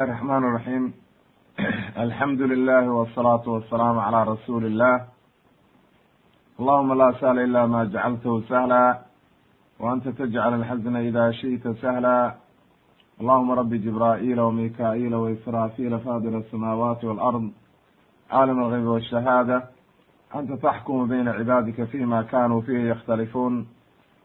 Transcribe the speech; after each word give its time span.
الرحمن 0.00 0.44
الرحيم 0.44 0.92
الحمد 1.98 2.40
لله 2.40 2.90
والصلاة 2.90 3.48
والسلام 3.48 3.98
على 3.98 4.22
رسول 4.32 4.64
الله 4.66 5.04
اللهم 6.60 6.94
لا 6.98 7.12
سهل 7.20 7.38
إلا 7.38 7.66
ما 7.66 7.84
جعلته 7.84 8.40
سهلا 8.48 8.98
وأنت 9.80 10.08
تجعل 10.08 10.54
الحزن 10.54 10.96
إذا 10.96 11.30
شئت 11.30 11.68
سهلا 11.68 12.34
اللهم 13.20 13.50
رب 13.50 13.74
جبرائيل 13.74 14.40
وميكائيل 14.40 15.14
وإسرافيل 15.14 16.00
فاضل 16.00 16.36
السماوات 16.36 17.04
والأرض 17.04 17.50
عالم 18.30 18.58
الغيب 18.64 18.84
والشهادة 18.86 19.64
أنت 20.34 20.52
تحكم 20.52 21.08
بين 21.08 21.28
عبادك 21.28 21.84
فيما 21.84 22.22
كانوا 22.22 22.60
فيه 22.60 22.90
يختلفون 22.90 23.66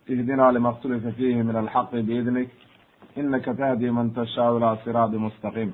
اهدنا 0.09 0.51
لما 0.51 0.69
اختلف 0.69 1.07
فيه 1.07 1.35
من 1.43 1.55
الحق 1.55 1.91
بإذنك 1.95 2.49
inaka 3.19 3.53
tahdi 3.59 3.91
man 3.91 4.09
tashaau 4.17 4.57
ilaa 4.57 4.75
siraadi 4.83 5.17
mustaqiim 5.25 5.71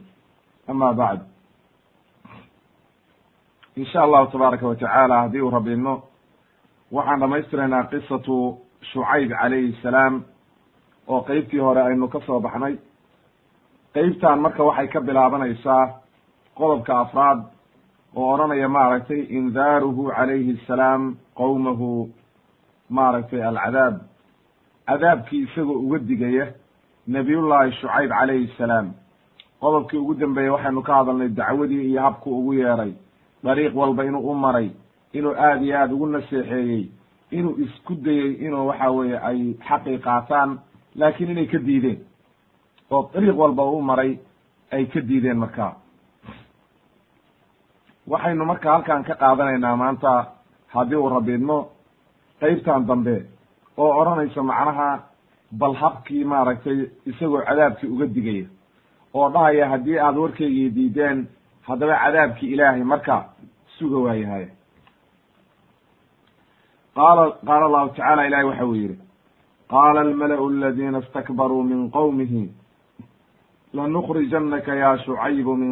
ama 0.68 0.94
bacd 1.00 1.21
insha 3.76 4.02
allahu 4.03 4.31
tabaaraka 4.31 4.67
watacaala 4.67 5.22
haddii 5.22 5.41
uu 5.41 5.50
rabidno 5.58 5.94
waxaan 6.91 7.20
dhamaystiraynaa 7.20 7.84
qisatu 7.91 8.58
shucayb 8.91 9.30
calayhi 9.41 9.77
salaam 9.84 10.23
oo 11.08 11.22
qeybtii 11.30 11.59
hore 11.59 11.81
aynu 11.81 12.08
ka 12.08 12.20
soo 12.26 12.39
baxnay 12.39 12.76
qeybtan 13.94 14.39
marka 14.45 14.64
waxay 14.64 14.88
ka 14.88 15.00
bilaabanaysaa 15.02 15.84
qodobka 16.58 17.00
afraad 17.00 17.39
oo 18.16 18.34
odhanaya 18.34 18.70
maaragtay 18.70 19.22
indaaruhu 19.38 20.12
calayhi 20.17 20.58
asalaam 20.64 21.16
qowmahu 21.39 22.09
maaragtay 22.89 23.41
alcadaab 23.44 23.95
cadaabkii 24.88 25.41
isagoo 25.48 25.80
uga 25.86 26.00
digaya 26.09 26.45
nabiyullaahi 27.08 27.72
shucayb 27.80 28.09
calayhi 28.09 28.48
salaam. 28.58 28.94
Qodobkii 29.62 29.98
ugu 29.98 30.14
dambeeyey 30.16 30.50
waxaynu 30.52 30.82
ka 30.84 30.94
hadalnay 30.95 31.30
dacwadii 31.30 31.90
iyo 31.90 32.02
habku 32.02 32.40
ugu 32.40 32.54
yeeray. 32.54 32.94
Dariiq 33.44 33.76
walba 33.76 34.03
inuu 34.06 34.31
u 34.31 34.34
maray 34.36 34.70
inuu 35.14 35.34
aada 35.38 35.62
iyo 35.66 35.78
aada 35.80 35.94
ugu 35.94 36.08
naseexeeyey 36.08 36.89
inuu 37.31 37.56
isku 37.64 37.95
dayey 37.95 38.34
inuu 38.45 38.67
waxa 38.67 38.92
weeye 38.92 39.17
ay 39.20 39.53
xaqii 39.67 39.97
qaataan 40.00 40.59
laakiin 40.95 41.30
inay 41.31 41.45
ka 41.47 41.58
diideen. 41.58 42.00
Oo 42.92 43.09
dariiq 43.14 43.38
walba 43.38 43.64
u 43.64 43.81
maray 43.81 44.19
ay 44.72 44.86
ka 44.86 45.00
diideen 45.02 45.38
markaa. 45.38 45.73
Waxaynu 48.08 48.45
marka 48.45 48.72
halkan 48.72 49.03
ka 49.03 49.16
qaadanaynaa 49.16 49.75
maanta 49.75 50.12
haddii 50.73 50.95
uu 50.95 51.09
rabiidno 51.09 51.58
qeybtan 52.40 52.86
dambe 52.88 53.25
oo 53.78 53.92
odhanaysa 54.02 54.44
macnaha 54.44 54.90
bal 55.59 55.73
habkii 55.81 56.23
maaragtay 56.23 56.80
isagoo 57.06 57.42
cadaabkii 57.48 57.88
uga 57.94 58.06
digaya 58.16 58.48
oo 59.14 59.30
dhahaya 59.30 59.70
haddii 59.70 59.97
aad 60.00 60.17
warkaygii 60.17 60.70
diideen 60.75 61.28
haddaba 61.67 61.95
cadaabkii 62.03 62.52
ilaahay 62.53 62.84
marka 62.84 63.16
suga 63.78 63.97
waayahay. 64.06 64.47
Qaala 66.95 67.23
qaala 67.47 67.66
allahu 67.66 67.89
tacala 67.95 68.28
ilahi 68.28 68.45
waxa 68.50 68.66
uu 68.66 68.75
yidhi 68.75 68.97
qaala 69.70 70.00
almala'u 70.02 70.47
aladiina 70.50 71.00
istakbaruu 71.03 71.64
min 71.64 71.92
qowmihi 71.92 72.44
lanukrijannaka 73.73 74.75
ya 74.75 74.97
shucaybu 75.06 75.56
min 75.62 75.72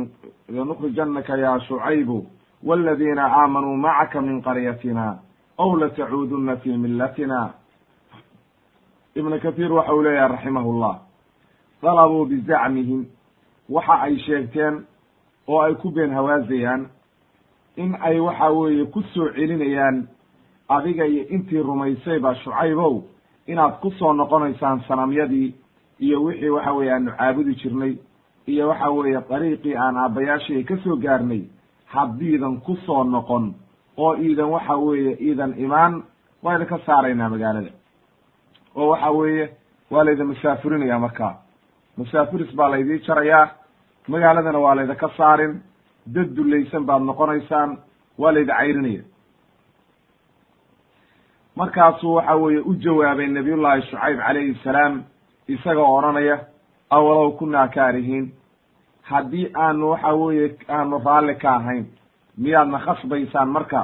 lanukrijannaka 0.49 1.37
ya 1.37 1.59
shucaybu 1.67 2.25
waladiina 2.63 3.23
aamanuu 3.39 3.75
macaka 3.77 4.21
min 4.21 4.41
qaryatina 4.41 5.19
aw 5.57 5.69
latacuuduna 5.79 6.57
fi 6.57 6.77
millatina 6.77 7.53
ibn 9.15 9.39
kathiir 9.39 9.71
waxa 9.73 9.93
uu 9.93 10.01
leeyahay 10.03 10.29
raximahullah 10.35 10.99
dalabuu 11.83 12.25
bizacmihim 12.25 13.05
waxa 13.69 13.93
ay 14.01 14.17
sheegteen 14.25 14.85
oo 15.47 15.61
ay 15.61 15.75
ku 15.75 15.91
been 15.91 16.11
hawaasayaan 16.13 16.87
in 17.77 17.95
ay 18.01 18.19
waxa 18.19 18.49
weeye 18.51 18.85
ku 18.85 19.01
soo 19.13 19.29
celinayaan 19.35 20.07
adiga 20.69 21.05
iyo 21.05 21.23
intii 21.29 21.61
rumaysayba 21.61 22.35
shucaybow 22.35 23.03
inaad 23.47 23.79
ku 23.81 23.91
soo 23.91 24.13
noqonaysaan 24.13 24.81
sanamyadii 24.87 25.53
iyo 25.99 26.23
wixii 26.23 26.49
waxa 26.49 26.73
weeye 26.73 26.91
aanu 26.93 27.11
caabudi 27.17 27.55
jirnay 27.55 27.93
iyo 28.47 28.67
waxa 28.69 28.89
weeye 28.91 29.21
dariiqii 29.29 29.75
aan 29.77 29.97
aabbayaashii 29.97 30.63
ka 30.63 30.77
soo 30.83 30.95
gaarnay 30.95 31.41
haddiidan 31.85 32.57
ku 32.61 32.75
soo 32.85 33.03
noqon 33.03 33.53
oo 33.97 34.15
iidan 34.15 34.49
waxa 34.49 34.75
weeye 34.77 35.17
iidan 35.21 35.53
imaan 35.59 36.03
wayna 36.43 36.65
ka 36.65 36.79
saaraynaa 36.85 37.29
magaalada 37.29 37.71
oo 38.75 38.87
waxa 38.89 39.11
weeye 39.11 39.49
waa 39.91 40.03
layda 40.03 40.25
masaafurinaya 40.25 40.99
markaa 40.99 41.33
masaafuris 41.97 42.55
baa 42.55 42.69
laydii 42.69 42.99
jarayaa 43.07 43.45
magaaladana 44.07 44.59
waa 44.59 44.75
layda 44.75 44.95
ka 44.95 45.09
saarin 45.17 45.61
dad 46.05 46.29
dulaysan 46.35 46.85
baad 46.85 47.01
noqonaysaan 47.01 47.77
waa 48.17 48.31
layda 48.31 48.53
cayrinaya. 48.57 49.03
Markaasuu 51.55 52.13
waxa 52.15 52.35
weeye 52.35 52.59
u 52.59 52.73
jawaabay 52.75 53.27
nabiyullaahi 53.27 53.81
shucayb 53.81 54.17
calayhi 54.19 54.55
salaam 54.63 55.03
isagoo 55.47 55.97
odhanaya 55.97 56.39
awalow 56.89 57.31
kunaa 57.37 57.67
kaarihiin? 57.67 58.31
Haddii 59.01 59.51
aanu 59.55 59.89
waxa 59.91 60.13
weeye 60.13 60.55
aanu 60.69 61.01
raalli 61.05 61.35
ka 61.35 61.55
ahayn 61.55 61.85
miyaadna 62.37 62.79
khasbaysaan 62.85 63.49
marka 63.49 63.81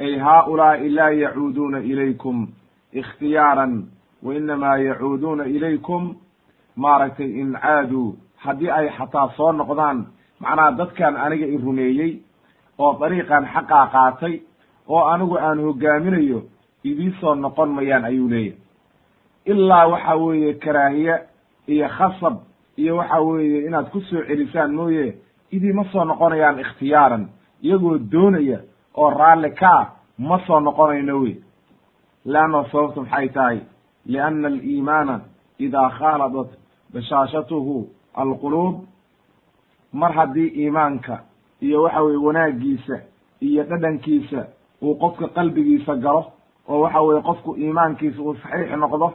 ay 0.00 0.18
haa-ulaa'i 0.18 0.88
laa 0.88 1.10
yacuuduuna 1.10 1.78
ilaykum 1.78 2.48
ikhtiyaaran 2.92 3.72
wa 4.22 4.34
inamaa 4.34 4.76
yacuuduuna 4.76 5.44
ilaykum 5.44 6.16
maaragtay 6.76 7.30
in 7.40 7.52
caaduu 7.52 8.16
haddii 8.36 8.70
ay 8.70 8.88
xataa 8.98 9.28
soo 9.36 9.52
noqdaan 9.52 10.06
macnaha 10.40 10.72
dadkan 10.72 11.16
aniga 11.16 11.46
i 11.46 11.56
rumeeyey 11.56 12.12
oo 12.78 12.92
dariiqan 13.00 13.46
xaqaa 13.54 13.86
qaatay 13.94 14.40
oo 14.88 15.04
anigu 15.12 15.36
aan 15.38 15.60
hogaaminayo 15.60 16.42
idii 16.84 17.12
soo 17.20 17.34
noqon 17.34 17.68
mayaan 17.68 18.04
ayuu 18.04 18.28
leeyahy 18.28 18.56
ilaa 19.44 19.86
waxa 19.88 20.14
weeye 20.16 20.54
karaahiye 20.54 21.14
iyo 21.66 21.88
khasab 21.88 22.36
iyo 22.76 22.96
waxa 22.96 23.20
weeye 23.20 23.66
inaad 23.66 23.90
ku 23.90 24.00
soo 24.00 24.22
celisaan 24.28 24.74
mooye 24.74 25.16
idiima 25.52 25.84
soo 25.92 26.04
noqonayaan 26.04 26.58
ikhtiyaaran 26.60 27.28
iyagoo 27.62 27.98
doonaya 28.12 28.58
oo 28.96 29.10
raalli 29.10 29.50
ka 29.50 29.70
ah 29.80 29.86
ma 30.18 30.40
soo 30.46 30.60
noqonayno 30.60 31.20
wey 31.22 31.36
leanna 32.24 32.64
sababtu 32.72 33.00
maxay 33.00 33.28
tahay 33.28 33.58
lianna 34.12 34.48
aliimaana 34.48 35.14
idaa 35.66 35.88
khaaladat 35.98 36.50
bashaashatuhu 36.94 37.76
alquluub 38.22 38.76
mar 39.92 40.12
haddii 40.12 40.48
iimaanka 40.62 41.14
iyo 41.60 41.82
waxa 41.82 42.00
weye 42.02 42.16
wanaaggiisa 42.26 42.96
iyo 43.40 43.62
dhadhankiisa 43.64 44.46
uu 44.82 44.94
qofka 44.94 45.28
qalbigiisa 45.28 45.94
galo 46.04 46.22
oo 46.68 46.80
waxa 46.80 47.00
weye 47.00 47.20
qofku 47.28 47.50
iimaankiisa 47.56 48.22
uu 48.22 48.34
saxiix 48.42 48.70
noqdo 48.82 49.08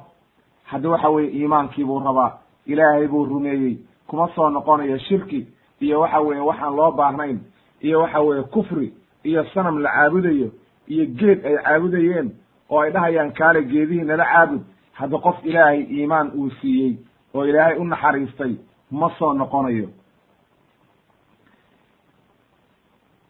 haddi 0.63 0.87
waxa 0.87 1.09
weye 1.09 1.29
iimaankii 1.39 1.83
buu 1.85 1.99
rabaa 1.99 2.31
ilaahay 2.65 3.07
buu 3.07 3.25
rumeeyey 3.25 3.77
kuma 4.07 4.29
soo 4.35 4.49
noqonayo 4.49 4.97
shirki 4.97 5.47
iyo 5.79 5.99
waxa 5.99 6.19
weeye 6.19 6.41
waxaan 6.41 6.75
loo 6.75 6.91
baahnayn 6.91 7.39
iyo 7.81 7.99
waxa 8.01 8.19
weeye 8.21 8.43
kufri 8.43 8.93
iyo 9.23 9.45
sanam 9.53 9.77
la 9.79 9.89
caabudayo 9.89 10.49
iyo 10.87 11.05
geed 11.05 11.45
ay 11.45 11.55
caabudayeen 11.63 12.31
oo 12.69 12.79
ay 12.81 12.91
dhahayaan 12.91 13.31
kaale 13.33 13.63
geedihii 13.63 14.03
nala 14.03 14.25
caabud 14.25 14.61
hadda 14.99 15.17
qof 15.25 15.37
ilaahay 15.45 15.81
iimaan 15.95 16.31
uu 16.39 16.49
siiyey 16.61 16.93
oo 17.33 17.43
ilaahay 17.45 17.77
u 17.77 17.83
naxariistay 17.85 18.53
ma 18.91 19.09
soo 19.19 19.33
noqonayo. 19.33 19.89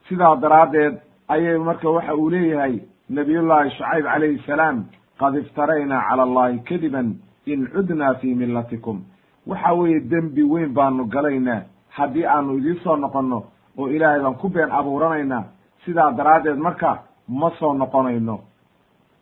Sidaa 0.08 0.36
daraaddeed 0.42 0.96
ayay 1.28 1.58
marka 1.58 1.90
waxa 1.90 2.16
uu 2.16 2.30
leeyahay 2.30 2.80
nabiyullaahi 3.10 3.70
shucayb 3.78 4.06
calayhi 4.06 4.40
salaam 4.48 4.86
qad 5.20 5.36
iftaraynaa 5.42 6.02
cala 6.10 6.24
allahi 6.24 6.60
kadiban 6.70 7.16
in 7.46 7.68
cudnaa 7.74 8.14
fii 8.22 8.36
millatikum. 8.36 9.02
Waxa 9.48 9.74
weeye 9.74 10.00
dembi 10.00 10.44
weyn 10.44 10.74
baanu 10.74 11.06
galaynaa. 11.06 11.62
Haddii 11.90 12.26
aanu 12.26 12.58
idiin 12.58 12.80
soo 12.84 12.96
noqonno 12.96 13.44
oo 13.78 13.88
ilaahay 13.88 14.22
baan 14.22 14.36
ku 14.36 14.50
been 14.50 14.72
abuuranaynaa 14.72 15.44
sidaa 15.86 16.12
daraaddeed 16.18 16.58
marka 16.58 17.04
ma 17.28 17.50
soo 17.60 17.74
noqonayno. 17.74 18.40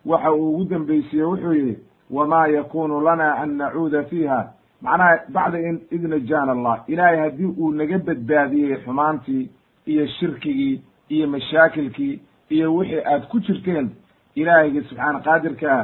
Waxa 0.06 0.32
uu 0.34 0.54
ugu 0.56 0.66
dambaysiiye 0.70 1.24
wuxuu 1.24 1.54
yidhi 1.54 1.76
wamaa 2.16 2.48
yakunu 2.48 3.02
lana 3.02 3.28
an 3.42 3.50
nacuuda 3.58 4.04
fiiha 4.04 4.40
macnaha 4.82 5.20
bacda 5.36 5.60
id 5.96 6.04
najaana 6.14 6.52
allah 6.52 6.76
ilaahay 6.88 7.20
haddii 7.20 7.52
uu 7.62 7.72
naga 7.72 7.98
badbaadiyey 8.08 8.78
xumaantii 8.86 9.50
iyo 9.86 10.08
shirkigii 10.08 10.82
iyo 11.10 11.28
mashaakilkii 11.28 12.20
iyo 12.50 12.76
wixii 12.76 13.04
aad 13.12 13.24
ku 13.32 13.40
jirteen 13.40 13.90
ilaahayga 14.36 14.82
subxaana 14.90 15.20
qaadirkaa 15.28 15.82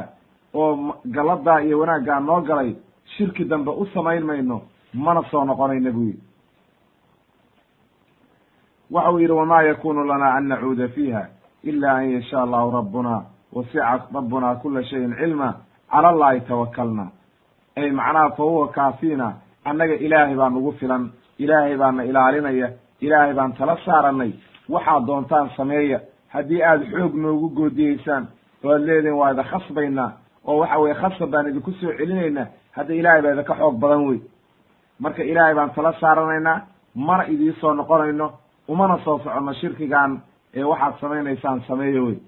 oo 0.54 0.94
galladaa 1.16 1.60
iyo 1.66 1.78
wanaaggaa 1.78 2.20
noo 2.20 2.40
galay 2.40 2.70
shirki 3.16 3.44
dambe 3.44 3.70
u 3.70 3.86
samayn 3.94 4.24
mayno 4.24 4.62
mana 4.94 5.22
soo 5.30 5.44
noqonayna 5.44 5.90
buu 5.96 6.12
waxa 8.90 9.10
uu 9.12 9.18
yidhi 9.18 9.32
wamaa 9.32 9.62
yakunu 9.62 10.04
lana 10.04 10.34
an 10.34 10.44
nacuuda 10.48 10.88
fiiha 10.88 11.26
ila 11.62 11.92
an 11.94 12.10
yashaa 12.12 12.42
allahu 12.42 12.70
rabbuna 12.70 13.22
wasica 13.52 14.02
rabbuna 14.14 14.54
kula 14.54 14.84
shayin 14.84 15.14
cilma 15.16 15.54
cala 15.92 16.08
allahi 16.08 16.40
tawakalna 16.40 17.06
ay 17.76 17.90
macnaha 17.90 18.30
fa 18.36 18.42
huwa 18.42 19.34
annaga 19.64 19.94
ilaahay 19.94 20.34
baa 20.36 20.50
nagu 20.50 20.72
filan. 20.72 21.10
Ilaahay 21.38 21.76
baana 21.76 22.04
ilaalinaya. 22.04 22.68
Ilaahay 23.00 23.34
baan 23.34 23.52
tala 23.52 23.76
saaranay 23.84 24.32
waxaad 24.68 25.06
doontaan 25.06 25.50
sameeya. 25.56 26.00
Haddii 26.28 26.62
aad 26.62 26.82
xoog 26.90 27.14
noogu 27.14 27.48
goodiyeysaan 27.56 28.28
oo 28.64 28.72
aad 28.72 28.82
leedihin 28.82 29.16
waa 29.16 29.32
ida 29.32 29.44
khasbaynaa. 29.44 30.12
Oo 30.46 30.58
waxa 30.60 30.78
weye 30.78 30.94
khasab 30.94 31.30
baan 31.30 31.48
idinku 31.48 31.72
soo 31.72 31.92
celinaynaa. 31.98 32.46
Hadda 32.76 32.94
ilaahay 32.94 33.22
baa 33.22 33.32
idinka 33.32 33.54
xoog 33.54 33.76
badan 33.80 34.06
wey 34.08 34.20
marka 34.98 35.22
ilaahay 35.22 35.54
baan 35.54 35.70
tala 35.70 35.92
saaranaynaa 36.00 36.60
mana 36.94 37.24
idiisoo 37.24 37.74
noqonayno 37.74 38.32
umana 38.68 38.98
soo 39.04 39.18
soconno 39.18 39.52
shirkigan 39.60 40.20
ee 40.54 40.62
waxaad 40.62 40.94
samaynaysaan 41.00 41.62
sameeyo 41.68 42.04
wey 42.06 42.18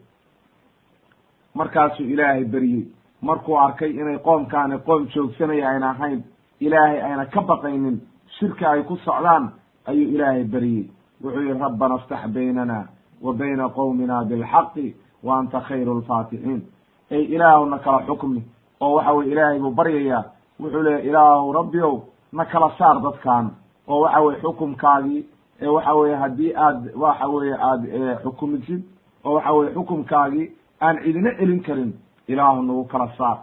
markaasuu 1.55 2.07
ilaahay 2.07 2.45
beriyey 2.45 2.87
markuu 3.23 3.57
arkay 3.59 3.91
inay 3.91 4.19
qoomkaani 4.19 4.79
qoom 4.87 5.07
joogsanaya 5.15 5.69
ayna 5.71 5.91
ahayn 5.91 6.23
ilaahay 6.61 7.01
ayna 7.03 7.25
ka 7.27 7.41
baqaynin 7.41 8.01
shirki 8.39 8.65
ay 8.67 8.83
ku 8.83 8.97
socdaan 8.97 9.53
ayuu 9.87 10.09
ilaahay 10.15 10.45
beriyey 10.45 10.91
wuxuu 11.23 11.43
yihi 11.43 11.59
rabbana 11.59 11.95
aftax 11.95 12.29
baynana 12.35 12.87
wa 13.23 13.33
bayna 13.33 13.69
qowmina 13.69 14.25
bilxaqi 14.25 14.95
wa 15.23 15.39
anta 15.39 15.61
khayru 15.61 15.99
lfaatixiin 16.01 16.63
ey 17.11 17.23
ilaahu 17.35 17.67
na 17.67 17.79
kala 17.79 18.07
xukmi 18.07 18.43
oo 18.81 18.95
waxa 18.95 19.13
weye 19.13 19.33
ilaahay 19.33 19.59
buu 19.59 19.71
baryayaa 19.71 20.25
wuxuu 20.61 20.83
leeya 20.83 21.01
ilaahu 21.01 21.53
rabbiow 21.53 21.95
na 22.33 22.45
kala 22.45 22.71
saar 22.79 23.01
dadkan 23.03 23.51
oo 23.89 24.01
waxa 24.01 24.21
weye 24.21 24.41
xukumkaagii 24.43 25.25
ee 25.63 25.67
waxa 25.67 25.95
weye 25.95 26.15
haddii 26.17 26.53
aad 26.57 26.91
waxa 26.97 27.27
weye 27.29 27.55
aad 27.55 27.83
xukumisid 28.23 28.83
oo 29.25 29.35
waxa 29.35 29.53
weye 29.53 29.71
xukumkaagii 29.75 30.51
aan 30.81 30.97
cidina 31.05 31.31
celin 31.39 31.61
karin 31.63 31.93
ilaahu 32.33 32.63
nagu 32.63 32.85
kala 32.85 33.09
saar. 33.19 33.39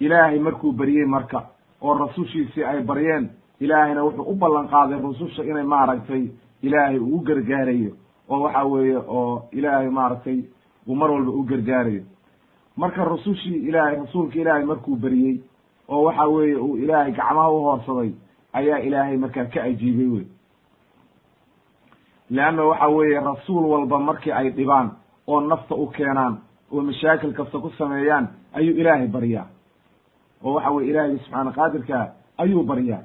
Ilaahay 0.00 0.38
markuu 0.38 0.72
beryey 0.72 1.06
marka 1.06 1.42
oo 1.82 1.94
rasushiisii 1.98 2.64
ay 2.64 2.82
baryeen 2.82 3.30
ilaahayna 3.60 4.02
wuxuu 4.04 4.30
u 4.32 4.34
ballan 4.34 4.68
qaaday 4.68 4.98
rususha 5.02 5.42
inay 5.44 5.62
maaragtay 5.64 6.28
ilaahay 6.62 6.98
uu 6.98 7.20
gargaarayo. 7.20 7.92
Oo 8.28 8.40
waxa 8.42 8.64
weeye 8.64 8.96
oo 8.96 9.48
ilaahay 9.52 9.88
maaragtay 9.90 10.38
uu 10.86 10.94
mar 10.94 11.10
walba 11.10 11.30
u 11.30 11.42
gargaarayo. 11.42 12.02
Marka 12.76 13.04
rusushii 13.04 13.68
ilaahay 13.68 13.96
rasuulka 13.96 14.38
ilaahay 14.38 14.64
markuu 14.64 14.96
beriyey 14.96 15.40
oo 15.88 16.02
waxa 16.04 16.26
weeye 16.26 16.56
uu 16.56 16.76
ilaahay 16.76 17.12
gacmaha 17.12 17.50
u 17.50 17.60
hoorsaday 17.64 18.12
ayaa 18.52 18.78
ilaahay 18.78 19.16
markaa 19.16 19.44
ka 19.44 19.62
ajiibay 19.62 20.06
wey. 20.14 20.26
Leanna 22.30 22.64
waxa 22.64 22.88
weeye 22.88 23.20
rasuul 23.20 23.64
walba 23.72 23.98
markii 23.98 24.32
ay 24.32 24.50
dhibaan 24.50 24.90
oo 25.26 25.40
nafta 25.40 25.74
u 25.74 25.86
keenaan 25.86 26.38
oo 26.74 26.82
mashaakil 26.82 27.32
kasta 27.38 27.58
ku 27.58 27.70
sameeyaan 27.78 28.28
ayuu 28.58 28.74
ilaahay 28.80 29.06
baryaa 29.16 29.46
oo 30.44 30.54
waxa 30.54 30.70
weye 30.70 30.90
ilaahay 30.90 31.18
subxaana 31.18 31.52
qaadirkaa 31.58 32.06
ayuu 32.42 32.62
baryaa 32.70 33.02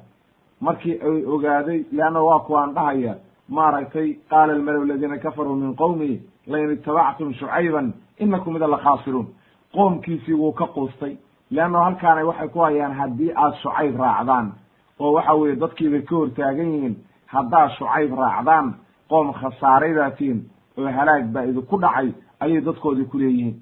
markii 0.60 0.96
ay 1.08 1.24
ogaaday 1.34 1.80
leanna 1.92 2.20
waa 2.28 2.40
kuwaan 2.46 2.74
dhahaya 2.74 3.14
maaragtay 3.48 4.08
qaala 4.30 4.52
almalow 4.52 4.82
aladiina 4.82 5.18
kafaruu 5.18 5.54
min 5.56 5.74
qowmihi 5.82 6.16
lain 6.46 6.70
itabactum 6.72 7.32
shucayban 7.34 7.92
inakum 8.18 8.56
ida 8.56 8.66
lakhaasiruun 8.66 9.26
qoomkiisii 9.74 10.34
wuu 10.34 10.52
ka 10.52 10.66
quustay. 10.66 11.16
Leanna 11.50 11.78
halkaana 11.84 12.24
waxay 12.26 12.48
ku 12.48 12.58
hayaan 12.60 12.92
haddii 13.00 13.32
aad 13.42 13.54
shucayb 13.62 13.96
raacdaan 14.00 14.52
oo 15.00 15.12
waxa 15.12 15.34
weeye 15.34 15.56
dadkiibay 15.56 16.02
ka 16.02 16.14
hortaagan 16.16 16.68
yihiin 16.74 16.96
haddaad 17.26 17.70
shucayb 17.78 18.12
raacdaan 18.18 18.74
qoom 19.10 19.32
khasaaraydatiin 19.40 20.38
oo 20.78 20.88
halaag 20.98 21.24
baa 21.32 21.42
idinku 21.50 21.76
dhacay 21.80 22.08
ayay 22.40 22.60
dadkoodii 22.60 23.04
ku 23.04 23.18
leeyihiin. 23.18 23.60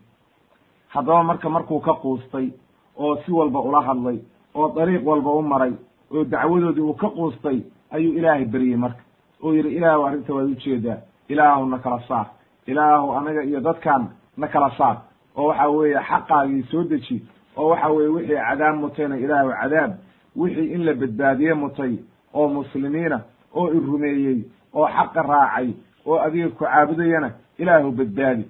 Haddaba 0.89 1.23
marka 1.23 1.49
markuu 1.49 1.81
ka 1.81 1.93
quustay 1.95 2.51
oo 2.97 3.17
si 3.25 3.33
walba 3.33 3.61
ula 3.61 3.81
hadlay 3.83 4.19
oo 4.55 4.69
dariiq 4.75 5.07
walba 5.07 5.31
u 5.31 5.43
maray 5.43 5.73
oo 6.13 6.25
dacwadoodii 6.25 6.81
uu 6.83 6.95
ka 6.95 7.09
quustay 7.11 7.63
ayuu 7.91 8.13
ilaahay 8.19 8.45
beryey 8.45 8.77
marka. 8.77 9.03
Oo 9.43 9.53
yidhi 9.55 9.77
ilaahu 9.77 10.05
arrinta 10.07 10.35
waad 10.35 10.51
u 10.51 10.55
jeedaa 10.55 10.99
ilaahu 11.29 11.67
na 11.67 11.79
kala 11.79 12.01
saar. 12.09 12.27
Ilaahu 12.67 13.13
anaga 13.13 13.43
iyo 13.45 13.61
dadkan 13.61 14.09
na 14.37 14.47
kala 14.49 14.71
saar. 14.79 14.97
Oo 15.37 15.47
waxa 15.49 15.69
weeye 15.69 15.99
xaqaagii 16.01 16.63
soo 16.71 16.83
deji 16.85 17.23
oo 17.57 17.69
waxa 17.69 17.89
weye 17.89 18.09
wixii 18.09 18.37
cadaab 18.49 18.77
mutayna 18.81 19.17
ilaahu 19.19 19.51
cadaab 19.61 19.93
wixii 20.37 20.73
in 20.75 20.85
la 20.85 20.95
badbaadiye 20.95 21.55
mutay 21.55 21.99
oo 22.35 22.49
muslimiina 22.49 23.21
oo 23.55 23.69
i 23.73 23.79
rumeeyey 23.81 24.43
oo 24.75 24.87
xaqa 24.87 25.23
raacay 25.23 25.73
oo 26.07 26.19
adiga 26.19 26.49
ku 26.49 26.65
caabudayana 26.65 27.31
ilaahu 27.59 27.93
badbaadi 27.93 28.45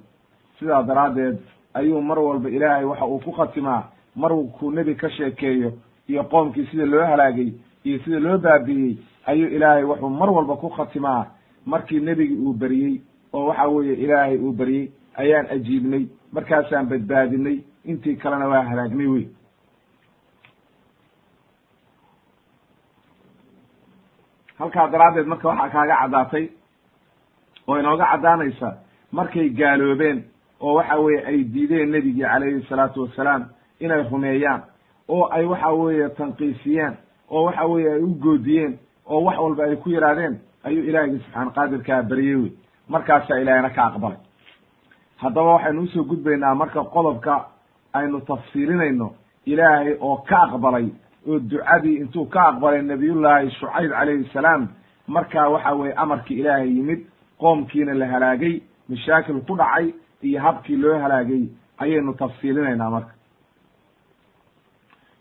sidaa 0.59 0.83
daraaddeed 0.83 1.37
ayuu 1.75 2.01
mar 2.03 2.19
walba 2.19 2.49
ilaahay 2.51 2.85
waxa 2.85 3.07
uu 3.07 3.19
ku 3.25 3.33
khatimaa 3.33 3.83
markuu 4.17 4.71
nebi 4.71 4.95
ka 4.95 5.11
sheekeeyo 5.11 5.73
iyo 6.09 6.23
qoomkii 6.25 6.67
sida 6.71 6.87
loo 6.87 7.05
halaagay 7.07 7.53
iyo 7.85 7.99
sida 8.05 8.19
loo 8.21 8.39
baabi'iyey 8.39 8.97
ayuu 9.27 9.49
ilaahay 9.57 9.85
wuxuu 9.85 10.09
mar 10.11 10.31
walba 10.31 10.57
ku 10.57 10.69
khatimaa. 10.71 11.27
Markii 11.67 12.01
nebigii 12.01 12.37
uu 12.45 12.53
beriyey 12.53 13.01
oo 13.33 13.47
waxa 13.47 13.69
weeye 13.69 13.95
ilaahay 14.05 14.37
uu 14.39 14.53
beryey 14.53 14.91
ayaan 15.17 15.47
ajiibnay 15.55 16.05
markaasaan 16.33 16.87
badbaadinay 16.89 17.59
intii 17.85 18.17
kalena 18.17 18.49
waa 18.49 18.63
halaagnay 18.71 19.07
wey 19.07 19.27
halkaa 24.59 24.89
daraaddeed 24.93 25.27
marka 25.27 25.49
waxaa 25.49 25.71
kaaga 25.75 25.97
caddaatay 26.03 26.45
oo 27.69 27.79
inooga 27.81 28.07
caddaanaysa 28.13 28.69
markay 29.13 29.49
gaaloobeen 29.59 30.19
oo 30.61 30.75
waxa 30.75 30.97
weeye 31.01 31.25
ay 31.27 31.45
diideen 31.45 31.91
nebigii 31.91 32.23
calayhi 32.23 32.63
salaatu 32.69 33.03
wassalaam 33.03 33.45
inay 33.81 34.03
rumeeyaan 34.11 34.63
oo 35.09 35.29
ay 35.33 35.45
waxa 35.47 35.71
weeye 35.73 36.09
tanqiisiyeen 36.09 36.95
oo 37.31 37.45
waxa 37.45 37.67
weeye 37.67 37.93
ay 37.93 38.03
u 38.03 38.15
goodiyeen 38.21 38.79
oo 39.07 39.21
wax 39.25 39.39
walba 39.39 39.65
ay 39.65 39.77
ku 39.77 39.91
yidhaahdeen 39.91 40.39
ayuu 40.65 40.85
ilaahigi 40.85 41.19
subxaan 41.19 41.51
qaadirkaa 41.57 42.03
beryey 42.03 42.35
wey 42.37 42.53
markaasaa 42.89 43.39
ilaahayna 43.41 43.71
ka 43.71 43.83
aqbalay. 43.87 44.19
Haddaba 45.17 45.53
waxaynu 45.55 45.83
u 45.83 45.87
soo 45.87 46.05
gudbaynaa 46.05 46.55
marka 46.55 46.85
qodobka 46.85 47.47
aynu 47.93 48.21
tafsiilinayno 48.21 49.13
ilaahay 49.47 49.97
oo 50.01 50.17
ka 50.29 50.39
aqbalay 50.43 50.87
oo 51.29 51.39
ducadii 51.39 51.97
intuu 52.03 52.27
ka 52.27 52.41
aqbalay 52.49 52.83
nabiyullaahi 52.83 53.51
shucayb 53.51 53.91
calayhi 53.91 54.31
salaam 54.33 54.69
markaa 55.07 55.49
waxa 55.49 55.73
weeye 55.75 55.95
amarkii 55.95 56.41
ilaahay 56.41 56.69
yimid 56.77 57.01
qoomkiina 57.41 57.95
la 57.95 58.07
halaagay 58.07 58.61
mashaakil 58.89 59.41
ku 59.47 59.57
dhacay 59.57 59.93
iyo 60.23 60.41
habkii 60.41 60.77
loo 60.77 60.99
halaagay 60.99 61.43
ayaynu 61.79 62.15
tafsiilinaynaa 62.15 62.91
marka. 62.91 63.13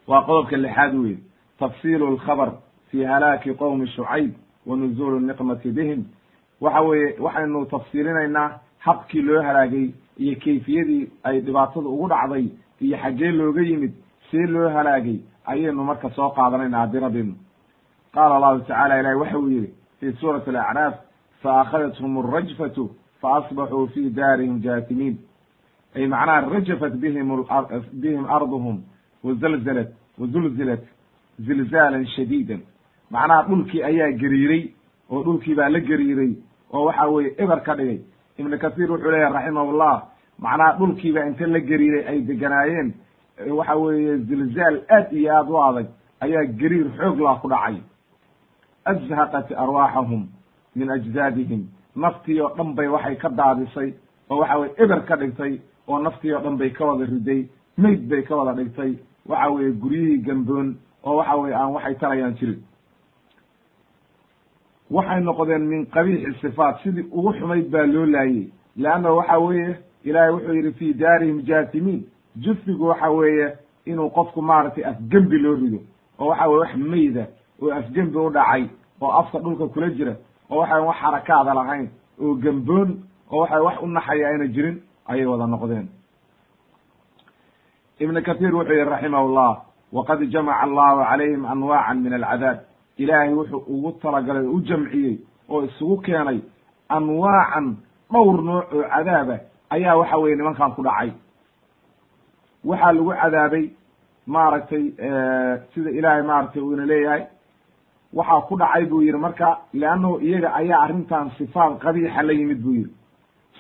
Waa 0.08 0.22
qodobka 0.22 0.58
lixaad 0.58 0.94
weye 0.96 1.18
tafsiilu 1.60 2.12
lkhabar 2.16 2.52
fi 2.92 3.04
halaaki 3.04 3.54
qowmi 3.54 3.88
shucayb 3.88 4.32
wa 4.66 4.78
nuzuulu 4.78 5.20
niqmati 5.20 5.72
bihim. 5.72 6.04
Waxa 6.62 6.82
weeye 6.82 7.16
waxaynu 7.20 7.66
tafsiilinaynaa 7.66 8.60
habkii 8.80 9.22
loo 9.22 9.42
halaagay 9.42 9.92
iyo 10.18 10.36
kayfiyadii 10.44 11.12
ay 11.24 11.40
dhibaatada 11.42 11.88
ugu 11.90 12.08
dhacday 12.08 12.46
iyo 12.82 12.98
xaggee 12.98 13.32
looga 13.32 13.62
yimid 13.62 13.94
see 14.32 14.48
loo 14.48 14.70
halaagay 14.70 15.20
ayaynu 15.46 15.84
marka 15.84 16.10
soo 16.10 16.30
qaadanayna 16.30 16.78
haddii 16.78 17.00
rabbinu 17.00 17.34
qaala 18.14 18.36
allahu 18.36 18.60
tacala 18.60 19.00
ilahi 19.00 19.16
waxa 19.16 19.38
uu 19.40 19.50
yihi 19.50 19.70
fi 20.00 20.14
suurati 20.14 20.50
alacraaf 20.50 20.96
faakhadathm 21.44 22.18
alrajfatu 22.18 22.90
faasbaxuu 23.22 23.88
fi 23.94 24.10
daarihim 24.10 24.62
jaatimiin 24.66 25.16
ay 25.96 26.08
macnaha 26.08 26.50
rajafat 26.54 26.94
bihim 27.04 27.30
bihim 28.02 28.26
arduhum 28.38 28.78
wazalzalat 29.24 29.90
wazulzilat 30.20 30.84
zilzaalan 31.40 32.06
shadiidan 32.16 32.62
macnaha 33.12 33.48
dhulkii 33.50 33.84
ayaa 33.90 34.12
gariiray 34.22 34.64
oo 35.10 35.24
dhulkii 35.24 35.56
baa 35.56 35.70
la 35.70 35.80
gariiray 35.80 36.32
oo 36.74 36.86
waxa 36.86 37.08
weeye 37.16 37.36
eber 37.38 37.60
ka 37.64 37.76
dhigay 37.76 38.00
ibnu 38.40 38.60
kasiir 38.60 38.92
wuxuu 38.92 39.12
leeyahy 39.12 39.34
raximahullah 39.34 39.96
macnaha 40.40 40.78
dhulkiiba 40.80 41.28
inta 41.28 41.48
la 41.48 41.60
gariiray 41.60 42.04
ay 42.10 42.20
deganaayeen 42.22 42.94
waxa 43.60 43.76
weeye 43.76 44.18
zilzaal 44.18 44.76
aad 44.98 45.14
iyo 45.14 45.30
aad 45.38 45.50
u 45.50 45.58
adag 45.70 45.88
ayaa 46.26 46.46
gariir 46.60 46.88
xoog 46.98 47.20
laa 47.20 47.36
ku 47.42 47.48
dhacay 47.54 47.78
azhaqat 48.92 49.48
arwaaxahum 49.64 50.28
min 50.76 50.90
ajdaadihim 50.98 51.62
naftii 52.04 52.40
oo 52.42 52.52
dhan 52.58 52.74
bay 52.76 52.88
waxay 52.88 53.16
ka 53.16 53.30
daadisay 53.30 53.90
oo 54.30 54.38
waxa 54.40 54.58
weye 54.60 54.74
eber 54.78 55.02
ka 55.08 55.16
dhigtay 55.18 55.54
oo 55.88 56.00
naftii 56.00 56.34
oo 56.34 56.40
dhan 56.44 56.58
bay 56.58 56.70
ka 56.72 56.86
wada 56.86 57.06
riday 57.06 57.42
meyd 57.78 58.08
bay 58.10 58.22
ka 58.24 58.36
wada 58.36 58.54
dhigtay 58.64 58.92
waxa 59.30 59.50
weeye 59.54 59.72
guryihii 59.82 60.18
gamboon 60.26 60.76
oo 61.04 61.16
waxa 61.18 61.36
weye 61.36 61.56
aan 61.56 61.72
waxay 61.74 61.96
tarayaan 61.96 62.36
jirin. 62.40 62.62
Waxay 64.92 65.22
noqdeen 65.22 65.66
min 65.68 65.86
qabiixi 65.86 66.34
sifaat 66.42 66.80
sidii 66.84 67.06
ugu 67.12 67.34
xumayd 67.40 67.70
baa 67.72 67.86
loo 67.86 68.06
laayey 68.06 68.48
leanna 68.78 69.12
waxa 69.14 69.38
weeye 69.40 69.76
ilaahay 70.06 70.32
wuxuu 70.34 70.54
yidhi 70.56 70.72
fi 70.80 70.94
daarihim 70.94 71.42
jaatimiin 71.48 72.04
jufigu 72.36 72.86
waxa 72.88 73.10
weeye 73.12 73.48
inuu 73.86 74.10
qofku 74.10 74.42
maaragtay 74.42 74.84
afgembi 74.86 75.38
loo 75.40 75.56
rido 75.56 75.80
oo 76.20 76.28
waxa 76.30 76.48
weye 76.48 76.60
wax 76.60 76.76
meyda 76.78 77.28
oo 77.62 77.72
afgembi 77.72 78.18
u 78.18 78.30
dhacay 78.30 78.64
oo 79.02 79.12
afka 79.12 79.40
dhulka 79.40 79.68
kula 79.68 79.90
jira 79.90 80.16
oo 80.52 80.60
waxa 80.60 80.82
wax 80.82 80.98
xarakaada 81.02 81.54
lahayn 81.54 81.88
oo 82.22 82.36
gemboon 82.44 82.90
oo 83.32 83.40
waxa 83.42 83.62
wax 83.64 83.76
u 83.84 83.88
naxaya 83.88 84.28
ayna 84.30 84.48
jirin 84.48 84.78
ayay 85.08 85.26
wada 85.26 85.48
noqdeen. 85.48 85.88
Ibn 88.00 88.22
kahiir 88.22 88.54
wuxuu 88.56 88.74
yihi 88.74 88.86
raximah 88.90 89.24
llah 89.36 89.56
waqad 89.94 90.20
jamaca 90.32 90.62
allahu 90.66 91.04
calayhim 91.10 91.46
anwaaca 91.46 91.94
min 91.94 92.14
alcadaab. 92.14 92.58
Ilaahay 92.98 93.34
wuxuu 93.34 93.64
ugu 93.68 93.92
talagalay 94.02 94.46
oo 94.46 94.54
u 94.58 94.62
jamciyey 94.62 95.16
oo 95.50 95.64
isugu 95.66 95.98
keenay 96.06 96.40
anwaacan 96.90 97.78
dhowr 98.12 98.42
nooc 98.44 98.74
oo 98.74 98.84
cadaaba 98.94 99.36
ayaa 99.70 99.96
waxa 99.98 100.18
weye 100.18 100.36
nimankan 100.36 100.72
ku 100.76 100.84
dhacay. 100.84 101.12
Waxaa 102.66 102.92
lagu 102.94 103.12
cadaabay 103.22 103.66
maaragtay 104.28 104.84
sida 105.74 105.90
ilaahay 105.92 106.24
maaragtay 106.24 106.62
uu 106.62 106.74
ina 106.74 106.86
leeyahay 106.86 107.24
waxaa 108.14 108.42
ku 108.48 108.56
dhacay 108.58 108.86
buu 108.86 109.02
yidhi 109.02 109.18
marka 109.20 109.58
leannahu 109.74 110.20
iyaga 110.22 110.54
ayaa 110.56 110.82
arrintan 110.84 111.32
sifaat 111.38 111.80
qabiixa 111.80 112.24
la 112.24 112.34
yimid 112.34 112.62
buu 112.64 112.74
yidhi 112.74 112.92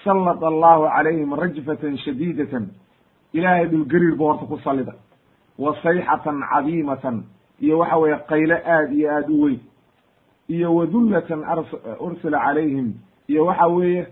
sallad 0.04 0.44
allahu 0.44 0.88
calayhim 0.96 1.34
rajfatan 1.34 1.98
shadiidatan 1.98 2.70
ilaahay 3.34 3.68
dhulgariir 3.68 4.16
buu 4.16 4.27
horta 4.27 4.46
ku 4.46 4.58
sallida. 4.63 4.94
Wa 5.58 5.74
sayxatan 5.84 6.38
cadiimatan 6.54 7.24
iyo 7.62 7.80
waxa 7.80 7.98
weeye 7.98 8.18
qayle 8.30 8.56
aad 8.66 8.92
iyo 8.94 9.10
aad 9.16 9.30
u 9.30 9.42
weyn. 9.44 9.60
Iyo 10.50 10.75
wadullatan 10.75 11.42
ursila 12.00 12.38
calayhim 12.46 12.94
iyo 13.27 13.46
waxa 13.46 13.68
weeye 13.68 14.08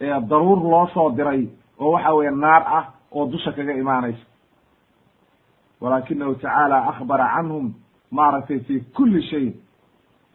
daruur 0.00 0.60
loo 0.72 0.86
soo 0.94 1.10
diray 1.10 1.48
oo 1.78 1.90
waxa 1.92 2.14
weeye 2.14 2.30
naar 2.30 2.62
ah 2.78 2.84
oo 3.12 3.26
dusha 3.26 3.52
kaga 3.52 3.72
imaanaysa. 3.74 4.24
Walaakinahu 5.80 6.34
tacaala 6.34 6.86
akhbara 6.88 7.26
canhum 7.34 7.74
maaragtay 8.10 8.60
fi 8.60 8.80
kuli 8.96 9.22
shay 9.30 9.52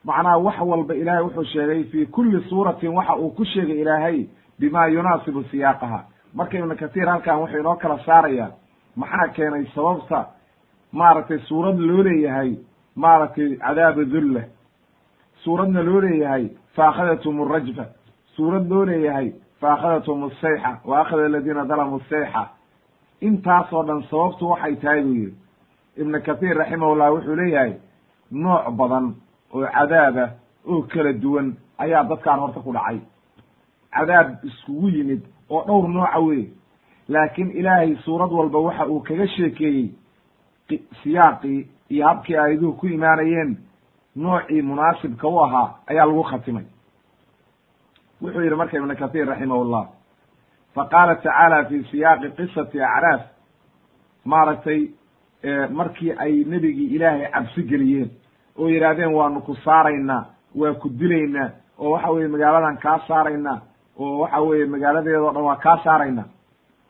macnaha 0.06 0.38
wax 0.38 0.60
walba 0.62 0.94
ilaahay 0.96 1.24
wuxuu 1.24 1.44
sheegay 1.54 1.84
fi 1.84 2.06
kuli 2.06 2.42
suuratin 2.50 2.94
waxa 2.94 3.16
uu 3.16 3.30
ku 3.30 3.46
sheegay 3.46 3.82
ilaahay 3.82 4.28
bima 4.60 4.88
yunaasibu 4.88 5.44
siyaaqaha. 5.52 6.00
Marka 6.34 6.58
ibnu 6.58 6.76
katiir 6.76 7.08
halkan 7.10 7.40
wuxuu 7.40 7.60
inoo 7.60 7.76
kala 7.76 8.00
saaraya 8.06 8.52
maxaa 8.96 9.28
keenay 9.36 9.66
sababta 9.76 10.26
maaragtay 10.92 11.40
suurad 11.48 11.78
loo 11.80 12.04
leeyahay 12.04 12.56
maaragtay 12.96 13.56
cadaaba 13.58 14.04
dulla 14.06 14.42
suuradna 15.44 15.82
loo 15.84 16.02
leeyahay 16.02 16.50
faakhadathm 16.76 17.44
rajfa. 17.54 17.86
Suurad 18.36 18.68
loo 18.70 18.86
leeyahay 18.86 19.32
faakhadathm 19.62 20.24
asayxa 20.24 20.80
wa 20.86 21.02
akhada 21.02 21.26
aladiina 21.26 21.66
dalamuu 21.66 22.02
sayxa. 22.10 22.50
Intaasoo 23.22 23.84
dhan 23.84 24.02
sababtu 24.10 24.50
waxay 24.50 24.76
tahay 24.76 25.02
buu 25.04 25.14
yihi 25.14 25.34
ibnu 25.98 26.22
katiir 26.26 26.58
raximahullah 26.58 27.12
wuxuu 27.14 27.36
leeyahay 27.36 27.74
nooc 28.32 28.66
badan 28.78 29.14
oo 29.54 29.68
cadaaba 29.68 30.30
oo 30.68 30.82
kala 30.82 31.14
duwan 31.14 31.56
ayaa 31.78 32.04
dadkaan 32.04 32.40
horta 32.40 32.60
ku 32.60 32.72
dhacay. 32.74 33.00
Cadaab 33.92 34.44
iskugu 34.44 34.90
yimid 34.90 35.22
oo 35.50 35.64
dhowr 35.68 35.88
nooca 35.90 36.20
wey 36.20 36.50
laakiin 37.10 37.52
ilaahay 37.52 37.96
suurad 38.06 38.32
walba 38.32 38.60
waxa 38.60 38.86
uu 38.88 39.00
kaga 39.00 39.28
sheekeeyey 39.28 39.90
siyaaqii 41.04 41.68
iyo 41.90 42.08
habkii 42.08 42.36
aayaduhu 42.38 42.74
ku 42.74 42.88
imaanayeen 42.88 43.58
noocii 44.16 44.62
munaasibka 44.62 45.28
u 45.28 45.40
ahaa 45.44 45.76
ayaa 45.88 46.06
lagu 46.06 46.24
khatimay. 46.24 46.66
Wuxuu 48.22 48.42
yidhi 48.42 48.56
marka 48.56 48.78
ibnu 48.78 48.96
kahiir 48.96 49.28
raximahullah 49.28 49.88
fa 50.76 50.86
qaala 50.86 51.16
tacaala 51.16 51.66
fi 51.66 51.84
siyaaqi 51.92 52.30
qisati 52.38 52.82
acraaf. 52.82 53.22
Maaragtay 54.26 54.82
markii 55.70 56.12
ay 56.18 56.44
nebigii 56.48 56.96
ilaahay 56.96 57.32
cabsi 57.32 57.64
geliyeen 57.64 58.10
oo 58.58 58.68
yidhaahdeen 58.70 59.14
waanu 59.14 59.42
ku 59.42 59.56
saaraynaa 59.56 60.26
waa 60.56 60.74
ku 60.74 60.90
dilaynaa 60.90 61.50
oo 61.80 61.90
waxa 61.92 62.12
weye 62.12 62.28
magaaladan 62.28 62.78
kaa 62.78 63.00
saaraynaa 63.08 63.62
oo 64.00 64.20
waxa 64.20 64.42
weeye 64.42 64.66
magaaladeedao 64.66 65.32
dhan 65.34 65.44
waa 65.44 65.56
kaa 65.56 65.78
saaraynaa. 65.84 66.26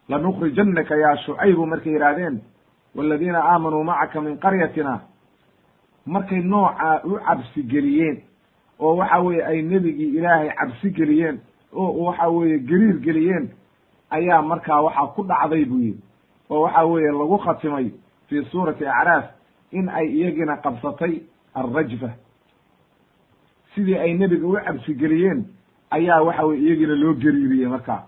Lanukrijannaka 0.09 0.95
yaa 0.95 1.15
shucaybu 1.17 1.65
markay 1.65 1.93
yidhaahdeen 1.93 2.41
waladiina 2.95 3.39
aamanuu 3.43 3.83
macaka 3.83 4.21
min 4.21 4.37
qaryatina 4.37 4.99
markay 6.05 6.41
noocaa 6.41 7.01
u 7.03 7.19
cabsi 7.25 7.63
geliyeen 7.63 8.17
oo 8.79 8.95
waxa 8.97 9.19
weeye 9.19 9.45
ay 9.45 9.61
nebigii 9.61 10.17
ilaahay 10.17 10.49
cabsi 10.59 10.89
geliyeen 10.91 11.39
oo 11.73 12.03
waxa 12.05 12.27
weeye 12.29 12.59
gariir 12.59 12.97
geliyeen 12.99 13.49
ayaa 14.09 14.41
markaa 14.41 14.81
waxaa 14.81 15.07
ku 15.15 15.23
dhacday 15.23 15.65
buu 15.65 15.79
yidhi. 15.79 16.01
Oo 16.49 16.61
waxa 16.61 16.85
weeye 16.85 17.11
lagu 17.11 17.37
khatimay 17.37 17.91
fi 18.27 18.43
suurati 18.51 18.85
acraaf 18.87 19.25
in 19.71 19.89
ay 19.89 20.07
iyagina 20.07 20.57
qabsatay 20.57 21.21
alrajfa 21.55 22.09
sidii 23.75 23.97
ay 23.97 24.13
nebiga 24.13 24.47
u 24.47 24.53
cabsi 24.65 24.93
geliyeen 24.95 25.45
ayaa 25.91 26.21
waxa 26.23 26.45
weye 26.45 26.61
iyagina 26.61 26.95
loo 26.95 27.13
gariiriyey 27.13 27.67
markaa. 27.67 28.03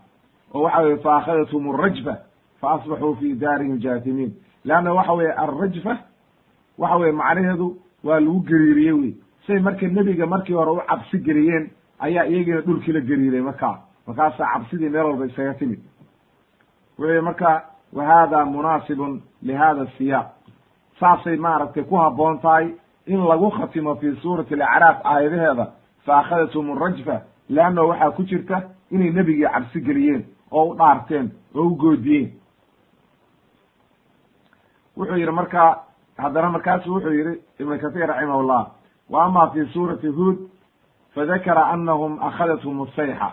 Oo 0.53 0.61
waxa 0.63 0.81
weye 0.81 0.97
fa 0.97 1.17
akhadathum 1.17 1.69
arajfa 1.75 2.17
fa 2.61 2.71
asbaxuu 2.75 3.15
fi 3.15 3.33
daarihim 3.35 3.77
jaatimiin 3.79 4.31
leanna 4.65 4.93
waxa 4.93 5.13
weye 5.13 5.31
alrajfa 5.31 5.97
waxa 6.77 6.95
weye 6.97 7.11
macnaheedu 7.11 7.77
waa 8.03 8.19
lagu 8.19 8.39
gariiriyey 8.39 8.91
wey 8.91 9.13
say 9.47 9.59
marka 9.59 9.87
nebiga 9.87 10.25
markii 10.25 10.53
hore 10.53 10.71
u 10.71 10.81
cabsi 10.87 11.17
geliyeen 11.19 11.71
ayaa 11.99 12.25
iyagina 12.25 12.61
dhulkii 12.61 12.91
la 12.93 12.99
gariiray 12.99 13.41
markaa. 13.41 13.79
Markaasaa 14.07 14.53
cabsidii 14.53 14.89
meel 14.89 15.05
walba 15.05 15.25
isaga 15.25 15.53
timid. 15.53 15.79
Wuxuu 16.99 17.21
marka 17.21 17.63
wa 17.93 18.05
hada 18.05 18.45
munaasibun 18.45 19.21
lihada 19.41 19.87
siyaaq. 19.97 20.27
Saasay 20.99 21.37
maaragtay 21.37 21.83
ku 21.83 21.95
habboon 21.95 22.39
tahay 22.41 22.73
in 23.07 23.19
lagu 23.27 23.49
khatimo 23.51 23.95
fi 23.95 24.15
suurati 24.21 24.53
alacraaf 24.53 24.97
aayadaheeda 25.05 25.65
fa 26.05 26.17
akhadathum 26.21 26.71
arajfa 26.71 27.21
leanno 27.49 27.87
waxaa 27.87 28.11
ku 28.11 28.23
jirta 28.23 28.61
inay 28.91 29.09
nebigii 29.11 29.47
cabsi 29.53 29.81
geliyeen 29.81 30.23
oo 30.51 30.65
u 30.71 30.75
dhaarteen 30.77 31.31
oo 31.55 31.63
u 31.67 31.75
goodiyeen. 31.75 32.31
Wuxuu 34.97 35.17
yidhi 35.17 35.31
marka 35.31 35.83
haddana 36.17 36.49
markaasu 36.49 36.93
wuxuu 36.93 37.13
yihi 37.13 37.33
ibn 37.59 37.77
kahiir 37.79 38.07
raximahullah 38.07 38.67
wa 39.09 39.23
ama 39.25 39.49
fi 39.53 39.65
suurati 39.73 40.07
huod 40.07 40.37
fadakara 41.15 41.65
anahum 41.73 42.19
akhadathum 42.21 42.81
asayxa 42.81 43.29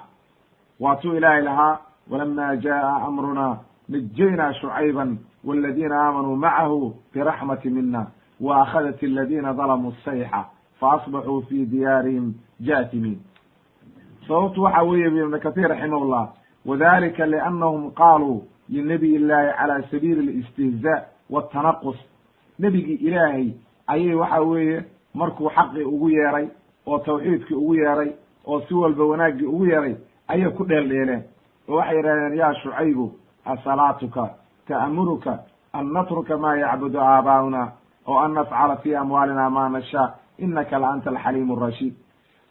waatuu 0.80 1.16
ilaahay 1.16 1.42
lahaa 1.42 1.78
walama 2.10 2.56
jaءa 2.56 3.02
amruna 3.06 3.58
najayna 3.88 4.54
shucayba 4.54 5.06
wاladina 5.44 5.96
aamanuu 6.04 6.36
macahu 6.36 6.94
biraxmati 7.12 7.70
mina 7.70 8.06
wa 8.40 8.62
akhadat 8.62 9.02
aladina 9.02 9.52
dalamuu 9.54 9.92
sayxa 10.04 10.44
faasbaxuu 10.80 11.42
fi 11.48 11.66
diyaarihim 11.66 12.32
jaatimiin 12.60 13.20
sababtu 14.28 14.62
waxa 14.62 14.82
weeye 14.82 15.06
ibn 15.06 15.38
kahiir 15.38 15.68
raximahullah 15.68 16.28
wadalika 16.66 17.26
liannahum 17.26 17.90
qaaluu 17.90 18.42
linabiy 18.68 19.14
illahi 19.16 19.52
cala 19.58 19.82
sabiili 19.90 20.20
اlistihzaa 20.32 21.02
wاtanaqus 21.30 21.96
nebigii 22.58 22.94
ilaahay 22.94 23.52
ayay 23.86 24.14
waxa 24.14 24.40
weeye 24.40 24.84
markuu 25.14 25.50
xaqii 25.50 25.82
ugu 25.84 26.10
yeeray 26.10 26.48
oo 26.86 26.98
tawxiidkii 26.98 27.54
ugu 27.54 27.74
yeeray 27.74 28.10
oo 28.46 28.60
si 28.60 28.74
walba 28.74 29.04
wanaaggii 29.04 29.46
ugu 29.46 29.66
yeeray 29.66 29.94
ayay 30.28 30.50
ku 30.50 30.64
dheeldheeleen 30.64 31.22
oo 31.68 31.76
waxay 31.76 31.96
yidhahdeen 31.96 32.38
ya 32.38 32.54
shucaybu 32.54 33.12
asalaatuka 33.44 34.30
ta'muruka 34.68 35.38
an 35.72 35.92
natruka 35.92 36.38
ma 36.38 36.56
yacbudu 36.56 36.98
aabaa'una 37.00 37.72
oo 38.10 38.18
an 38.24 38.32
nafcala 38.38 38.76
fi 38.82 38.90
amwaalina 39.02 39.50
ma 39.56 39.68
nashaa 39.76 40.08
inaka 40.44 40.78
la 40.82 40.88
anta 40.94 41.10
alxaliimu 41.10 41.52
arashiid 41.56 41.94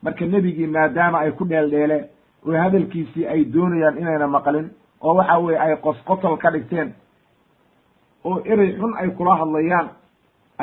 marka 0.04 0.26
nebigii 0.26 0.68
maadaama 0.76 1.18
ay 1.24 1.32
ku 1.32 1.44
dheeldheeleen 1.52 2.04
oo 2.48 2.58
hadalkiisii 2.64 3.26
ay 3.34 3.42
doonayaan 3.54 3.98
inayna 4.02 4.28
maqlin 4.28 4.68
oo 5.06 5.14
waxa 5.20 5.38
weye 5.46 5.60
ay 5.66 5.76
qosqotol 5.86 6.38
ka 6.44 6.50
dhigteen 6.54 6.90
oo 8.26 8.38
erey 8.52 8.72
xun 8.80 8.94
ay 9.02 9.10
kula 9.18 9.36
hadlayaan 9.42 9.88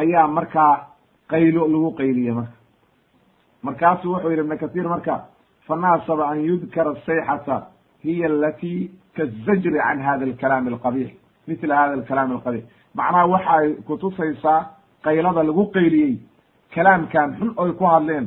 ayaa 0.00 0.26
markaa 0.28 0.72
qaylo 1.30 1.62
lagu 1.72 1.90
qayliyey 1.98 2.34
marka. 2.38 2.56
Markaasuu 3.62 4.12
wuxuu 4.12 4.30
yidhi 4.30 4.42
ibn 4.44 4.56
kahiir 4.62 4.88
marka 4.94 5.14
fanaasaba 5.66 6.24
an 6.32 6.38
yudkara 6.48 6.90
asayxata 6.96 7.56
hiya 8.04 8.26
alati 8.30 8.90
kazajri 9.16 9.78
can 9.84 10.00
hada 10.06 10.24
alkalaami 10.30 10.68
alqabix 10.72 11.08
mila 11.48 11.74
hada 11.80 11.92
alkalaami 11.98 12.32
alqabix 12.36 12.64
macnaha 12.94 13.26
waxa 13.34 13.52
ay 13.60 13.68
kutusaysaa 13.88 14.60
qaylada 15.06 15.42
lagu 15.48 15.64
qayliyey 15.75 16.14
kalaamkan 16.75 17.28
xun 17.38 17.50
oy 17.62 17.70
ku 17.78 17.84
hadleen 17.92 18.26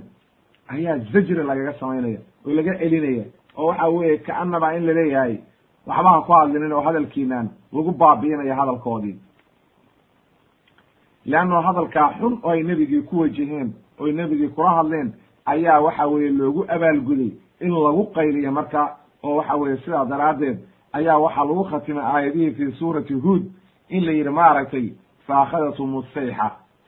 ayaa 0.73 0.97
zajri 1.13 1.43
lagaga 1.49 1.73
samaynaya 1.79 2.19
oo 2.45 2.51
laga 2.57 2.73
celinaya 2.79 3.25
oo 3.57 3.67
waxa 3.69 3.87
weeye 3.95 4.17
kaanaba 4.27 4.67
in 4.77 4.83
la 4.87 4.93
leeyahay 4.99 5.35
waxba 5.87 6.09
ha 6.15 6.21
ku 6.27 6.31
hadlinin 6.39 6.71
oo 6.73 6.81
hadalkiinan 6.87 7.47
lagu 7.75 7.91
baabi'inaya 8.01 8.55
hadalkoodii. 8.59 9.17
Leanno 11.25 11.61
hadalkaa 11.61 12.13
xun 12.19 12.33
oo 12.43 12.49
ay 12.51 12.63
nebigii 12.63 13.01
ku 13.09 13.19
wajaheen 13.21 13.73
oy 13.99 14.11
nebigii 14.13 14.47
kula 14.55 14.69
hadleen 14.77 15.13
ayaa 15.45 15.79
waxa 15.85 16.07
weeye 16.07 16.29
loogu 16.31 16.65
abaalguday 16.75 17.31
in 17.61 17.71
lagu 17.85 18.03
qayliyo 18.15 18.51
marka 18.51 18.81
oo 19.23 19.35
waxa 19.35 19.55
weeye 19.55 19.77
sidaa 19.83 20.05
daraaddeed 20.05 20.57
ayaa 20.93 21.17
waxaa 21.25 21.45
lagu 21.49 21.63
khatimay 21.63 22.05
aayadihii 22.05 22.51
fi 22.57 22.71
suurati 22.79 23.13
huod 23.13 23.43
in 23.89 24.05
la 24.05 24.11
yidhi 24.11 24.29
maaragtay 24.29 24.87
fa 25.27 25.41
akhadathum 25.43 26.03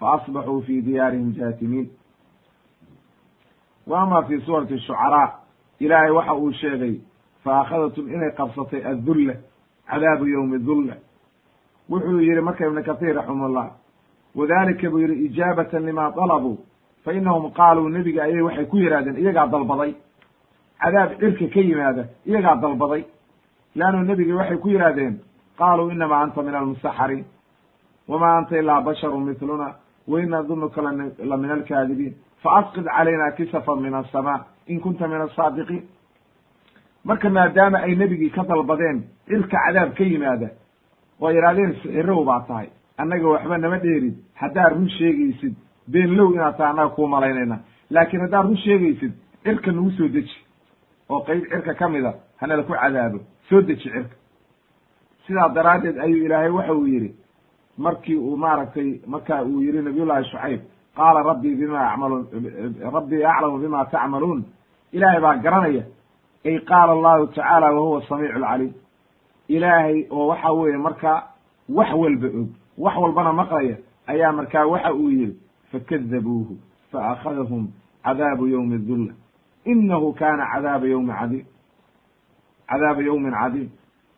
fa 0.02 0.14
asbaxuu 0.18 0.62
fi 0.68 0.82
diyaarihim 0.82 1.34
jaatimiin 1.38 1.88
wa 3.88 4.02
ama 4.02 4.24
fi 4.24 4.42
suurati 4.42 4.80
shucaraa 4.80 5.30
ilaahay 5.80 6.12
waxa 6.12 6.34
uu 6.36 6.52
sheegay 6.54 6.96
fa 7.44 7.60
akhadatum 7.62 8.10
inay 8.14 8.32
qabsatay 8.38 8.82
addulla 8.92 9.34
cadaabu 9.92 10.26
yowmi 10.28 10.60
dulla 10.60 10.96
wuxuu 11.90 12.20
yihi 12.22 12.42
marka 12.42 12.66
ibnu 12.68 12.84
kahiir 12.84 13.16
raximahullah 13.16 13.68
wadalika 14.36 14.90
buu 14.90 15.00
yihi 15.00 15.26
ijaabatan 15.26 15.86
lima 15.86 16.12
dalabuu 16.16 16.58
fa 17.04 17.14
inahum 17.14 17.52
qaaluu 17.52 17.90
nebiga 17.90 18.24
ayay 18.24 18.42
waxay 18.42 18.66
ku 18.66 18.78
yidhahdeen 18.78 19.18
iyagaa 19.18 19.48
dalbaday 19.48 19.94
cadaab 20.82 21.20
cirka 21.20 21.48
ka 21.54 21.60
yimaada 21.60 22.04
iyagaa 22.26 22.56
dalbaday 22.56 23.04
leannu 23.76 24.04
nebiga 24.06 24.36
waxay 24.36 24.58
ku 24.58 24.70
yidhahdeen 24.70 25.20
qaaluu 25.58 25.90
inamaa 25.92 26.22
anta 26.24 26.42
min 26.44 26.56
almusaxariin 26.56 27.26
wamaa 28.08 28.38
anta 28.38 28.58
ilaa 28.58 28.82
basharu 28.82 29.20
miluna 29.20 29.76
wain 30.08 30.30
nadunuka 30.30 30.82
la 31.30 31.38
min 31.38 31.52
alkaadibiin 31.52 32.14
faasqid 32.44 32.86
calayna 32.86 33.32
kisafan 33.32 33.80
min 33.82 33.94
asamaa 33.94 34.46
in 34.68 34.80
kunta 34.82 35.08
min 35.08 35.22
asaadiqiin 35.22 35.84
marka 37.04 37.30
maadaama 37.30 37.78
ay 37.86 37.96
nebigii 37.96 38.30
ka 38.32 38.44
dalbadeen 38.44 39.04
cirka 39.28 39.58
cadaab 39.66 39.94
ka 39.98 40.04
yimaada 40.04 40.50
oo 41.22 41.30
yidhahdeen 41.32 41.74
sixirow 41.82 42.24
baa 42.26 42.42
tahay 42.48 42.70
annaga 42.98 43.28
waxba 43.28 43.58
nama 43.58 43.78
dheerid 43.80 44.16
haddaad 44.42 44.74
run 44.74 44.90
sheegaysid 44.90 45.54
beenlow 45.88 46.34
inaad 46.34 46.58
tahay 46.58 46.72
annaga 46.72 46.96
kuu 46.96 47.08
malaynayna 47.08 47.58
laakiin 47.90 48.22
haddaad 48.22 48.46
run 48.46 48.58
sheegaysid 48.58 49.14
cirka 49.44 49.72
nagu 49.72 49.92
soo 49.98 50.08
deji 50.08 50.38
oo 51.10 51.20
qeyb 51.28 51.44
cirka 51.52 51.74
ka 51.74 51.90
mida 51.90 52.14
hanala 52.42 52.64
ku 52.64 52.74
cadaabo 52.74 53.20
soo 53.50 53.62
deji 53.62 53.90
cirka 53.90 54.16
sidaa 55.28 55.50
daraaddeed 55.50 55.98
ayuu 56.06 56.26
ilaahay 56.26 56.50
waxa 56.50 56.74
uu 56.74 56.88
yidhi 56.88 57.10
markii 57.78 58.16
uu 58.18 58.38
maaragtay 58.38 59.00
marka 59.08 59.44
uu 59.44 59.62
yihi 59.62 59.82
nabiyullahi 59.82 60.26
shucayb 60.26 60.62
qaala 60.96 61.24
rabbii 61.24 61.56
bima 61.56 61.92
acmaluun 61.92 62.28
rabbii 62.94 63.24
aclamu 63.26 63.58
bima 63.60 63.86
tacmaluun. 63.86 64.44
Ilaahay 64.92 65.22
baa 65.22 65.36
garanaya 65.38 65.84
ay 66.46 66.60
qaala 66.60 66.92
allahu 66.94 67.28
tacaala 67.28 67.72
wahuwa 67.72 68.02
samiicu 68.08 68.36
alcaliim 68.36 68.74
ilaahay 69.48 70.06
oo 70.12 70.28
waxa 70.28 70.52
weeye 70.52 70.78
markaa 70.78 71.24
wax 71.70 71.90
walba 71.94 72.28
og 72.28 72.48
wax 72.78 72.96
walbana 72.98 73.34
maqlaya 73.34 73.76
ayaa 74.08 74.32
markaa 74.32 74.66
waxa 74.66 74.94
uu 74.94 75.10
yihi 75.10 75.36
fakadabuuhu 75.72 76.58
faakadahum 76.92 77.68
cadaabu 78.04 78.48
ywmi 78.48 78.78
dulla 78.78 79.14
inahu 79.66 80.14
kana 80.14 80.46
cadaaba 80.54 80.88
ywmi 80.88 81.14
cadiim. 81.14 81.46
Cadaaba 82.70 83.02
yawmin 83.04 83.32
cadiim. 83.32 83.70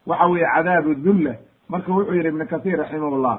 Waxa 0.07 0.25
weeye 0.27 0.47
cadaabu 0.55 0.95
dulla 0.95 1.35
marka 1.69 1.91
wuxuu 1.91 2.13
yihi 2.15 2.27
ibnu 2.27 2.45
kasiir 2.47 2.77
raximahullah 2.79 3.37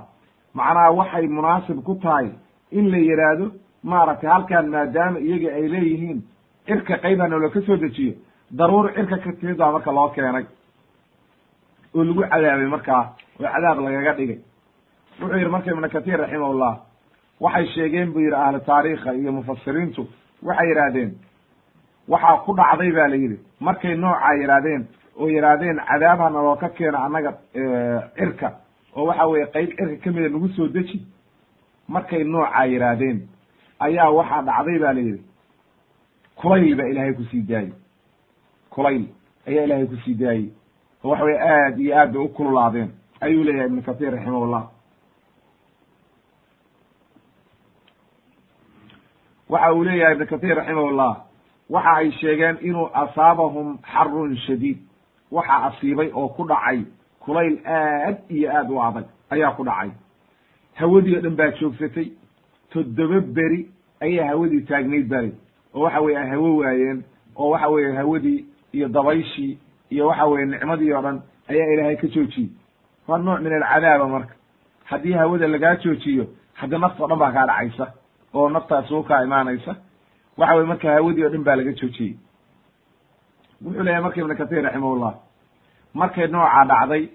macnaha 0.55 0.91
waxay 0.99 1.27
munaasib 1.29 1.83
ku 1.85 1.95
tahay 2.03 2.29
in 2.71 2.91
la 2.91 2.99
yidhaahdo 2.99 3.47
maaragtay 3.83 4.31
halkan 4.31 4.67
maadaama 4.75 5.19
iyaga 5.19 5.49
ay 5.55 5.69
leeyihiin 5.69 6.23
cirka 6.67 6.97
qayba 7.05 7.29
noola 7.29 7.49
ka 7.51 7.61
soo 7.67 7.77
dejiyo 7.77 8.15
daruur 8.51 8.93
cirka 8.95 9.17
ka 9.19 9.33
timid 9.41 9.57
baa 9.57 9.73
marka 9.73 9.93
loo 9.93 10.09
keenay. 10.15 10.47
Oo 11.95 12.05
lagu 12.05 12.23
cadaabay 12.31 12.67
markaa 12.67 13.03
oo 13.41 13.45
cadaab 13.53 13.79
lagaga 13.81 14.13
dhigay. 14.19 14.39
Wuxuu 15.21 15.37
yidhi 15.39 15.51
marka 15.51 15.71
ibnu 15.71 15.89
katiir 15.91 16.19
raximahullah 16.21 16.75
waxay 17.41 17.67
sheegeen 17.75 18.13
buu 18.13 18.21
yidhi 18.21 18.35
ahlu 18.37 18.59
taariikha 18.61 19.15
iyo 19.15 19.33
mufasiriintu 19.33 20.03
waxay 20.43 20.69
yidhaahdeen 20.71 21.11
waxaa 22.09 22.37
ku 22.45 22.53
dhacday 22.57 22.91
ba 22.93 23.09
la 23.09 23.17
yidhi 23.17 23.39
markay 23.61 23.95
noocaa 23.97 24.35
yidhaahdeen 24.41 24.83
oo 25.19 25.29
yidhaahdeen 25.29 25.79
cadaabha 25.89 26.31
naloo 26.31 26.57
ka 26.57 26.69
keena 26.69 26.99
annaga 27.05 27.33
cirka. 28.17 28.49
Oo 28.97 29.07
waxa 29.07 29.27
weeye 29.27 29.47
qayb 29.47 29.71
cirka 29.77 29.97
kamida 30.05 30.29
nagu 30.29 30.49
soo 30.49 30.69
deji. 30.69 31.03
Markay 31.89 32.25
noocaa 32.25 32.65
yidhaahdeen 32.67 33.29
ayaa 33.81 34.11
waxaa 34.11 34.43
dhacday 34.43 34.79
ba 34.79 34.93
la 34.93 35.01
yidhi. 35.01 35.23
Kulayl 36.37 36.75
baa 36.77 36.87
ilaahay 36.91 37.13
ku 37.15 37.25
sii 37.31 37.43
daayey. 37.43 37.73
Kulayl 38.71 39.05
ayaa 39.47 39.65
ilaahay 39.65 39.87
ku 39.87 39.97
sii 40.05 40.15
daayey. 40.15 40.49
Oo 41.05 41.11
waxa 41.11 41.25
weye 41.25 41.39
aad 41.41 41.79
iyo 41.79 41.97
aad 41.99 42.13
bay 42.13 42.23
u 42.23 42.29
kululaadeen. 42.29 42.91
Ayuu 43.21 43.45
leeyahay 43.45 43.67
ibnu 43.69 43.83
kathir 43.83 44.11
raximahullah. 44.13 44.65
Waxa 49.49 49.73
uu 49.75 49.85
leeyahay 49.85 50.15
ibnu 50.15 50.27
kathir 50.27 50.57
raximahullah 50.57 51.17
waxa 51.71 51.93
ay 51.97 52.11
sheegeen 52.21 52.57
inuu 52.63 52.89
asaabahum 53.03 53.79
xarun 53.93 54.37
shadiid 54.47 54.79
waxa 55.37 55.57
asiibay 55.69 56.11
oo 56.15 56.29
ku 56.37 56.43
dhacay 56.51 56.79
kulayl 57.25 57.57
aad 57.67 58.17
iyo 58.37 58.49
aad 58.57 58.71
u 58.71 58.81
adag 58.83 59.07
ayaa 59.31 59.53
ku 59.57 59.65
dhacay. 59.65 59.91
Hawadii 60.75 61.17
o 61.17 61.21
dhan 61.25 61.37
baa 61.37 61.51
joogsatay 61.61 62.09
toddoba 62.73 63.21
beri 63.21 63.61
ayaa 64.05 64.27
hawadii 64.31 64.63
taagnayd 64.69 65.09
bari 65.09 65.33
oo 65.75 65.81
waxa 65.85 66.01
weye 66.01 66.19
ay 66.19 66.29
hawo 66.31 66.57
waayeen 66.57 67.05
oo 67.37 67.51
waxa 67.51 67.69
weye 67.69 67.93
hawadii 67.97 68.45
iyo 68.73 68.89
dabayshii 68.89 69.59
iyo 69.91 70.07
waxa 70.09 70.25
weye 70.27 70.47
nicmadii 70.47 70.93
oo 70.93 71.03
dhan 71.03 71.23
ayaa 71.51 71.73
ilaahay 71.75 71.97
ka 71.97 72.07
joojiyey. 72.07 72.51
Waa 73.09 73.19
nooc 73.19 73.41
min 73.41 73.53
alcadaaba 73.53 74.09
marka. 74.09 74.35
Haddii 74.85 75.13
hawada 75.13 75.47
lagaa 75.49 75.77
joojiyo 75.77 76.27
hadda 76.55 76.79
nafta 76.79 77.05
o 77.05 77.09
dhan 77.09 77.19
baa 77.19 77.33
kaa 77.33 77.47
dhacaysa 77.47 77.87
oo 78.35 78.49
naftaas 78.49 78.91
u 78.91 79.03
kaa 79.03 79.23
imaanaysa. 79.25 79.77
Waxa 80.39 80.55
weye 80.55 80.67
marka 80.67 80.91
hawadii 80.93 81.25
o 81.25 81.29
dhan 81.29 81.45
baa 81.45 81.57
laga 81.57 81.73
joojiyey. 81.73 82.15
Wuxuu 83.65 83.83
leeyahay 83.83 84.03
marka 84.03 84.21
ibnu 84.21 84.37
katir 84.37 84.63
raximahullah 84.63 85.15
markay 85.95 86.27
noocaa 86.27 86.65
dhacday 86.65 87.09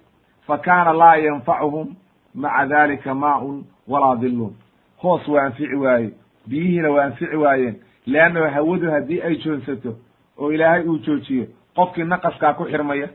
fa 0.48 0.58
kaana 0.58 0.94
laa 0.94 1.16
yanfacuhum 1.16 1.96
maca 2.36 2.66
dalika 2.66 3.14
maaun 3.16 3.66
walaa 3.88 4.16
dilun 4.16 4.54
hoos 5.02 5.28
waa 5.28 5.44
anfici 5.44 5.76
waaye 5.76 6.10
biyihiina 6.48 6.90
waa 6.92 7.04
anfici 7.04 7.36
waayeen 7.36 7.76
leannahu 8.06 8.54
hawadu 8.54 8.92
haddii 8.92 9.22
ay 9.22 9.36
joonsato 9.36 9.96
oo 10.40 10.52
ilaahay 10.52 10.84
uu 10.88 10.98
joojiyo 10.98 11.46
qofkii 11.76 12.04
naqaskaa 12.04 12.54
ku 12.54 12.64
xirmaya 12.66 13.08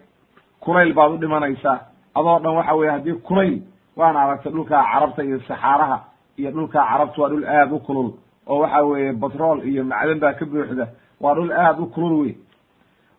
kulayl 0.60 0.92
baad 0.94 1.12
u 1.12 1.16
dhimanaysaa. 1.16 1.78
Adoo 2.14 2.38
dhan 2.38 2.54
waxa 2.56 2.74
weye 2.74 2.90
haddii 2.90 3.12
kulayl 3.12 3.62
waana 3.96 4.20
aragtay 4.22 4.52
dhulkaa 4.52 4.84
carabta 4.92 5.22
iyo 5.24 5.40
saxaaraha 5.40 5.98
iyo 6.38 6.50
dhulkaa 6.50 6.86
carabta 6.90 7.22
waa 7.22 7.28
dhul 7.28 7.44
aad 7.44 7.72
u 7.72 7.78
kulul 7.78 8.10
oo 8.46 8.58
waxa 8.58 8.82
weeye 8.82 9.12
batrool 9.12 9.58
iyo 9.68 9.84
macdan 9.84 10.20
baa 10.20 10.32
ka 10.32 10.44
buuxda 10.46 10.86
waa 11.20 11.34
dhul 11.34 11.52
aad 11.52 11.78
u 11.80 11.86
kulul 11.86 12.20
wey 12.22 12.34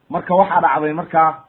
marka 0.10 0.36
waxaa 0.36 0.62
dhacday 0.62 0.94
markaa 0.94 1.45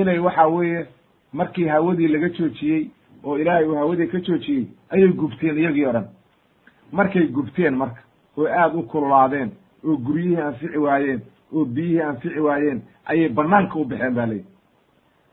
inay 0.00 0.18
waxa 0.18 0.46
weeye 0.48 0.86
markii 1.32 1.66
hawadii 1.68 2.08
laga 2.08 2.28
joojiyey 2.28 2.82
oo 3.24 3.38
ilaahay 3.38 3.64
uu 3.68 3.74
hawadii 3.76 4.06
ka 4.06 4.18
joojiyey 4.20 4.64
ayay 4.90 5.08
gubteen 5.08 5.58
iyagii 5.58 5.86
o 5.86 5.92
dhan. 5.92 6.06
Markay 6.92 7.26
gubteen 7.26 7.74
marka 7.76 8.00
oo 8.38 8.46
aad 8.48 8.74
u 8.74 8.82
kululaadeen 8.82 9.50
oo 9.84 9.96
guryihii 9.96 10.40
anfici 10.40 10.78
waayeen 10.78 11.20
oo 11.54 11.64
biyihii 11.64 12.00
anfici 12.00 12.40
waayeen 12.40 12.82
ayay 13.04 13.28
banaanka 13.28 13.78
u 13.78 13.84
baxeen 13.84 14.14
ba 14.14 14.26
layidhi 14.26 14.46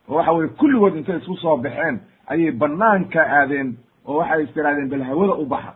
oo 0.10 0.16
waxa 0.16 0.32
weye 0.32 0.48
kulligood 0.50 0.96
intay 0.96 1.18
isku 1.18 1.36
soo 1.38 1.58
baxeen 1.58 2.00
ayay 2.28 2.52
banaanka 2.52 3.22
aadeen 3.38 3.78
oo 4.06 4.18
waxay 4.18 4.44
is 4.44 4.54
tirahdeen 4.54 4.90
bal 4.90 5.04
hawada 5.04 5.34
u 5.34 5.46
baxa. 5.46 5.74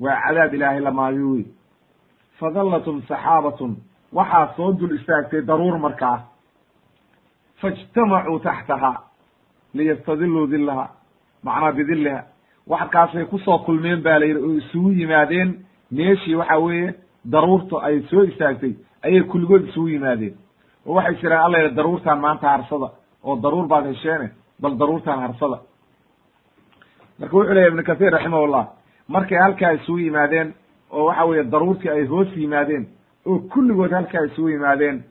Waa 0.00 0.20
cadaab 0.26 0.54
ilaahay 0.54 0.80
lamaayo 0.80 1.30
wey 1.30 1.44
fadallatum 2.38 3.02
saxaabatun. 3.08 3.76
Waxaa 4.12 4.54
soo 4.56 4.72
dul 4.72 4.94
istaagtay 4.98 5.42
daruur 5.42 5.78
markaa 5.78 6.22
faijtamacuu 7.60 8.38
taxtaha 8.38 8.92
liyastadiluu 9.74 10.46
dillaha 10.46 10.86
macnaa 11.44 11.72
bidilliha 11.72 12.22
waxkaasay 12.66 13.24
ku 13.24 13.38
soo 13.38 13.58
kulmeen 13.58 14.02
ba 14.02 14.18
la 14.18 14.26
yidhi 14.26 14.40
oo 14.46 14.54
isugu 14.60 14.90
yimaadeen 14.92 15.48
meeshii 15.90 16.34
waxa 16.34 16.58
weeye 16.58 16.94
daruurta 17.32 17.76
ay 17.82 18.02
soo 18.10 18.22
istaagtay 18.24 18.72
ayay 19.04 19.22
kulligood 19.22 19.68
isugu 19.68 19.88
yimaadeen 19.88 20.34
oo 20.86 20.94
waxay 20.94 21.14
jiraan 21.20 21.44
alla 21.46 21.58
yidhi 21.62 21.74
daruurtaan 21.76 22.20
maanta 22.20 22.48
harsada 22.50 22.88
oo 23.24 23.36
daruur 23.42 23.66
baad 23.66 23.86
hesheene 23.86 24.28
bal 24.60 24.74
daruurtaan 24.78 25.20
harsada 25.20 25.58
marka 27.18 27.36
wuxuu 27.36 27.54
leyahy 27.54 27.68
ibnu 27.70 27.82
kathir 27.82 28.10
raximahullah 28.12 28.64
markay 29.08 29.38
halkaa 29.38 29.72
isugu 29.72 29.98
yimaadeen 29.98 30.54
oo 30.90 31.04
waxa 31.08 31.24
weeye 31.24 31.44
daruurtii 31.44 31.90
ay 31.90 32.04
hoos 32.06 32.28
yimaadeen 32.36 32.84
oo 33.26 33.38
kulligood 33.52 33.92
halkaa 33.92 34.24
isugu 34.28 34.48
yimaadeen 34.48 35.02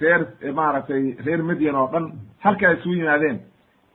reer 0.00 0.20
maaragtay 0.54 1.16
reer 1.26 1.42
medyan 1.42 1.74
oo 1.76 1.88
dhan 1.92 2.06
halkaa 2.44 2.72
isugu 2.72 2.94
yimaadeen 2.94 3.38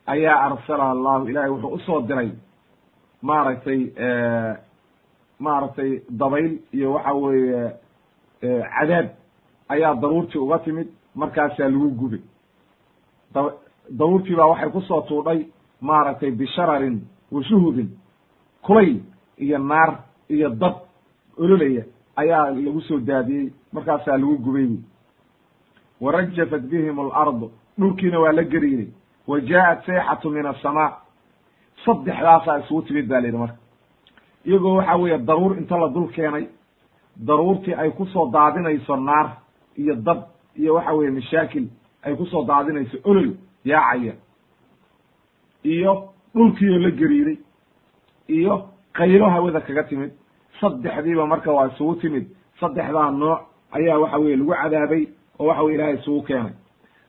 ayaa 0.07 0.37
arsalaha 0.45 0.91
allahu 0.91 1.27
ilahay 1.29 1.49
wuxuu 1.49 1.73
u 1.75 1.79
soo 1.79 2.01
diray 2.01 2.31
maaragtay 3.21 3.79
maaragtay 5.39 6.01
dabayl 6.09 6.59
iyo 6.73 6.93
waxa 6.93 7.13
weeye 7.13 7.71
cadaab 8.41 9.07
ayaa 9.69 9.95
daruurtii 9.95 10.39
uga 10.39 10.59
timid 10.59 10.87
markaasaa 11.15 11.69
lagu 11.69 11.89
gubay. 11.99 12.21
Da 13.33 13.41
daruurtii 13.89 14.35
baa 14.35 14.45
waxay 14.47 14.69
ku 14.71 14.81
soo 14.81 15.01
tuudhay 15.01 15.45
maaragtay 15.81 16.31
bishararin 16.31 17.01
wa 17.31 17.43
shuhubin 17.43 17.89
kulayl 18.61 18.99
iyo 19.37 19.57
naar 19.57 19.99
iyo 20.29 20.49
dab 20.49 20.75
ololaya 21.37 21.83
ayaa 22.15 22.51
lagu 22.51 22.81
soo 22.81 22.99
daadiyey 22.99 23.51
markaasaa 23.73 24.17
lagu 24.17 24.37
gubay 24.37 24.67
warajafat 26.01 26.61
bihim 26.71 26.99
alardu 26.99 27.51
dhulkiina 27.79 28.19
waa 28.19 28.31
la 28.31 28.43
geriiray. 28.43 28.89
Wa 29.27 29.39
jaaءat 29.39 29.85
sayxatu 29.85 30.29
min 30.29 30.45
aلsamaa 30.45 30.91
saddexdaasaa 31.85 32.59
isugu 32.59 32.81
timid 32.87 33.07
ba 33.07 33.19
la 33.21 33.27
yidhi 33.27 33.37
marka. 33.37 33.57
Iyagoo 34.45 34.75
waxa 34.77 34.95
weeye 34.97 35.17
daruur 35.17 35.57
inta 35.57 35.77
la 35.77 35.87
dul 35.89 36.07
keenay 36.15 36.47
daruurtii 37.27 37.73
ay 37.73 37.89
ku 37.91 38.05
soo 38.05 38.25
daadinayso 38.31 38.95
naar 38.95 39.27
iyo 39.77 39.95
dab 39.95 40.19
iyo 40.55 40.73
waxa 40.75 40.93
weeye 40.93 41.11
mashaakil 41.11 41.65
ay 42.03 42.15
ku 42.15 42.25
soo 42.25 42.43
daadinayso 42.45 42.97
olol 43.03 43.29
yaacaya 43.65 44.13
iyo 45.63 45.93
dhulkiioo 46.35 46.79
la 46.79 46.89
geriiray 46.91 47.37
iyo 48.27 48.69
qaylo 48.93 49.29
hawada 49.29 49.61
kaga 49.61 49.83
timid. 49.83 50.11
Saddexdiiba 50.59 51.25
marka 51.27 51.51
waa 51.51 51.67
isugu 51.67 51.95
timid. 52.01 52.25
Saddexdaa 52.59 53.11
nooc 53.11 53.39
ayaa 53.71 53.99
waxa 53.99 54.17
weye 54.17 54.35
lagu 54.35 54.53
cadaabay 54.61 55.07
oo 55.41 55.47
waxa 55.49 55.63
weye 55.63 55.75
ilahay 55.75 55.95
isugu 55.97 56.21
keenay. 56.27 56.53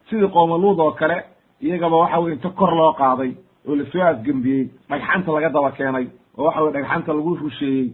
Sidii 0.08 0.28
qoomaluud 0.32 0.78
oo 0.80 0.92
kale 1.00 1.16
iyagaba 1.60 1.96
waxa 1.96 2.18
weye 2.20 2.34
inta 2.36 2.48
kor 2.50 2.72
loo 2.74 2.92
qaaday 3.00 3.32
oo 3.68 3.74
la 3.76 3.84
soo 3.92 4.02
afgembiyey 4.02 4.68
dhagxanta 4.88 5.32
laga 5.32 5.48
daba 5.48 5.70
keenay 5.78 6.06
oo 6.38 6.44
waxa 6.46 6.60
weye 6.62 6.72
dhagxanta 6.72 7.12
lagu 7.12 7.34
rusheeyey. 7.36 7.92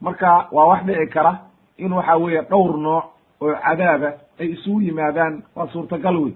Marka 0.00 0.48
waa 0.52 0.66
wax 0.70 0.84
dhici 0.86 1.06
kara 1.14 1.32
in 1.78 1.92
waxa 1.92 2.16
weeye 2.16 2.42
dhowr 2.50 2.76
nooc 2.78 3.04
oo 3.40 3.54
cadaaba 3.64 4.08
ay 4.40 4.48
isugu 4.54 4.80
yimaadaan 4.80 5.42
waa 5.56 5.66
suurtagal 5.72 6.16
wey 6.24 6.34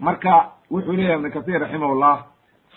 marka 0.00 0.34
wuxuu 0.70 0.92
leeyahay 0.92 1.16
ibnu 1.18 1.30
kahiir 1.34 1.60
raximahullah 1.60 2.16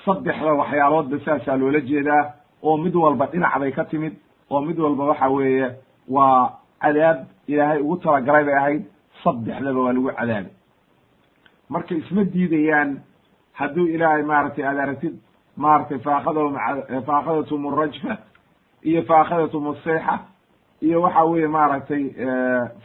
saddexda 0.06 0.54
waxyaaloodba 0.62 1.18
saasaa 1.26 1.56
loola 1.62 1.80
jeedaa 1.80 2.24
oo 2.64 2.78
mid 2.78 2.96
walba 2.96 3.26
dhinac 3.32 3.60
bay 3.60 3.72
ka 3.72 3.84
timid 3.86 4.14
oo 4.50 4.62
mid 4.62 4.80
walba 4.80 5.04
waxa 5.12 5.30
weeye 5.30 5.68
waa 6.10 6.50
cadaab 6.82 7.18
ilaahay 7.54 7.80
ugu 7.82 7.98
talagalay 8.04 8.44
bay 8.46 8.56
ahayd 8.62 8.84
saddexdaba 9.24 9.80
waa 9.86 9.94
lagu 9.94 10.10
cadaabay. 10.20 10.52
Marka 11.70 11.96
isma 11.96 12.24
diidayaan 12.34 12.90
hadduu 13.60 13.88
ilaahay 13.96 14.24
maaragtay 14.32 14.66
aad 14.66 14.78
aragtid 14.86 15.16
maaragtay 15.58 16.00
faakadahum 16.00 16.56
faakadatum 17.08 17.62
rajfa 17.82 18.18
iyo 18.84 19.02
faakadatum 19.10 19.68
aseyxa 19.74 20.16
iyo 20.82 21.02
waxa 21.02 21.24
weeye 21.24 21.48
maaragtay 21.48 22.04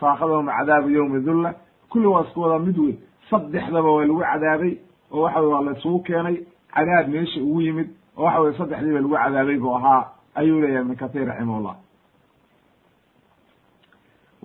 faakadahum 0.00 0.46
cadaabu 0.56 0.90
yawmi 0.90 1.20
dhulla 1.26 1.54
kulli 1.90 2.06
waa 2.06 2.22
isku 2.26 2.40
wada 2.40 2.58
mid 2.66 2.78
wey 2.78 2.94
saddexdaba 3.30 3.90
waa 3.96 4.04
lagu 4.04 4.20
cadaabay 4.20 4.72
oo 5.12 5.22
waxa 5.22 5.40
weye 5.40 5.52
waa 5.54 5.62
la 5.66 5.72
isugu 5.78 5.98
keenay 6.06 6.36
cadaab 6.74 7.08
meesha 7.08 7.40
ugu 7.40 7.60
yimid 7.60 7.88
oo 8.18 8.24
waxa 8.24 8.40
weye 8.40 8.58
saddexdiiba 8.58 9.00
lagu 9.00 9.14
cadaabay 9.14 9.56
buu 9.58 9.74
ahaa. 9.76 10.02
Ayuu 10.36 10.60
leeyahay 10.60 10.82
ibnu 10.84 10.96
kahiir 11.00 11.26
raximahullah 11.28 11.74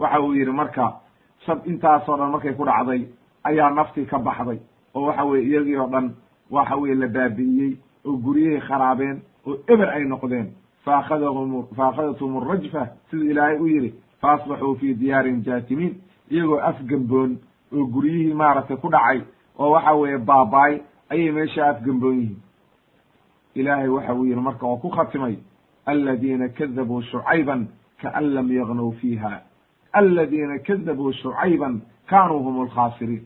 waxa 0.01 0.19
uu 0.21 0.33
yidhi 0.33 0.51
marka 0.51 0.85
sab 1.45 1.59
intaasoo 1.67 2.17
dhan 2.17 2.31
markay 2.31 2.53
ku 2.57 2.65
dhacday 2.65 3.01
ayaa 3.43 3.69
naftii 3.77 4.05
ka 4.05 4.17
baxday. 4.19 4.59
Oo 4.95 5.05
waxa 5.07 5.23
weye 5.25 5.43
iyagii 5.49 5.77
oo 5.77 5.87
dhan 5.93 6.07
waxa 6.51 6.75
weye 6.81 6.95
la 6.95 7.07
baabi'iyey 7.07 7.73
oo 8.05 8.17
guryahay 8.23 8.61
kharaabeen 8.67 9.17
oo 9.47 9.57
eber 9.67 9.89
ay 9.89 10.03
noqdeen. 10.05 10.47
Faakadahum 10.85 11.67
faakadathum 11.77 12.37
arajfa 12.37 12.83
siduu 13.09 13.29
ilaahay 13.31 13.57
u 13.59 13.67
yidhi 13.67 13.93
faasbaxuu 14.21 14.75
fii 14.79 14.93
diyaarin 15.01 15.43
jaatimiin 15.45 15.93
iyagoo 16.31 16.59
afgemboon 16.69 17.37
oo 17.73 17.85
guryihii 17.93 18.33
maaragtay 18.33 18.77
ku 18.77 18.89
dhacay 18.89 19.21
oo 19.59 19.69
waxa 19.71 19.93
weeye 19.93 20.17
baabaay 20.17 20.81
ayay 21.09 21.31
meesha 21.31 21.69
afgemboon 21.69 22.15
yihiin. 22.19 22.39
Ilaahay 23.55 23.87
waxa 23.89 24.13
uu 24.13 24.25
yidhi 24.25 24.41
marka 24.41 24.65
oo 24.67 24.77
ku 24.77 24.89
khatimay 24.89 25.35
aladiina 25.85 26.49
kadabuu 26.49 27.01
shucayban 27.01 27.67
kaan 28.01 28.33
lam 28.33 28.51
yagnow 28.51 28.91
fiiha 29.01 29.41
aladiina 29.93 30.59
kadabuu 30.59 31.11
shucayban 31.13 31.81
kaanuu 32.09 32.39
hum 32.43 32.59
alkhaasiriin 32.61 33.23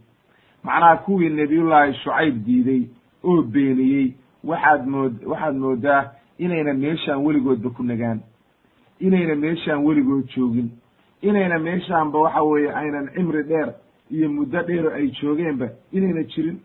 macnaha 0.64 0.98
kuwii 0.98 1.30
nebiyullaahi 1.30 1.94
shucayb 2.04 2.36
diiday 2.46 2.82
oo 3.24 3.42
beeniyey 3.42 4.14
waxaad 4.44 4.86
mood 4.88 5.14
waxaad 5.26 5.56
moodaa 5.56 6.12
inayna 6.38 6.74
meeshaan 6.74 7.24
weligoodba 7.26 7.70
ku 7.70 7.84
nagaan 7.84 8.20
inayna 9.00 9.36
meeshaan 9.36 9.86
weligood 9.86 10.26
joogin 10.36 10.70
inayna 11.22 11.60
meeshaanba 11.60 12.20
waxa 12.20 12.44
weeye 12.44 12.72
aynan 12.82 13.10
cimri 13.16 13.44
dheer 13.44 13.74
iyo 14.12 14.30
muddo 14.30 14.62
dheero 14.64 14.90
ay 14.94 15.08
joogeenba 15.22 15.68
inayna 15.92 16.24
jirin 16.24 16.58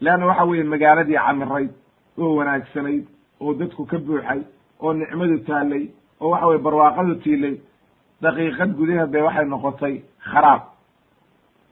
leanna 0.00 0.26
waxa 0.26 0.44
weeye 0.44 0.64
magaaladii 0.64 1.18
camirayd 1.26 1.70
oo 2.18 2.34
wanaagsanayd 2.36 3.04
oo 3.40 3.54
dadku 3.54 3.86
ka 3.86 3.98
buuxay 3.98 4.40
oo 4.80 4.92
nicmadu 4.92 5.38
taallay 5.38 5.84
oo 6.20 6.30
waxa 6.30 6.46
weye 6.46 6.58
barwaaqadu 6.66 7.14
tiilay 7.14 7.54
daqiiqad 8.22 8.70
gudaheed 8.76 9.10
bay 9.12 9.22
waxay 9.22 9.44
noqotay 9.46 10.02
kharaab. 10.32 10.62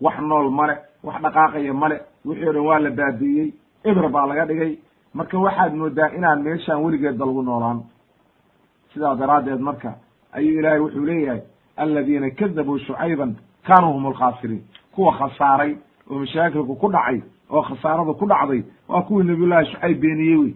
Wax 0.00 0.18
nool 0.20 0.50
male 0.50 0.74
wax 1.02 1.20
dhaqaaqaya 1.22 1.72
male 1.74 1.96
wixii 2.24 2.48
o 2.48 2.52
dhan 2.52 2.64
waa 2.66 2.78
la 2.80 2.90
baabi'iyey 2.90 3.52
eber 3.84 4.08
baa 4.08 4.26
laga 4.26 4.44
dhigay. 4.46 4.78
Marka 5.14 5.38
waxaad 5.38 5.74
moodaa 5.74 6.08
inaan 6.16 6.42
meeshaan 6.42 6.82
weligeedba 6.84 7.24
lagu 7.26 7.42
noolaan. 7.42 7.82
Sidaa 8.92 9.14
daraaddeed 9.16 9.60
marka 9.60 9.94
ayuu 10.32 10.58
ilaahay 10.58 10.80
wuxuu 10.80 11.04
leeyahay 11.06 11.42
aladiina 11.76 12.30
kadabuu 12.30 12.78
shucayban 12.78 13.36
kaanuu 13.66 13.92
hum 13.92 14.06
alkhaasiriin 14.06 14.62
kuwa 14.94 15.12
khasaaray 15.18 15.76
oo 16.10 16.18
mashaakilku 16.18 16.74
ku 16.76 16.88
dhacay 16.92 17.20
oo 17.50 17.62
khasaaradu 17.62 18.14
ku 18.14 18.26
dhacday 18.26 18.62
waa 18.88 19.02
kuwii 19.02 19.24
nabiyullahi 19.26 19.66
shucayb 19.72 20.00
beeniyey 20.00 20.36
wey. 20.36 20.54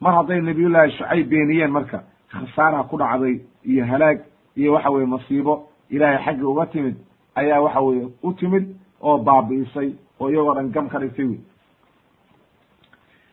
Mar 0.00 0.14
hadday 0.14 0.40
nabiyullaahi 0.40 0.90
shucayb 0.98 1.28
beeniyeen 1.28 1.70
marka 1.70 2.02
khasaara 2.32 2.82
ku 2.90 2.96
dhacday 2.96 3.40
iyo 3.64 3.84
halaag 3.86 4.18
iyo 4.56 4.72
waxa 4.72 4.90
weye 4.90 5.06
masiibo 5.06 5.68
ilaahay 5.90 6.24
xaggi 6.24 6.42
uga 6.44 6.66
timid 6.66 6.96
ayaa 7.34 7.60
waxa 7.60 7.80
weye 7.80 8.08
u 8.22 8.32
timid 8.32 8.64
oo 9.02 9.18
baabi'isay 9.18 9.92
oo 10.20 10.30
iyagoo 10.30 10.54
dhan 10.54 10.70
gam 10.70 10.88
ka 10.88 10.98
dhigtay 10.98 11.24
wey 11.26 11.40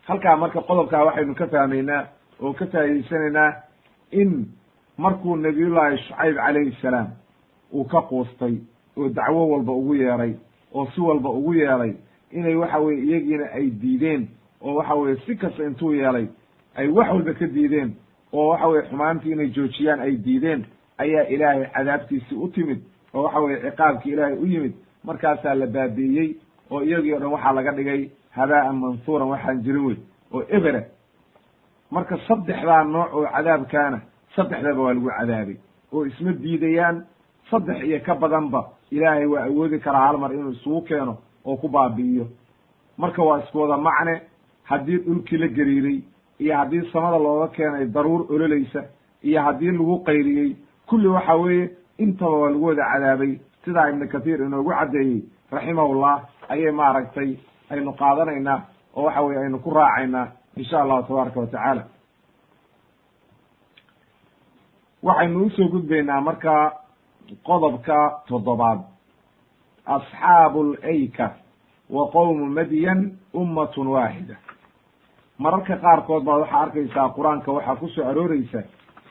halkaa 0.07 0.35
marka 0.37 0.61
qodobkaa 0.61 1.03
waxaynu 1.05 1.35
ka 1.35 1.47
fahmaynaa 1.47 2.03
oo 2.41 2.53
ka 2.53 2.65
faa'idaysanaynaa 2.65 3.53
in 4.11 4.45
markuu 4.97 5.35
nabiyullaahi 5.35 5.97
shucayb 5.97 6.35
calayhi 6.35 6.77
salaam 6.81 7.07
uu 7.73 7.83
ka 7.85 8.01
quustay 8.01 8.55
oo 8.97 9.09
dacwo 9.09 9.49
walba 9.49 9.71
ugu 9.73 9.95
yeeray 9.95 10.33
oo 10.73 10.87
si 10.95 11.01
walba 11.01 11.29
ugu 11.29 11.53
yeeray 11.53 11.93
inay 12.31 12.55
waxa 12.55 12.79
weye 12.79 13.03
iyagiina 13.03 13.45
ay 13.53 13.69
diideen 13.69 14.27
oo 14.61 14.75
waxa 14.75 14.95
weye 14.95 15.15
si 15.25 15.35
kasta 15.35 15.63
intuu 15.63 15.93
yeelay 15.93 16.27
ay 16.75 16.87
wax 16.87 17.07
walba 17.09 17.33
ka 17.33 17.47
diideen 17.47 17.93
oo 18.33 18.47
waxa 18.49 18.67
weye 18.67 18.83
xumaantii 18.89 19.31
inay 19.31 19.49
joojiyaan 19.49 19.99
ay 19.99 20.15
diideen 20.17 20.65
ayaa 21.03 21.25
ilaahay 21.33 21.65
cadaabtiisii 21.75 22.35
u 22.45 22.47
timid 22.55 22.79
oo 23.13 23.23
waxa 23.23 23.39
weye 23.39 23.57
ciqaabkii 23.65 24.11
ilaahay 24.13 24.37
u 24.43 24.45
yimid 24.45 24.73
markaasaa 25.03 25.55
la 25.55 25.67
baabi'iyey 25.67 26.29
oo 26.71 26.81
iyagii 26.81 27.13
o 27.13 27.19
dhan 27.19 27.31
waxaa 27.35 27.53
laga 27.53 27.71
dhigay 27.77 28.01
habaa'an 28.37 28.75
mansuuran 28.83 29.27
waxaan 29.33 29.63
jirin 29.63 29.85
wey 29.87 29.97
oo 30.33 30.43
ebera 30.57 30.81
marka 31.91 32.17
saddexdaa 32.27 32.83
nooc 32.83 33.13
oo 33.13 33.25
cadaabkaana 33.35 33.99
saddexdaba 34.35 34.81
waa 34.85 34.93
lagu 34.93 35.09
cadaabay 35.19 35.57
oo 35.93 36.05
isma 36.05 36.31
diidayaan 36.43 36.97
saddex 37.51 37.83
iyo 37.87 37.99
ka 38.05 38.15
badanba 38.15 38.61
ilaahay 38.91 39.25
waa 39.25 39.43
awoodi 39.49 39.79
karaa 39.79 40.07
hal 40.07 40.17
mar 40.17 40.31
inuu 40.33 40.51
isugu 40.51 40.81
keeno 40.81 41.17
oo 41.45 41.55
ku 41.57 41.67
baabi'iyo. 41.67 42.25
Marka 42.97 43.23
waa 43.23 43.39
isku 43.43 43.57
wada 43.61 43.77
macne 43.77 44.21
haddii 44.63 44.97
dhulkii 45.05 45.37
la 45.37 45.47
gariiray 45.47 45.99
iyo 46.39 46.53
haddii 46.57 46.89
samada 46.93 47.17
looga 47.17 47.47
keenay 47.55 47.85
daruur 47.85 48.21
ololaysa 48.33 48.81
iyo 49.23 49.41
haddii 49.41 49.71
lagu 49.71 49.95
qayliyey 50.07 50.55
kulli 50.89 51.07
waxa 51.07 51.35
weeye 51.35 51.69
intaba 51.97 52.31
waa 52.41 52.49
lagu 52.49 52.65
wada 52.65 52.83
cadaabay 52.93 53.39
sidaa 53.65 53.89
ibnu 53.89 54.07
kathiir 54.13 54.41
inoogu 54.41 54.69
caddeeyey 54.79 55.21
raximahullah 55.51 56.15
ayay 56.49 56.71
maaragtay 56.71 57.29
aynu 57.69 57.91
qaadanaynaa 58.01 58.59
oo 58.95 59.03
waxa 59.05 59.21
weye 59.21 59.39
aynu 59.43 59.59
ku 59.59 59.69
raacaynaa 59.69 60.27
insha 60.57 60.81
allahu 60.81 61.03
tabaaraka 61.07 61.39
wa 61.39 61.47
tacaala. 61.47 61.83
Waxaynu 65.03 65.45
u 65.45 65.49
soo 65.49 65.67
gudbaynaa 65.73 66.21
marka 66.21 66.53
qodobka 67.47 67.97
toddobaad. 68.27 68.79
Asxaabu 69.85 70.63
layka 70.83 71.27
wa 71.89 72.03
qowmu 72.11 72.45
madyan 72.45 73.17
ummatun 73.33 73.87
waaxida 73.87 74.35
mararka 75.39 75.75
qaarkood 75.83 76.23
baad 76.23 76.39
waxaa 76.41 76.61
arkaysaa 76.61 77.09
qur'aanka 77.15 77.51
waxaa 77.51 77.75
ku 77.75 77.87
soo 77.87 78.05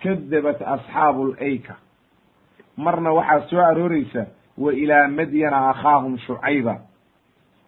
kadabat 0.03 0.63
asxaabu 0.63 1.35
layka 1.41 1.75
marna 2.77 3.13
waxaa 3.13 3.49
soo 3.51 3.61
arooreysa 3.61 4.27
wa 4.59 4.73
ilaa 4.75 5.09
madyana 5.09 5.71
akhaahum 5.71 6.19
shucayba. 6.19 6.75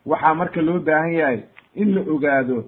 Waxaa 0.06 0.34
marka 0.34 0.60
loo 0.62 0.78
baahan 0.80 1.12
yahay 1.12 1.40
in 1.74 1.94
la 1.94 2.00
ogaado 2.00 2.64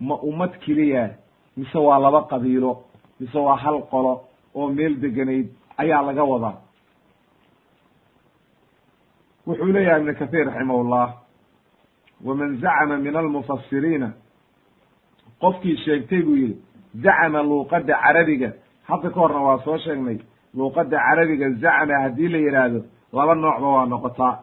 ma 0.00 0.14
ummad 0.22 0.52
keliya 0.64 1.10
mise 1.56 1.78
waa 1.78 1.98
laba 1.98 2.22
qabiilo 2.30 2.84
mise 3.20 3.38
waa 3.38 3.56
hal 3.56 3.82
qolo 3.90 4.24
oo 4.54 4.68
meel 4.68 4.94
deganayd 5.00 5.48
ayaa 5.78 6.02
laga 6.02 6.24
wadaa. 6.24 6.56
Wuxuu 9.46 9.72
leeyahay 9.72 10.00
ibnu 10.00 10.14
kathiir 10.14 10.46
raximahullah 10.46 11.14
waman 12.24 12.58
zacama 12.60 12.96
min 12.96 13.16
almufasiriina 13.16 14.12
qofkii 15.40 15.76
sheegtay 15.84 16.22
buu 16.22 16.36
yihi 16.36 16.56
zacama 17.02 17.42
luuqadda 17.42 17.94
carabiga 18.04 18.52
hadda 18.88 19.10
ka 19.10 19.20
horna 19.20 19.40
waa 19.46 19.58
soo 19.64 19.78
sheegnay 19.78 20.18
luuqadda 20.56 20.98
carabiga 20.98 21.50
zacama 21.62 22.00
haddii 22.02 22.28
la 22.28 22.38
yidhaahdo 22.38 22.80
laba 23.12 23.34
noocba 23.34 23.68
waa 23.76 23.86
noqotaa. 23.86 24.34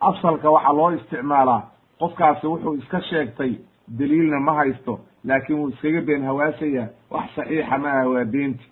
Asalka 0.00 0.50
waxaa 0.50 0.72
loo 0.72 0.90
isticmaalaa 0.92 1.62
qofkaasi 2.00 2.46
wuxuu 2.46 2.74
iska 2.74 3.00
sheegtay 3.00 3.52
daliilna 3.98 4.40
ma 4.40 4.52
haysto 4.54 5.00
laakiin 5.24 5.58
wuu 5.58 5.68
iskaga 5.68 6.00
been 6.00 6.24
hawaasaya 6.24 6.88
wax 7.10 7.26
saxiixa 7.36 7.78
ma 7.78 7.88
aha 7.92 8.08
waa 8.08 8.24
beenti. 8.24 8.64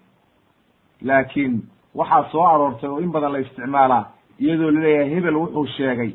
Laakiin 1.03 1.63
waxaa 1.95 2.29
soo 2.33 2.45
aroortay 2.47 2.91
oo 2.91 2.99
in 3.01 3.13
badan 3.13 3.33
la 3.33 3.39
isticmaalaa 3.39 4.05
iyadoo 4.41 4.71
la 4.71 4.81
leeyahay 4.81 5.15
hebel 5.15 5.37
wuxuu 5.37 5.67
sheegay. 5.67 6.13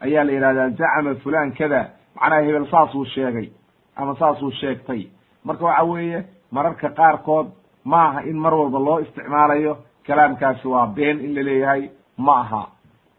Ayaa 0.00 0.24
la 0.24 0.32
yidhahdaa 0.32 0.68
zacama 0.70 1.14
fulan 1.22 1.52
kada 1.58 1.80
macnaha 2.14 2.42
hebel 2.42 2.66
saasuu 2.70 3.04
sheegay 3.04 3.48
ama 3.96 4.16
saasuu 4.18 4.50
sheegtay. 4.50 5.06
Marka 5.44 5.64
waxa 5.64 5.84
weeye 5.84 6.24
mararka 6.50 6.88
qaarkood 6.90 7.46
ma 7.84 7.98
aha 8.08 8.20
in 8.30 8.36
mar 8.38 8.54
walba 8.54 8.78
loo 8.78 8.98
isticmaalayo. 9.00 9.76
Kalaamkaasi 10.06 10.68
waa 10.68 10.86
been 10.86 11.20
in 11.20 11.34
la 11.34 11.42
leeyahay 11.42 11.90
ma 12.18 12.34
aha 12.40 12.62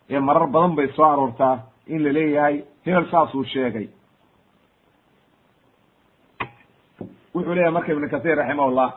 ee 0.09 0.19
marar 0.19 0.47
badan 0.47 0.75
bay 0.75 0.87
soo 0.95 1.05
aroortaa 1.05 1.59
in 1.87 2.03
la 2.03 2.11
leeyahay 2.13 2.63
hebel 2.85 3.05
saasuu 3.11 3.43
sheegay. 3.43 3.87
Wuxuu 7.33 7.53
leeyahay 7.55 7.73
marka 7.73 7.91
ibnu 7.93 8.09
kathir 8.09 8.37
raximahullah 8.37 8.89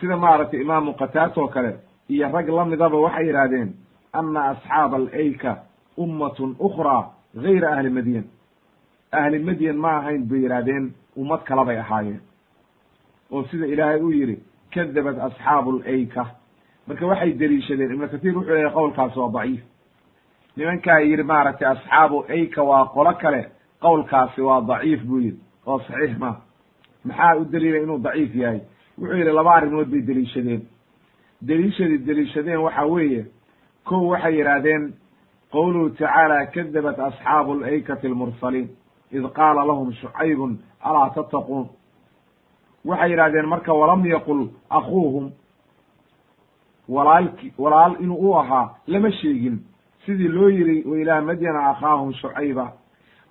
sida 0.00 0.16
maaragtay 0.16 0.60
imaamu 0.60 0.94
qataat 1.00 1.36
oo 1.38 1.48
kale 1.48 1.76
iyo 2.08 2.28
rag 2.32 2.48
lamidaba 2.48 2.96
waxay 3.04 3.26
yidhaahdeen 3.26 3.68
ana 4.12 4.40
asxaaba 4.50 4.96
alayka 4.96 5.52
ummatun 5.98 6.56
ukhraa 6.58 7.02
gayra 7.44 7.68
ahli 7.76 7.90
madyan. 7.90 8.24
Ahli 9.12 9.38
madyan 9.38 9.76
ma 9.76 9.90
ahayn 9.98 10.24
bay 10.30 10.40
yidhaahdeen 10.42 10.94
ummad 11.16 11.42
kala 11.44 11.64
bay 11.64 11.78
ahaayeen 11.78 12.20
oo 13.32 13.44
sida 13.50 13.66
ilaahay 13.66 14.00
uu 14.00 14.10
yidhi 14.12 14.36
kadabat 14.74 15.18
asxaabu 15.26 15.70
alayka 15.86 16.26
marka 16.86 17.06
waxay 17.06 17.32
deliishadeen 17.40 17.92
ibnu 17.94 18.08
kathir 18.08 18.34
wuxuu 18.36 18.54
leeyahy 18.54 18.74
qowlkaasi 18.74 19.18
waa 19.18 19.32
daciif. 19.36 19.62
Nimankaa 20.56 20.98
yidhi 21.00 21.22
maaragtay 21.22 21.68
asxaabu 21.68 22.24
ayka 22.28 22.62
waa 22.62 22.84
qolo 22.94 23.12
kale 23.22 23.42
qowlkaasi 23.80 24.40
waa 24.40 24.60
daciif 24.60 25.00
buu 25.08 25.20
yidhi 25.20 25.40
oo 25.66 25.78
saxiix 25.86 26.18
ma 26.18 26.30
maxaa 27.04 27.36
u 27.40 27.44
daliilay 27.44 27.82
inuu 27.82 27.98
daciif 27.98 28.34
yahay? 28.34 28.60
Wuxuu 28.98 29.16
yidhi 29.16 29.32
laba 29.32 29.54
arrimood 29.54 29.88
bay 29.90 30.02
deliishadeen. 30.08 30.62
Deliishadii 31.48 31.98
deliishadeen 32.06 32.60
waxa 32.60 32.84
weeye 32.86 33.26
kow 33.84 34.02
waxay 34.12 34.34
yidhaahdeen 34.38 34.92
qowluhu 35.52 35.90
tacaala 35.90 36.46
kadabat 36.46 36.98
asxaabu 36.98 37.52
alaykati 37.52 38.06
almursaliin 38.06 38.68
id 39.12 39.24
qaala 39.38 39.64
lahum 39.66 39.92
shucaybun 39.92 40.58
alaa 40.80 41.10
tattaquun 41.14 41.68
waxay 42.84 43.10
yidhahdeen 43.10 43.46
marka 43.46 43.72
walam 43.74 44.06
yaqul 44.06 44.48
akuuhum 44.70 45.30
walaalki 46.88 47.52
walaal 47.58 47.96
inuu 48.00 48.30
u 48.30 48.34
ahaa 48.38 48.74
lama 48.86 49.10
sheegin. 49.12 49.58
Sidii 50.06 50.28
loo 50.28 50.48
yiri 50.50 50.82
wa 50.86 50.98
ilaa 50.98 51.20
madyana 51.20 51.70
akhaahum 51.70 52.12
shucayba. 52.14 52.72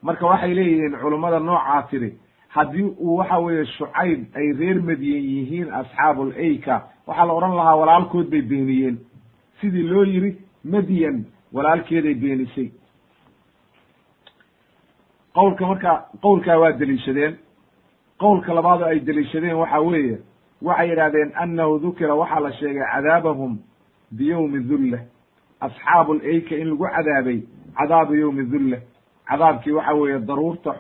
Marka 0.02 0.26
waxay 0.26 0.54
leeyihiin 0.54 0.96
culummada 1.02 1.40
noocaa 1.40 1.82
tiri 1.90 2.18
haddii 2.48 2.84
uu 3.00 3.18
waxa 3.18 3.40
weeye 3.40 3.66
shucayb 3.66 4.20
ay 4.36 4.52
reer 4.54 4.82
madyen 4.82 5.24
yihiin 5.24 5.74
asxaabul 5.74 6.32
ayka 6.38 6.88
waxaa 7.08 7.26
la 7.26 7.34
odhan 7.34 7.56
lahaa 7.56 7.76
walaalkood 7.76 8.30
bay 8.30 8.42
beeniyeen. 8.42 8.98
Sidii 9.62 9.84
loo 9.84 10.04
yiri 10.04 10.38
madyan 10.64 11.26
walaalkeeday 11.54 12.14
beenisay. 12.14 12.72
Qowlka 15.36 15.66
marka 15.68 15.92
qowlkaa 16.22 16.58
waa 16.60 16.72
deliishadeen 16.72 17.38
qowlka 18.22 18.54
labaad 18.54 18.82
oo 18.82 18.88
ay 18.94 19.00
deliishadeen 19.00 19.56
waxa 19.64 19.80
weeye 19.82 20.18
waxay 20.62 20.90
yidhahdeen 20.90 21.32
annahu 21.44 21.80
dukira 21.80 22.16
waxaa 22.22 22.40
la 22.40 22.52
sheegay 22.60 22.84
cadaabahum 22.94 23.58
biyowmi 24.18 24.60
dulla 24.70 25.00
asxaabu 25.66 26.14
layka 26.14 26.56
in 26.62 26.68
lagu 26.70 26.86
cadaabay 26.96 27.40
cadaabu 27.78 28.14
yowmi 28.16 28.44
dulla 28.52 28.78
cadaabkii 29.30 29.72
waxa 29.72 29.94
weeye 29.94 30.20
daruurta 30.20 30.72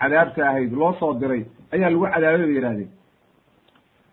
cadaabta 0.00 0.48
ahayd 0.50 0.72
loo 0.72 0.92
soo 1.00 1.14
diray 1.20 1.42
ayaa 1.72 1.90
lagu 1.90 2.06
cadaabay 2.14 2.46
bay 2.46 2.54
yidhahdeen 2.54 2.90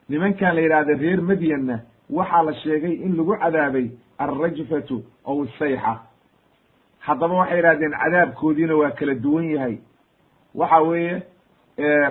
nimankan 0.10 0.56
la 0.56 0.62
yidhahda 0.62 0.94
reer 1.02 1.22
madyanna 1.22 1.80
waxaa 2.10 2.44
la 2.44 2.54
sheegay 2.54 2.94
in 3.06 3.16
lagu 3.18 3.34
cadaabay 3.44 3.88
alrajfatu 4.18 5.04
ow 5.26 5.46
sayxa 5.60 5.94
haddaba 7.00 7.34
waxay 7.42 7.58
yidhahdeen 7.58 7.92
cadaabkoodiina 8.04 8.76
waa 8.76 8.92
kala 8.92 9.16
duwan 9.16 9.46
yahay. 9.56 9.78
Waxa 10.56 10.82
weeye 10.82 11.24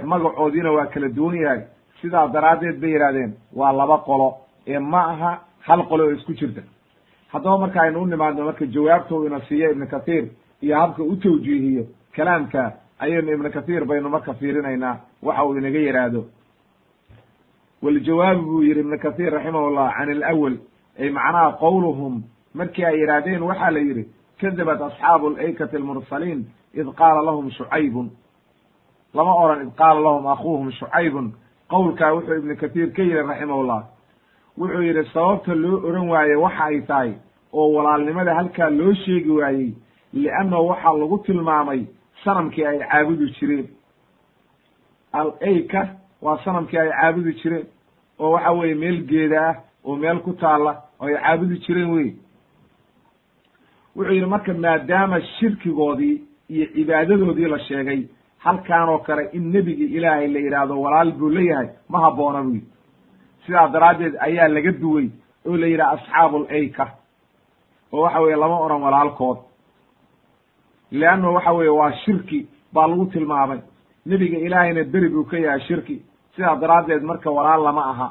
magacoodiina 0.04 0.72
waa 0.72 0.86
kala 0.86 1.08
duwan 1.08 1.36
yahay. 1.36 1.60
Sidaa 2.00 2.28
daraaddeed 2.28 2.80
bay 2.80 2.90
yidhahdeen 2.92 3.34
waa 3.54 3.72
laba 3.72 3.98
qolo 3.98 4.34
ee 4.66 4.78
ma 4.78 5.00
aha 5.12 5.40
hal 5.60 5.86
qolo 5.88 6.04
oo 6.04 6.10
isku 6.12 6.32
jirta. 6.34 6.62
Haddaba 7.32 7.58
marka 7.58 7.80
aynu 7.82 8.02
u 8.02 8.06
nimaadno 8.06 8.44
marka 8.44 8.66
jawaabta 8.66 9.14
uu 9.14 9.26
ina 9.26 9.40
siiyo 9.40 9.70
ibnu 9.72 9.86
kathiir 9.86 10.24
iyo 10.62 10.76
habka 10.76 11.02
u 11.02 11.16
tawjiihiyo 11.16 11.84
kalaamka 12.16 12.72
ayaynu 12.98 13.32
ibnu 13.32 13.50
kathiir 13.50 13.84
baynu 13.84 14.08
marka 14.08 14.34
fiirinaynaa 14.34 14.96
waxa 15.22 15.44
uu 15.44 15.56
inaga 15.58 15.78
yidhaahdo. 15.78 16.24
Waljawaabi 17.82 18.40
buu 18.40 18.62
yihi 18.62 18.80
ibnu 18.80 18.98
kathiir 18.98 19.32
raximahullah 19.32 19.94
can 19.98 20.10
alawel 20.10 20.56
ay 21.00 21.10
macnaha 21.10 21.52
qowluhum 21.60 22.22
markii 22.54 22.84
ay 22.84 22.98
yidhaahdeen 23.00 23.42
waxaa 23.42 23.70
la 23.70 23.78
yidhi 23.80 24.04
kadabat 24.40 24.80
asxaabu 24.82 25.26
alaykati 25.26 25.76
almursaliin 25.76 26.44
id 26.74 26.86
qaala 26.98 27.22
lahum 27.22 27.50
shucaybun 27.50 28.10
lama 29.14 29.32
oran 29.34 29.66
id 29.66 29.72
qaala 29.76 30.00
lahum 30.00 30.26
akuuhum 30.26 30.70
shucaybun. 30.72 31.32
Qowlkaa 31.70 32.12
wuxuu 32.14 32.36
ibnu 32.38 32.56
kathiir 32.56 32.92
ka 32.96 33.02
yihi 33.02 33.22
raximahullah 33.28 33.82
wuxuu 34.58 34.82
yidhi 34.82 35.04
sababta 35.12 35.54
loo 35.54 35.80
oran 35.88 36.08
waaye 36.08 36.36
waxa 36.36 36.64
ay 36.64 36.80
tahay 36.86 37.12
oo 37.52 37.68
walaalnimada 37.76 38.34
halkaa 38.34 38.70
loo 38.70 38.94
sheegi 38.94 39.30
waayey 39.30 39.72
liannahu 40.12 40.68
waxaa 40.68 40.94
lagu 40.98 41.18
tilmaamay 41.26 41.84
sanamkii 42.24 42.66
ay 42.66 42.78
caabudi 42.78 43.26
jireen. 43.40 43.66
Al 45.12 45.32
ayka 45.40 45.88
waa 46.22 46.38
sanamkii 46.44 46.78
ay 46.78 46.90
caabudi 47.00 47.32
jireen 47.42 47.66
oo 48.18 48.30
waxa 48.32 48.50
weeye 48.52 48.74
meel 48.74 48.98
geeda 49.10 49.38
ah 49.48 49.56
oo 49.84 49.96
meel 49.96 50.18
ku 50.20 50.32
taalla 50.32 50.72
oo 51.00 51.06
ay 51.06 51.14
caabudi 51.14 51.58
jireen 51.66 51.90
wey 51.94 52.08
wuxuu 53.96 54.12
yidhi 54.14 54.26
marka 54.26 54.52
maadaama 54.54 55.20
shirkigoodii 55.20 56.22
iyo 56.48 56.66
cibaadadoodii 56.74 57.48
la 57.48 57.58
sheegay 57.58 58.00
halkaan 58.44 58.88
oo 58.88 58.98
kale 58.98 59.22
in 59.32 59.44
nebigii 59.52 59.90
ilaahay 59.96 60.28
la 60.28 60.40
yidhaahdo 60.40 60.80
walaal 60.84 61.12
buu 61.12 61.30
leeyahay 61.30 61.68
ma 61.88 61.98
habboona 62.04 62.42
buu 62.42 62.54
yidhi. 62.54 62.66
Sidaa 63.46 63.68
daraaddeed 63.68 64.14
ayaa 64.26 64.48
laga 64.48 64.72
duway 64.82 65.06
oo 65.46 65.56
la 65.56 65.66
yidhaha 65.66 65.92
asxaabu 65.96 66.46
ayka 66.50 66.84
oo 67.92 68.02
waxa 68.02 68.20
weeye 68.20 68.36
lama 68.36 68.56
oran 68.64 68.82
walaalkood. 68.82 69.38
Leanno 70.92 71.32
waxa 71.34 71.52
weeye 71.52 71.70
waa 71.70 71.92
shirki 71.92 72.46
baa 72.72 72.86
lagu 72.86 73.06
tilmaamay. 73.06 73.58
Nebiga 74.06 74.38
ilaahayna 74.38 74.84
beri 74.84 75.08
buu 75.08 75.24
ka 75.24 75.38
yahay 75.38 75.60
shirki. 75.60 76.02
Sidaa 76.36 76.56
daraaddeed 76.56 77.02
marka 77.02 77.30
walaal 77.30 77.62
lama 77.64 77.82
aha 77.90 78.08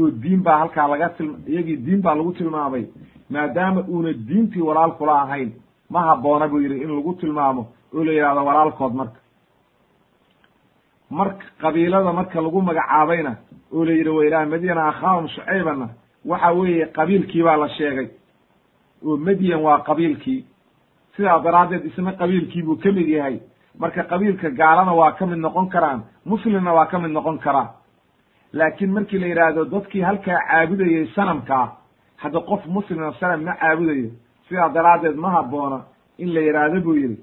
oo 0.00 0.10
diin 0.10 0.42
baa 0.42 0.58
halkaa 0.58 0.88
laga 0.88 1.08
til 1.16 1.30
iyagii 1.46 1.76
diin 1.76 2.02
baa 2.02 2.14
lagu 2.14 2.32
tilmaamay 2.32 2.84
maadaama 3.30 3.80
uuna 3.88 4.12
diintii 4.12 4.60
walaal 4.62 4.92
kula 4.98 5.22
ahayn 5.22 5.50
ma 5.90 6.00
habboona 6.08 6.48
buu 6.48 6.60
yidhi 6.60 6.82
in 6.84 6.90
lagu 6.96 7.12
tilmaamo 7.20 7.62
oo 7.94 8.04
la 8.04 8.12
yidhahdo 8.12 8.44
walaalkood 8.44 8.94
marka 8.94 9.18
marka 11.18 11.44
qabiilada 11.62 12.12
marka 12.18 12.40
lagu 12.40 12.60
magacaabayna 12.68 13.32
oo 13.74 13.84
la 13.84 13.92
yidhi 13.92 14.08
wa 14.18 14.24
ilaah 14.26 14.46
madyana 14.52 14.82
akhaahum 14.90 15.26
shucaybana 15.34 15.86
waxa 16.30 16.50
weeye 16.58 16.86
qabiilkii 16.96 17.42
baa 17.46 17.56
la 17.62 17.68
sheegay. 17.68 18.08
Oo 19.04 19.16
madyan 19.16 19.60
waa 19.66 19.78
qabiilkii. 19.88 20.40
Sidaa 21.16 21.38
daraaddeed 21.44 21.84
isna 21.84 22.12
qabiilkii 22.20 22.62
buu 22.62 22.76
ka 22.82 22.92
mid 22.92 23.08
yahay. 23.08 23.36
Marka 23.78 24.02
qabiilka 24.10 24.50
gaalana 24.50 24.92
waa 24.94 25.12
ka 25.18 25.26
mid 25.26 25.38
noqon 25.38 25.68
karaan 25.68 26.00
muslimna 26.24 26.72
waa 26.72 26.86
ka 26.86 26.98
mid 26.98 27.10
noqon 27.10 27.38
karaan 27.38 27.68
laakiin 28.52 28.92
markii 28.92 29.18
la 29.18 29.26
yidhaahdo 29.26 29.64
dadkii 29.64 30.00
halkaa 30.08 30.38
caabudayay 30.50 31.06
sanamkaa 31.14 31.66
hadda 32.22 32.40
qof 32.40 32.66
muslima 32.66 33.12
sanam 33.20 33.42
ma 33.44 33.52
caabudayo. 33.60 34.10
Sidaa 34.48 34.68
daraaddeed 34.68 35.16
ma 35.16 35.30
habboona 35.36 35.78
in 36.18 36.34
la 36.34 36.40
yidhaahdo 36.40 36.80
buu 36.80 36.94
yidhi. 36.94 37.16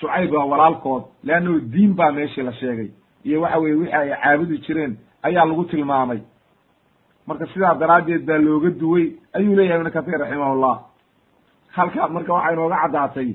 Shucayb 0.00 0.32
waa 0.32 0.44
walaalkood 0.52 1.02
leannahu 1.24 1.60
diin 1.72 1.94
baa 1.94 2.12
meeshii 2.12 2.42
la 2.42 2.52
sheegay 2.52 2.90
iyo 3.24 3.40
waxa 3.40 3.58
weye 3.58 3.74
wixii 3.74 3.94
ay 3.94 4.10
caabudi 4.22 4.58
jireen 4.58 4.96
ayaa 5.22 5.44
lagu 5.44 5.64
tilmaamay. 5.64 6.20
Marka 7.26 7.46
sidaa 7.46 7.74
daraaddeed 7.74 8.24
baa 8.26 8.38
looga 8.38 8.70
duway 8.70 9.12
ayuu 9.32 9.56
leeyahay 9.56 9.80
ibnu 9.80 9.90
kathir 9.90 10.18
raximahullah. 10.18 10.76
Halkaa 11.76 12.08
marka 12.08 12.32
waxaa 12.32 12.52
inooga 12.52 12.76
caddaatay 12.82 13.30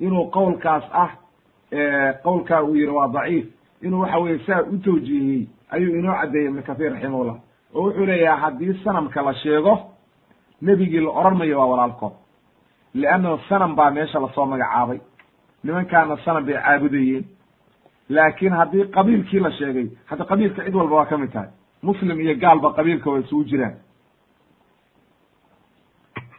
inuu 0.00 0.30
qowlkaas 0.30 0.84
ah 0.92 1.10
qowlkaa 2.24 2.62
uu 2.62 2.74
yihi 2.76 2.86
waa 2.98 3.08
daciif 3.08 3.46
inuu 3.82 4.00
waxa 4.00 4.18
weye 4.18 4.38
saa 4.46 4.62
u 4.62 4.76
tawjiihiyey 4.78 5.46
ayuu 5.70 5.96
inoo 5.98 6.14
caddeeyey 6.20 6.48
ibnu 6.48 6.62
kathir 6.62 6.92
raximahullah. 6.92 7.36
Oo 7.74 7.82
wuxuu 7.86 8.06
leeyahay 8.06 8.40
haddii 8.40 8.74
sanamka 8.84 9.22
la 9.22 9.34
sheego 9.34 9.78
nebigii 10.62 11.00
la 11.00 11.10
odhan 11.10 11.36
mayo 11.38 11.58
waa 11.58 11.66
walaalkood 11.66 12.12
liannahu 12.94 13.38
sanam 13.48 13.74
baa 13.76 13.90
meesha 13.90 14.20
la 14.20 14.28
soo 14.34 14.46
magacaabay. 14.46 15.00
Nimankaana 15.64 16.16
sanam 16.24 16.44
bay 16.46 16.54
caabudayeen 16.54 17.24
laakiin 18.08 18.52
haddii 18.52 18.84
qabiilkii 18.96 19.40
la 19.40 19.50
sheegay 19.52 19.86
hadda 20.06 20.24
qabiilka 20.24 20.64
cid 20.64 20.74
walba 20.74 20.96
waa 20.96 21.06
ka 21.06 21.18
mid 21.18 21.32
tahay. 21.32 21.48
Muslim 21.82 22.20
iyo 22.20 22.34
gaalba 22.36 22.72
qabiilka 22.72 23.10
waa 23.10 23.18
isugu 23.20 23.44
jiraan. 23.44 23.74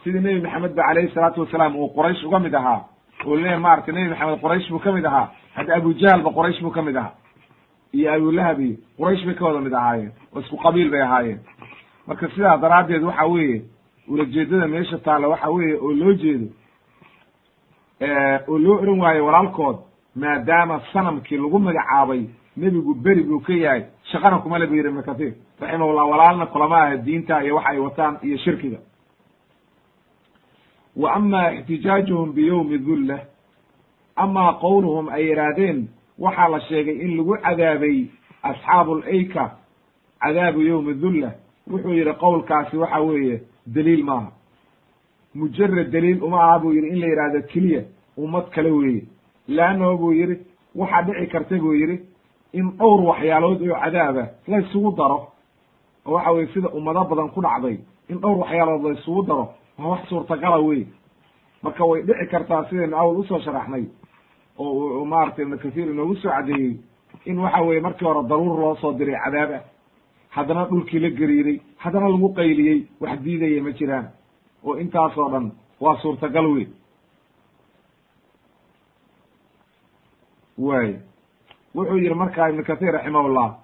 Sidii 0.03 0.19
nebi 0.19 0.41
maxamed 0.41 0.73
ba 0.75 0.83
calayhi 0.87 1.13
salaatu 1.13 1.41
wasalaam 1.41 1.75
uu 1.75 1.89
quraysh 1.95 2.23
uga 2.25 2.39
mid 2.39 2.53
ahaa 2.55 2.81
oo 3.25 3.35
leeyahy 3.35 3.59
maaragtay 3.61 3.93
nebi 3.95 4.09
maxamed 4.09 4.39
quraysh 4.41 4.69
buu 4.69 4.79
ka 4.79 4.91
mid 4.91 5.05
ahaa 5.05 5.29
hadda 5.55 5.75
abujahalba 5.75 6.29
quraysh 6.37 6.61
buu 6.61 6.71
ka 6.71 6.81
mid 6.81 6.95
ahaa 6.95 7.13
iyo 7.93 8.13
abulahab 8.13 8.59
iyo 8.61 8.77
quraysh 8.99 9.25
bay 9.25 9.33
ka 9.35 9.45
wada 9.45 9.61
mid 9.61 9.73
ahaayeen 9.73 10.11
oo 10.35 10.39
isku 10.41 10.57
qabiil 10.57 10.89
bay 10.91 11.01
ahaayeen. 11.01 11.39
Marka 12.07 12.27
sidaa 12.29 12.57
daraaddeed 12.57 13.03
waxa 13.03 13.25
weeye 13.25 13.61
ulajeedada 14.07 14.67
meesha 14.67 14.97
taalla 14.97 15.27
waxa 15.27 15.49
weeye 15.49 15.75
oo 15.81 15.91
loo 15.93 16.13
jeedo 16.13 16.47
oo 18.47 18.57
loo 18.57 18.77
oran 18.81 18.99
waayo 18.99 19.25
walaalkood 19.25 19.77
maadaama 20.15 20.81
sanamkii 20.93 21.37
lagu 21.37 21.59
magacaabay 21.59 22.23
nebigu 22.57 22.93
beri 22.93 23.23
buu 23.23 23.39
ka 23.39 23.53
yahay 23.53 23.83
shaqana 24.11 24.37
kuma 24.39 24.59
le 24.59 24.67
bu 24.67 24.75
yidhi 24.75 24.89
ibnu 24.89 25.03
kathiir 25.03 25.33
raximahullah 25.59 26.09
walaalna 26.09 26.45
kulama 26.45 26.77
aha 26.77 26.95
diinta 26.97 27.43
iyo 27.43 27.55
waxa 27.55 27.69
ay 27.69 27.79
wataan 27.79 28.17
iyo 28.23 28.37
shirkiga. 28.37 28.77
Wa 30.95 31.13
ama 31.13 31.51
ixtijaajuhum 31.53 32.33
biyowmi 32.33 32.77
dulla 32.77 33.19
amaa 34.15 34.53
qowluhum 34.53 35.09
ay 35.09 35.27
yidhaahdeen 35.29 35.87
waxaa 36.19 36.47
la 36.49 36.59
sheegay 36.59 36.95
in 37.05 37.17
lagu 37.17 37.37
cadaabay 37.43 38.05
asxaabu 38.43 38.95
layka 38.95 39.51
cadaabu 40.21 40.61
yowmi 40.61 40.93
dulla 40.93 41.31
wuxuu 41.71 41.93
yidhi 41.93 42.13
qowlkaasi 42.13 42.77
waxa 42.77 42.99
weeye 43.01 43.41
daliil 43.67 44.03
maaha. 44.03 44.31
Mujarad 45.35 45.91
daliil 45.91 46.23
uma 46.23 46.39
aha 46.43 46.59
buu 46.59 46.71
yidhi 46.73 46.87
in 46.87 46.99
la 46.99 47.07
yidhahdo 47.07 47.41
keliya 47.51 47.81
ummad 48.17 48.49
kale 48.49 48.71
weeye 48.71 49.03
leannahu 49.47 49.97
buu 49.97 50.11
yidhi 50.13 50.35
waxaa 50.75 51.01
dhici 51.03 51.27
karta 51.31 51.55
buu 51.57 51.73
yidhi 51.73 51.99
in 52.53 52.71
dhowr 52.77 53.01
waxyaalood 53.09 53.61
oo 53.61 53.79
cadaaba 53.83 54.23
la 54.47 54.57
isugu 54.59 54.91
daro. 54.97 55.27
Oo 56.05 56.13
waxa 56.13 56.31
weye 56.31 56.47
sida 56.53 56.69
ummado 56.69 57.03
badan 57.09 57.29
ku 57.29 57.41
dhacday 57.41 57.77
in 58.09 58.17
dhowr 58.19 58.37
waxyaalood 58.37 58.83
la 58.83 58.91
isugu 58.99 59.23
daro 59.25 59.49
waa 59.77 59.87
wax 59.89 60.07
suurtagala 60.09 60.57
wey 60.59 60.85
marka 61.63 61.85
way 61.85 62.01
dhici 62.03 62.25
kartaa 62.31 62.65
sidaynu 62.69 62.95
awal 62.97 63.17
u 63.19 63.23
soo 63.23 63.39
sharaxnay 63.39 63.85
oo 64.59 65.05
maaragtay 65.05 65.43
ibnu 65.45 65.57
kathiir 65.57 65.87
inoogu 65.91 66.15
soo 66.15 66.29
cadeeyey 66.29 66.77
in 67.25 67.37
waxa 67.39 67.61
weye 67.63 67.81
markii 67.81 68.05
hore 68.05 68.27
daruur 68.27 68.59
loo 68.59 68.75
soo 68.81 68.93
diray 68.93 69.15
cadaab 69.25 69.51
ah 69.51 69.61
haddana 70.35 70.65
dhulkii 70.69 70.99
la 70.99 71.09
gariiray 71.09 71.59
haddana 71.77 72.09
lagu 72.09 72.29
qayliyey 72.33 72.87
wax 73.01 73.19
diidaya 73.23 73.61
ma 73.63 73.71
jiraan. 73.71 74.07
Oo 74.65 74.75
intaasoo 74.77 75.29
dhan 75.31 75.51
waa 75.79 75.95
suurtagal 76.01 76.45
wey 76.55 76.67
waay 80.57 80.95
wuxuu 81.75 81.97
yihi 81.97 82.13
markaa 82.13 82.49
ibnu 82.49 82.63
kathiir 82.63 82.93
raximahullah 82.93 83.55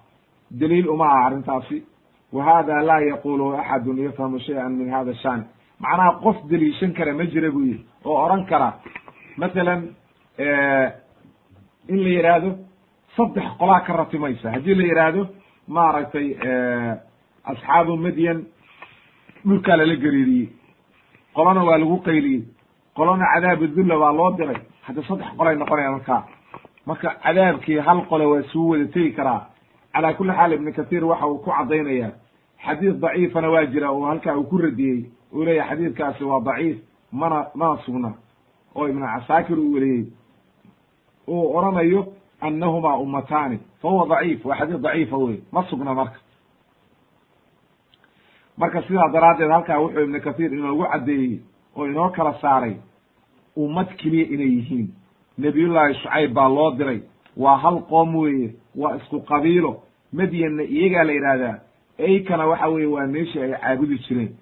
daliil 0.50 0.88
uma 0.88 1.06
aha 1.06 1.26
arrintaasi. 1.26 1.82
Wa 2.32 2.44
hada 2.44 2.82
laa 2.82 3.00
yaqulu 3.00 3.56
axadun 3.56 3.98
yafhamu 3.98 4.38
shayئan 4.40 4.72
min 4.76 4.88
hada 4.90 5.14
shan. 5.14 5.44
Macnaha 5.80 6.20
qof 6.22 6.36
deliishan 6.48 6.92
kara 6.94 7.12
ma 7.14 7.24
jira 7.24 7.50
buu 7.50 7.64
yihi 7.64 7.84
oo 8.04 8.16
oran 8.24 8.46
kara. 8.46 8.80
Masalan 9.36 9.94
in 11.88 11.98
la 12.04 12.08
yidhaahdo 12.08 12.50
saddex 13.16 13.44
qolaa 13.58 13.80
ka 13.86 13.92
ratimaysa. 13.92 14.50
Haddii 14.50 14.74
la 14.74 14.84
yidhaahdo 14.84 15.26
maaragtay 15.68 16.36
asxaabu 17.44 17.96
madyan 17.96 18.44
dhulkaa 19.44 19.76
lala 19.76 19.96
gariiriyey. 19.96 20.48
Qolona 21.34 21.64
waa 21.64 21.78
lagu 21.78 21.96
qayliyey. 22.00 22.44
Qolona 22.96 23.24
cadaabu 23.34 23.66
dulla 23.76 23.98
baa 23.98 24.12
loo 24.12 24.30
diray. 24.36 24.60
Hadda 24.86 25.02
saddex 25.08 25.28
qolay 25.36 25.56
noqonaya 25.56 25.90
markaa 25.90 26.24
marka 26.86 27.14
cadaabkii 27.22 27.78
hal 27.78 28.06
qole 28.08 28.24
waa 28.26 28.42
suu 28.52 28.68
wada 28.70 28.86
tegi 28.86 29.12
karaa. 29.12 29.46
Calaa 29.92 30.14
kulli 30.14 30.32
xaal 30.32 30.52
ibnu 30.52 30.72
kathiir 30.72 31.04
waxa 31.04 31.26
uu 31.26 31.38
ku 31.38 31.50
caddaynaya 31.50 32.10
xadiis 32.64 32.94
daciifana 33.00 33.50
waa 33.50 33.66
jira 33.66 33.90
oo 33.90 34.06
halkaa 34.06 34.36
uu 34.36 34.44
ku 34.44 34.58
radiyey 34.58 35.04
uu 35.32 35.44
leeyahy 35.44 35.68
xadiidkaasi 35.70 36.24
waa 36.24 36.40
daciif 36.40 36.78
mana 37.12 37.46
mana 37.54 37.76
sugna. 37.84 38.12
Oo 38.74 38.88
ibnu 38.88 39.06
casaakir 39.06 39.58
uu 39.58 39.72
weliyey 39.74 40.06
uu 41.28 41.56
oranayo 41.56 42.06
annahumaa 42.40 42.96
ummataani 42.96 43.58
fa 43.82 43.88
huwa 43.88 44.06
daciif 44.08 44.44
waa 44.46 44.56
xadiis 44.56 44.80
daciifa 44.80 45.16
wey 45.16 45.40
ma 45.52 45.64
sugna 45.70 45.94
marka. 45.94 46.18
Marka 48.56 48.82
sidaa 48.82 49.08
daraaddeed 49.12 49.50
halkaa 49.50 49.78
wuxuu 49.80 50.00
ibnu 50.02 50.20
kathiir 50.20 50.52
inoogu 50.54 50.84
caddeeyey 50.92 51.40
oo 51.76 51.86
inoo 51.86 52.08
kala 52.10 52.34
saaray 52.40 52.74
ummad 53.56 53.88
keliya 53.96 54.26
inay 54.34 54.50
yihiin 54.56 54.88
nebiyullaahi 55.38 55.94
shucayb 55.94 56.32
baa 56.34 56.48
loo 56.48 56.70
diray. 56.78 57.00
Waa 57.36 57.56
hal 57.56 57.80
qoom 57.88 58.16
weeye 58.16 58.54
waa 58.76 58.96
isku 58.96 59.20
qabiilo. 59.20 59.82
Madyanna 60.12 60.62
iyagaa 60.62 61.04
la 61.04 61.12
yidhaahdaa 61.12 61.58
eykana 61.98 62.46
waxa 62.46 62.68
weeye 62.68 62.86
waa 62.88 63.06
meeshii 63.06 63.42
ay 63.42 63.52
caabudi 63.60 63.98
jireen. 63.98 64.32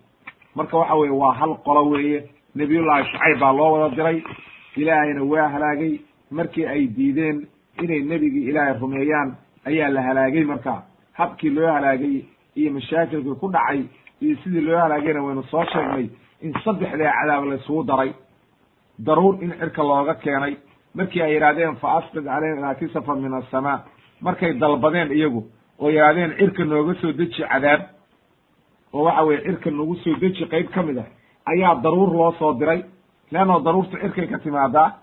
Marka 0.55 0.77
waxa 0.79 0.95
weye 0.95 1.11
waa 1.13 1.33
hal 1.35 1.55
qolo 1.65 1.89
weeye. 1.91 2.25
Nebiyullaahi 2.55 3.05
shucayb 3.13 3.39
baa 3.41 3.53
loo 3.53 3.73
wada 3.73 3.95
diray. 3.97 4.23
Ilaahayna 4.77 5.23
waa 5.25 5.49
halaagay. 5.49 6.01
Markii 6.31 6.67
ay 6.67 6.87
diideen 6.87 7.47
inay 7.83 8.01
nebigii 8.03 8.49
ilaahay 8.51 8.79
rumeeyaan 8.81 9.35
ayaa 9.67 9.89
la 9.89 10.03
halaagay 10.03 10.45
marka. 10.45 10.83
Habkii 11.13 11.51
loo 11.51 11.67
halaagay 11.73 12.23
iyo 12.57 12.73
mashaakilkii 12.73 13.35
ku 13.41 13.49
dhacay 13.51 13.83
iyo 14.21 14.37
sidii 14.45 14.61
loo 14.61 14.79
halaagayna 14.79 15.23
waynu 15.23 15.43
soo 15.51 15.65
sheegnay 15.65 16.07
in 16.43 16.53
saddexdaa 16.65 17.13
cadaab 17.21 17.45
la 17.45 17.55
isugu 17.55 17.83
daray. 17.85 18.13
Daruur 18.99 19.43
in 19.43 19.53
cirka 19.59 19.83
looga 19.83 20.15
keenay 20.15 20.57
markii 20.95 21.23
ay 21.23 21.33
yidhahdeen 21.35 21.77
fa 21.77 21.89
asqid 21.99 22.25
calayna 22.25 22.75
kisafan 22.75 23.19
min 23.23 23.35
asamaa 23.35 23.85
markay 24.21 24.53
dalbadeen 24.61 25.13
iyagu 25.13 25.45
oo 25.79 25.89
yidhahdeen 25.91 26.37
cirka 26.39 26.65
nooga 26.65 26.95
soo 27.01 27.13
deji 27.13 27.43
cadaab. 27.51 27.81
Oo 28.93 29.05
waxa 29.05 29.23
weye 29.25 29.41
cirka 29.45 29.71
nagu 29.71 29.95
soo 30.03 30.15
deji 30.21 30.45
qeyb 30.51 30.69
ka 30.75 30.83
mid 30.83 30.99
ah. 30.99 31.07
Ayaa 31.47 31.75
daruur 31.83 32.11
loo 32.13 32.33
soo 32.39 32.53
diray. 32.55 32.85
Leannao 33.33 33.61
daruurta 33.61 33.97
cirkay 34.03 34.27
ka 34.29 34.39
timaadaa 34.39 34.95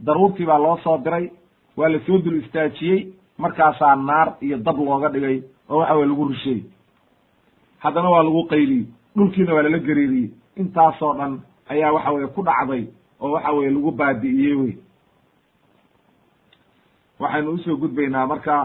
daruurtii 0.00 0.46
baa 0.46 0.58
loo 0.58 0.76
soo 0.84 0.98
diray. 1.04 1.30
Waa 1.76 1.88
la 1.88 1.98
soo 2.06 2.18
dul 2.18 2.36
istaajiyey. 2.42 3.08
Markaasaa 3.38 3.96
naar 3.96 4.28
iyo 4.40 4.56
dab 4.58 4.76
looga 4.78 5.08
dhigay 5.08 5.42
oo 5.68 5.78
waxa 5.78 5.94
weye 5.94 6.06
lagu 6.08 6.24
rusheeyey 6.28 6.62
haddana 7.78 8.10
waa 8.10 8.22
lagu 8.22 8.42
qayliyey. 8.48 8.86
Dhulkiina 9.16 9.54
waa 9.54 9.62
lala 9.62 9.78
gariiriyey. 9.78 10.30
Intaasoo 10.56 11.14
dhan 11.18 11.40
ayaa 11.68 11.92
waxa 11.92 12.10
weye 12.12 12.26
ku 12.34 12.42
dhacday 12.42 12.84
oo 13.20 13.30
waxa 13.32 13.52
weye 13.52 13.70
lagu 13.70 13.90
baabi'iyey 13.92 14.54
wey 14.54 14.72
waxaynu 17.20 17.50
u 17.50 17.58
soo 17.58 17.76
gudbaynaa 17.76 18.26
marka 18.26 18.56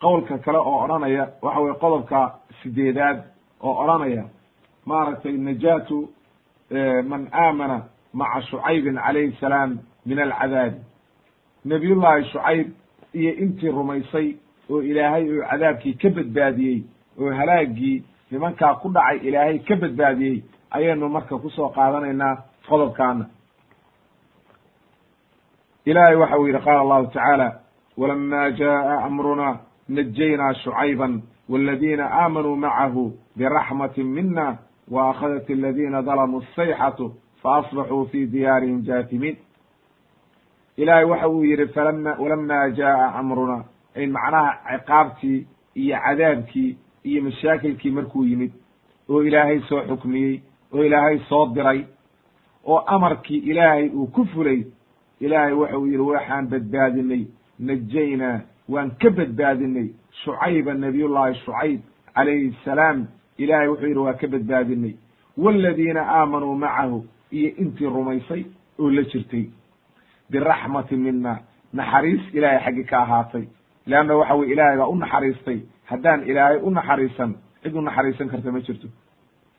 qowlka 0.00 0.38
kale 0.38 0.58
oo 0.58 0.78
odhanaya 0.84 1.28
waxa 1.42 1.60
weye 1.60 1.74
qodobka 1.74 2.20
sideedaad 2.62 3.18
oo 3.62 3.74
odhanaya 3.82 4.24
maaragtay 4.86 5.32
najaatu 5.36 6.08
man 7.10 7.28
aamana 7.32 7.78
maca 8.12 8.42
shucaybin 8.50 8.96
calayhi 9.04 9.36
salaam 9.40 9.78
min 10.06 10.18
alcadaabi 10.18 10.78
nabiyullaahi 11.64 12.24
shucayb 12.32 12.68
iyo 13.14 13.32
intii 13.42 13.70
rumaysay 13.70 14.28
oo 14.70 14.82
ilaahay 14.82 15.24
oo 15.38 15.44
cadaabkii 15.50 15.94
ka 15.94 16.08
badbaadiyey 16.10 16.78
oo 17.20 17.30
halaagii 17.38 18.04
nimankaa 18.30 18.74
ku 18.74 18.88
dhacay 18.88 19.18
ilaahay 19.28 19.58
ka 19.58 19.76
badbaadiyey 19.76 20.42
ayaynu 20.70 21.08
marka 21.08 21.38
ku 21.38 21.50
soo 21.50 21.68
qaadanaynaa 21.68 22.36
qodobkaana 22.68 23.24
ilahay 25.85 26.15
waxa 26.15 26.37
uu 26.39 26.47
yidhi 26.47 26.59
qaala 26.65 26.81
allahu 26.81 27.07
tacaala 27.07 27.47
walama 27.97 28.51
jaءa 28.51 29.03
amruna 29.05 29.59
najaynaa 29.89 30.53
shucayba 30.53 31.09
wاladina 31.49 32.05
aamanuu 32.11 32.55
macahu 32.55 33.11
biraxmati 33.37 34.03
mina 34.03 34.57
waakhadat 34.91 35.49
aladina 35.49 36.01
dalamuu 36.01 36.43
sayxatu 36.55 37.13
faasbaxuu 37.43 38.05
fi 38.11 38.25
diyaarihim 38.27 38.81
jaatimiin 38.83 39.37
ilahay 40.77 41.05
waxa 41.05 41.27
uu 41.29 41.43
yihi 41.43 41.67
falama 41.67 42.15
walama 42.19 42.69
jaءa 42.69 43.15
amruna 43.19 43.63
ay 43.95 44.07
macnaha 44.07 44.51
ciqaabtii 44.71 45.47
iyo 45.75 45.97
cadaabkii 46.05 46.77
iyo 47.03 47.23
mashaakilkii 47.23 47.91
markuu 47.91 48.23
yimid 48.25 48.51
oo 49.09 49.23
ilaahay 49.23 49.59
soo 49.69 49.81
xukmiyey 49.87 50.41
oo 50.73 50.83
ilaahay 50.83 51.19
soo 51.29 51.45
diray 51.55 51.85
oo 52.65 52.77
amarkii 52.77 53.37
ilaahay 53.37 53.89
uu 53.89 54.07
ku 54.07 54.25
fulay 54.25 54.63
ilaahay 55.20 55.52
waxa 55.52 55.78
uu 55.78 55.86
yidhi 55.86 56.02
waxaan 56.12 56.46
badbaadinay 56.52 57.22
najaynaa 57.58 58.40
waan 58.68 58.90
ka 59.00 59.10
badbaadinay 59.10 59.88
shucayba 60.24 60.74
nabiyullaahi 60.74 61.34
shucayb 61.44 61.80
calayhi 62.14 62.54
salaam. 62.64 63.06
Ilaahay 63.38 63.68
wuxuu 63.68 63.86
yidhi 63.88 63.98
waa 64.00 64.14
ka 64.14 64.26
badbaadinay. 64.28 64.94
Waaladiina 65.36 66.02
aamanuu 66.18 66.54
macahu 66.54 67.04
iyo 67.30 67.50
intii 67.56 67.86
rumaysay 67.86 68.44
oo 68.78 68.90
la 68.90 69.02
jirtay. 69.02 69.44
Biraxmati 70.30 70.96
mina 70.96 71.38
naxariis 71.72 72.22
ilaahay 72.34 72.60
xaggi 72.64 72.84
ka 72.84 72.98
ahaatay. 73.02 73.44
Leanna 73.86 74.16
waxa 74.16 74.34
weye 74.34 74.52
ilaahay 74.52 74.76
baa 74.78 74.88
u 74.88 74.96
naxariistay. 74.96 75.58
Haddaan 75.84 76.24
ilaahay 76.30 76.58
u 76.62 76.70
naxariisan 76.70 77.34
cid 77.62 77.74
u 77.76 77.80
naxariisan 77.80 78.28
karta 78.28 78.52
ma 78.52 78.60
jirto. 78.60 78.88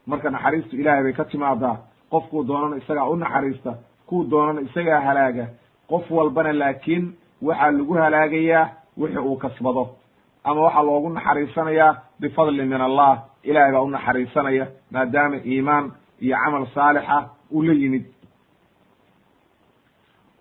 Marka 0.07 0.29
naxariistu 0.29 0.75
ilaahay 0.75 1.03
bay 1.03 1.13
ka 1.13 1.25
timaadaa. 1.25 1.77
Qofkuu 2.11 2.43
doonana 2.47 2.75
isagaa 2.77 3.07
u 3.09 3.15
naxariista 3.15 3.77
kuu 4.07 4.23
doonana 4.23 4.61
isagaa 4.61 4.99
halaaga. 5.01 5.45
Qof 5.89 6.11
walbana 6.11 6.53
laakiin 6.53 7.13
waxaa 7.41 7.71
lagu 7.71 7.93
halaagayaa 7.93 8.69
wixi 8.97 9.17
uu 9.19 9.35
kasbado. 9.37 9.83
Ama 10.43 10.61
waxaa 10.61 10.83
loogu 10.83 11.09
naxariisanayaa 11.09 11.97
bifadli 12.19 12.65
min 12.65 12.81
allah. 12.81 13.23
Ilahay 13.43 13.71
baa 13.71 13.81
u 13.81 13.89
naxariisanaya 13.89 14.67
maadaama 14.91 15.37
iimaan 15.45 15.91
iyo 16.21 16.37
camal 16.45 16.65
saalixa 16.75 17.29
uu 17.51 17.61
la 17.63 17.73
yimid. 17.73 18.05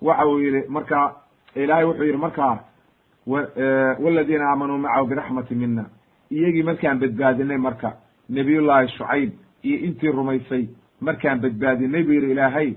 Waxa 0.03 0.27
uu 0.27 0.39
yihi 0.41 0.69
marka 0.69 1.15
ilahay 1.55 1.85
wuxuu 1.85 2.05
yihi 2.05 2.17
markaa 2.19 2.59
waladiina 4.05 4.45
aamanuu 4.51 4.79
macahu 4.79 5.07
biraxmati 5.07 5.55
mina 5.55 5.85
iyagii 6.31 6.63
markaan 6.63 6.99
badbaadinay 7.01 7.57
marka 7.57 7.97
nabiyullaahi 8.29 8.89
shucayb 8.89 9.31
iyo 9.63 9.79
intii 9.87 10.13
rumaysay 10.13 10.65
markaan 11.01 11.41
badbaadinay 11.41 12.03
buu 12.03 12.13
yihi 12.13 12.31
ilaahay 12.33 12.75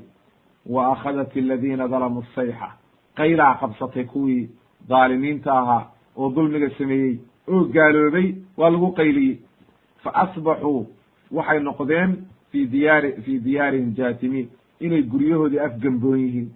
wa 0.65 0.91
akhadat 0.93 1.37
aladiina 1.37 1.87
dalamuu 1.87 2.23
sayxa 2.35 2.69
qaylaa 3.15 3.55
qabsatay 3.61 4.03
kuwii 4.03 4.49
dhaalimiinta 4.89 5.51
ahaa 5.53 5.91
oo 6.17 6.29
dulmiga 6.35 6.69
sameeyey 6.77 7.19
oo 7.47 7.63
gaaloobay 7.63 8.35
waa 8.57 8.69
lagu 8.69 8.91
qayliyey 8.99 9.37
fa 10.03 10.09
asbaxuu 10.23 10.87
waxay 11.31 11.59
noqdeen 11.59 12.11
fi 12.51 12.65
diyaari 12.67 13.11
fi 13.25 13.39
diyaarihim 13.39 13.93
jaatimiin 13.97 14.49
inay 14.79 15.01
guryahoodii 15.03 15.59
afgemboon 15.59 16.19
yihiin 16.19 16.49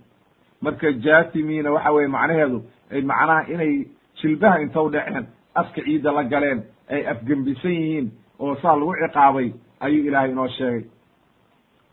marka 0.61 0.91
jaatimiina 0.91 1.71
waxa 1.71 1.91
weye 1.91 2.07
macnaheedu 2.07 2.63
ay 2.91 3.01
macnaha 3.01 3.43
inay 3.53 3.73
jilbaha 4.21 4.61
inta 4.61 4.81
u 4.81 4.89
dhaceen 4.89 5.25
afka 5.55 5.81
ciidda 5.85 6.11
la 6.11 6.23
galeen 6.23 6.63
ay 6.89 7.07
afgembisan 7.07 7.71
yihiin 7.71 8.11
oo 8.39 8.55
saa 8.61 8.75
lagu 8.75 8.93
ciqaabay 9.01 9.51
ayuu 9.79 10.05
ilaahay 10.07 10.31
inoo 10.31 10.47
sheegay 10.47 10.83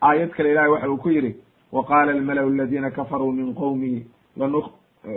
aayad 0.01 0.29
kale 0.29 0.51
ilahay 0.51 0.69
waxa 0.71 0.89
uu 0.89 0.97
ku 0.97 1.09
yidhi 1.09 1.35
wa 1.71 1.83
qaala 1.85 2.11
almalau 2.11 2.47
aladiina 2.49 2.91
kafaruu 2.91 3.31
min 3.31 3.53
qowmihi 3.55 4.05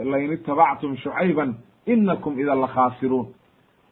lain 0.05 0.33
itabactum 0.33 0.97
shucayban 0.97 1.55
inakum 1.87 2.39
idan 2.41 2.61
la 2.61 2.67
khaasiruun 2.69 3.27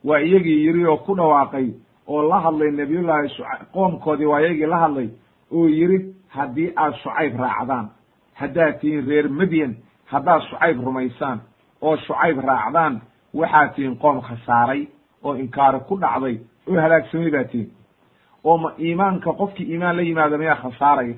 waa 0.04 0.18
iyagii 0.20 0.64
yiri 0.66 0.86
oo 0.86 0.96
ku 0.96 1.14
dhawaaqay 1.16 1.66
oo 2.08 2.22
la 2.28 2.40
hadlay 2.40 2.70
nabiyullaahi 2.70 3.28
shucayb 3.28 3.66
qoomkoodii 3.72 4.24
waa 4.26 4.40
iyagii 4.40 4.66
la 4.66 4.78
hadlay 4.78 5.08
oo 5.52 5.66
yiri 5.68 6.14
haddii 6.28 6.72
aad 6.76 6.94
shucayb 7.02 7.36
raacdaan 7.40 7.88
haddaad 8.34 8.80
tihiin 8.80 9.06
reer 9.08 9.28
madyan 9.28 9.76
haddaad 10.06 10.42
shucayb 10.50 10.80
rumaysaan 10.84 11.40
oo 11.82 11.96
shucayb 11.96 12.38
raacdaan 12.38 13.00
waxaad 13.34 13.74
tihiin 13.74 13.96
qoom 13.98 14.20
khasaaray 14.20 14.86
oo 15.22 15.34
inkaari 15.34 15.80
ku 15.88 15.96
dhacday 16.00 16.36
oo 16.68 16.80
halaagsamay 16.80 17.30
baa 17.30 17.44
tihiin 17.44 17.70
oo 18.44 18.56
ma 18.58 18.72
iimaanka 18.78 19.32
qofkii 19.32 19.66
iimaan 19.72 19.96
la 19.96 20.02
yimaado 20.02 20.38
mayaa 20.38 20.56
khasaaraya 20.62 21.14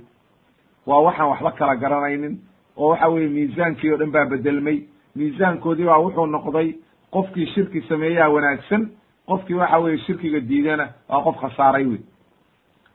waa 0.87 1.03
waxaan 1.03 1.29
waxba 1.29 1.51
kala 1.53 1.75
garanaynin. 1.77 2.39
Oo 2.77 2.89
waxa 2.89 3.09
weeye 3.09 3.29
miisaankii 3.29 3.93
o 3.93 3.97
dhan 3.97 4.11
baa 4.11 4.25
bedelmay 4.27 4.83
miisaankoodii 5.17 5.85
baa 5.87 5.99
wuxuu 5.99 6.27
noqday 6.27 6.75
qofkii 7.11 7.47
shirki 7.55 7.81
sameeyaa 7.89 8.29
wanaagsan. 8.31 8.91
Qofkii 9.27 9.55
waxa 9.55 9.79
weeye 9.79 9.99
shirkiga 9.99 10.41
diidana 10.41 10.89
waa 11.09 11.23
qof 11.23 11.37
khasaaray 11.41 11.87
wey 11.87 12.01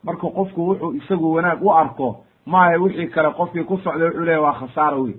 marka 0.04 0.28
qofku 0.28 0.68
wuxuu 0.70 0.94
isagu 0.94 1.34
wanaag 1.34 1.64
u 1.66 1.72
arko 1.74 2.26
maaha 2.46 2.78
wixii 2.80 3.08
kale 3.08 3.30
qofkii 3.34 3.64
ku 3.64 3.78
socday 3.78 4.08
wuxuu 4.08 4.26
leeya 4.26 4.42
waa 4.42 4.54
khasaara 4.60 4.98
wey 4.98 5.16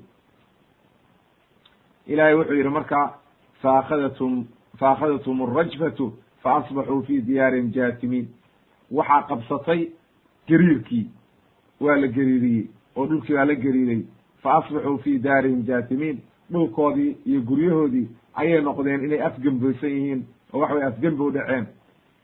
ilahay 2.06 2.34
wuxuu 2.34 2.54
yidhi 2.54 2.68
marka 2.68 3.14
faakadatum 3.62 4.44
faakadatum 4.78 5.42
alrajfatu 5.42 6.12
faasbaxuu 6.42 7.02
fi 7.02 7.20
diyaarihim 7.22 7.72
jaatimiin. 7.72 8.28
Waxaa 8.90 9.22
qabsatay 9.28 9.88
gariirkii 10.48 11.06
waa 11.80 11.96
la 11.96 12.06
gariiriyey 12.08 12.66
oo 12.96 13.06
dhulkii 13.06 13.34
baa 13.34 13.44
la 13.44 13.54
gariiray. 13.54 14.02
Fa 14.42 14.52
asbaxuu 14.58 14.98
fi 14.98 15.18
daarihim 15.18 15.62
jaatimiin. 15.66 16.18
Dhulkoodii 16.52 17.16
iyo 17.26 17.40
guryahoodii 17.42 18.08
ayay 18.34 18.60
noqdeen 18.62 19.04
inay 19.04 19.22
afgemboysan 19.22 19.90
yihiin 19.90 20.24
oo 20.52 20.58
waxa 20.60 20.74
way 20.74 20.84
afgembi 20.86 21.22
u 21.22 21.30
dhaceen. 21.30 21.66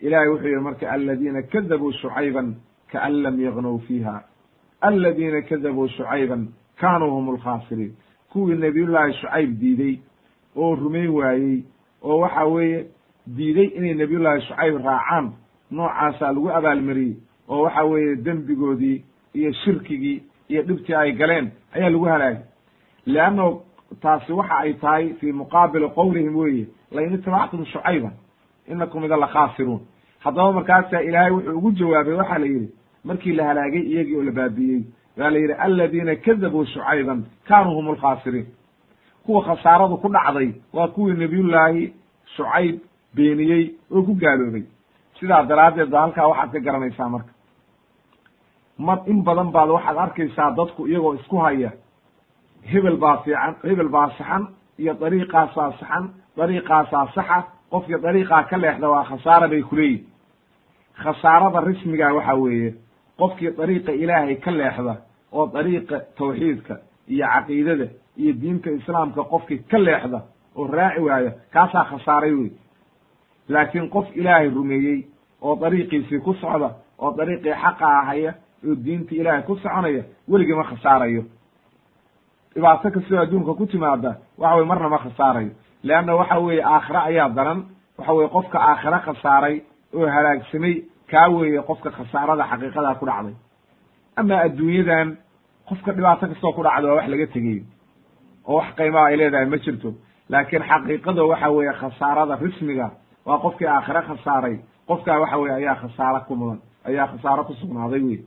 Ilahay 0.01 0.29
wuxuu 0.29 0.49
yihi 0.49 0.61
marka 0.61 0.91
aladiina 0.93 1.43
kadabuu 1.43 1.93
shucayban 1.93 2.55
kaan 2.93 3.23
lam 3.23 3.41
yagnow 3.41 3.79
fiiha. 3.87 4.23
Aladiina 4.81 5.43
kadabuu 5.43 5.89
shucayban 5.89 6.49
kaanuu 6.81 7.11
hum 7.11 7.29
alkhaasiriin 7.31 7.95
kuwii 8.33 8.57
nabiyullaahi 8.59 9.13
shucayb 9.21 9.59
diiday 9.61 9.95
oo 10.57 10.75
rumayn 10.75 11.11
waayey 11.11 11.63
oo 12.03 12.19
waxa 12.21 12.45
weeye 12.45 12.87
diiday 13.37 13.65
inay 13.77 13.95
nabiyullaahi 13.95 14.41
shucayb 14.49 14.75
raacaan 14.85 15.33
noocaasaa 15.71 16.33
lagu 16.33 16.51
abaalmariyey 16.51 17.17
oo 17.49 17.63
waxa 17.63 17.85
weeye 17.85 18.17
dembigoodii 18.17 19.05
iyo 19.39 19.53
shirkigii 19.53 20.23
iyo 20.51 20.63
dhibtii 20.63 20.95
ay 20.95 21.13
galeen 21.13 21.47
ayaa 21.75 21.91
lagu 21.91 22.05
halaagay. 22.05 22.43
Leanno 23.07 23.47
taasi 24.03 24.33
waxa 24.33 24.57
ay 24.59 24.73
tahay 24.83 25.05
fii 25.21 25.33
muqaabili 25.33 25.89
qowlihim 25.99 26.37
weeye 26.37 26.67
lain 26.93 27.15
itabactum 27.15 27.65
shucayban 27.73 28.13
inakum 28.69 29.05
idan 29.05 29.21
la 29.21 29.27
khaasiruun. 29.35 29.81
Haddaba 30.25 30.53
markaasaa 30.53 31.01
ilaahay 31.09 31.31
wuxuu 31.33 31.57
ugu 31.59 31.71
jawaabay 31.73 32.15
waxaa 32.15 32.39
la 32.39 32.47
yidhi 32.47 32.69
markii 33.05 33.33
la 33.39 33.45
halaagay 33.45 33.83
iyagii 33.93 34.17
oo 34.17 34.23
la 34.23 34.33
baabi'iyey 34.33 34.83
waa 35.19 35.31
la 35.31 35.39
yidhi 35.39 35.53
aladiina 35.53 36.15
kadabuu 36.17 36.65
shucayban 36.65 37.25
kaanuu 37.49 37.75
hum 37.75 37.89
alkhaasiriin 37.89 38.47
kuwa 39.25 39.43
khasaaradu 39.45 39.97
ku 39.97 40.09
dhacday 40.09 40.51
waa 40.73 40.89
kuwii 40.89 41.15
nabiyullaahi 41.23 41.93
shucayb 42.37 42.77
beeniyey 43.15 43.65
oo 43.93 44.03
ku 44.03 44.15
gaaloobay. 44.15 44.65
Sidaa 45.21 45.43
daraaddeed 45.51 45.89
ba 45.91 46.01
halkaa 46.01 46.27
waxaad 46.29 46.53
ka 46.53 46.61
garanaysaa 46.61 47.09
marka 47.09 47.31
mar 48.79 48.99
in 49.07 49.23
badan 49.25 49.51
baad 49.53 49.69
waxaad 49.71 49.97
arkaysaa 49.99 50.51
dadku 50.57 50.87
iyagoo 50.87 51.15
isku 51.15 51.37
haya. 51.37 51.71
Hebel 52.73 52.97
baa 52.97 53.17
fiican 53.25 53.55
hebel 53.65 53.89
baa 53.89 54.11
saxan 54.19 54.49
iyo 54.79 54.95
dariiqaasaa 55.01 55.73
saxan 55.81 56.05
dariiqaasaa 56.37 57.07
saxa 57.15 57.39
qofkii 57.71 58.01
dariiqaa 58.03 58.43
ka 58.51 58.57
leexda 58.59 58.89
waa 58.91 59.05
khasaara 59.05 59.49
bay 59.49 59.63
kuleeyihin 59.63 60.07
khasaarada 61.03 61.61
rismiga 61.61 62.13
waxa 62.15 62.35
weeye 62.35 62.75
qofkii 63.19 63.51
dariiqa 63.59 63.93
ilaahay 63.93 64.37
ka 64.45 64.51
leexda 64.51 64.95
oo 65.33 65.47
dariiqa 65.55 65.97
tawxiidka 66.19 66.75
iyo 67.09 67.27
caqiidada 67.35 67.87
iyo 68.17 68.33
diinta 68.41 68.71
islaamka 68.71 69.23
qofkii 69.25 69.59
ka 69.71 69.79
leexda 69.79 70.21
oo 70.57 70.67
raaci 70.67 71.01
waaya 71.01 71.31
kaasaa 71.53 71.85
khasaaray 71.91 72.35
wey 72.35 72.51
laakiin 73.49 73.89
qof 73.91 74.07
ilaahay 74.17 74.49
rumeeyey 74.51 75.07
oo 75.43 75.55
dariiqiisii 75.61 76.19
ku 76.21 76.35
socda 76.35 76.71
oo 76.99 77.11
dariiqii 77.17 77.55
xaqa 77.63 77.87
ahaya 78.01 78.35
oo 78.65 78.75
diinta 78.85 79.15
ilaahay 79.15 79.43
ku 79.43 79.57
soconaya 79.57 80.03
weligii 80.29 80.55
ma 80.57 80.65
khasaarayo. 80.71 81.23
Dhibaato 82.55 82.91
kastoo 82.91 83.19
adduunka 83.21 83.53
ku 83.55 83.67
timaada 83.67 84.17
waxa 84.39 84.57
weye 84.57 84.67
marna 84.67 84.89
ma 84.89 84.99
khasaarayo. 84.99 85.51
Leanna 85.83 86.17
waxa 86.17 86.39
weeye 86.41 86.63
aakhire 86.65 86.99
ayaa 87.09 87.29
daran 87.37 87.61
waxa 87.99 88.13
weye 88.13 88.29
qofka 88.29 88.59
aakhire 88.59 88.99
khasaaray 89.07 89.57
oo 89.95 90.07
halaagsamay 90.15 90.75
kaa 91.11 91.29
weeye 91.29 91.61
qofka 91.69 91.91
khasaarada 91.91 92.45
xaqiiqadaa 92.51 92.95
ku 93.01 93.05
dhacday. 93.07 93.35
Ama 94.17 94.35
adduunyadan 94.47 95.17
qofka 95.69 95.93
dhibaato 95.93 96.27
kastoo 96.29 96.53
ku 96.57 96.63
dhacda 96.63 96.89
waa 96.89 96.97
wax 96.97 97.09
laga 97.09 97.27
tegeyo 97.27 97.63
oo 98.49 98.57
wax 98.57 98.69
qiimaha 98.77 99.07
ay 99.11 99.17
leedahay 99.17 99.47
ma 99.47 99.57
jirto. 99.59 99.95
Laakiin 100.29 100.63
xaqiiqada 100.71 101.23
waxa 101.25 101.49
weeye 101.51 101.73
khasaarada 101.81 102.35
rismiga 102.41 102.91
waa 103.27 103.39
qofkii 103.45 103.67
aakhire 103.69 104.01
khasaaray 104.09 104.57
qofkaa 104.89 105.21
waxa 105.21 105.37
weye 105.39 105.55
ayaa 105.61 105.75
khasaaro 105.83 106.21
ku 106.29 106.35
mudan 106.37 106.59
ayaa 106.89 107.07
khasaaro 107.13 107.45
ku 107.45 107.53
sugnaaday 107.61 108.01
wey 108.09 108.21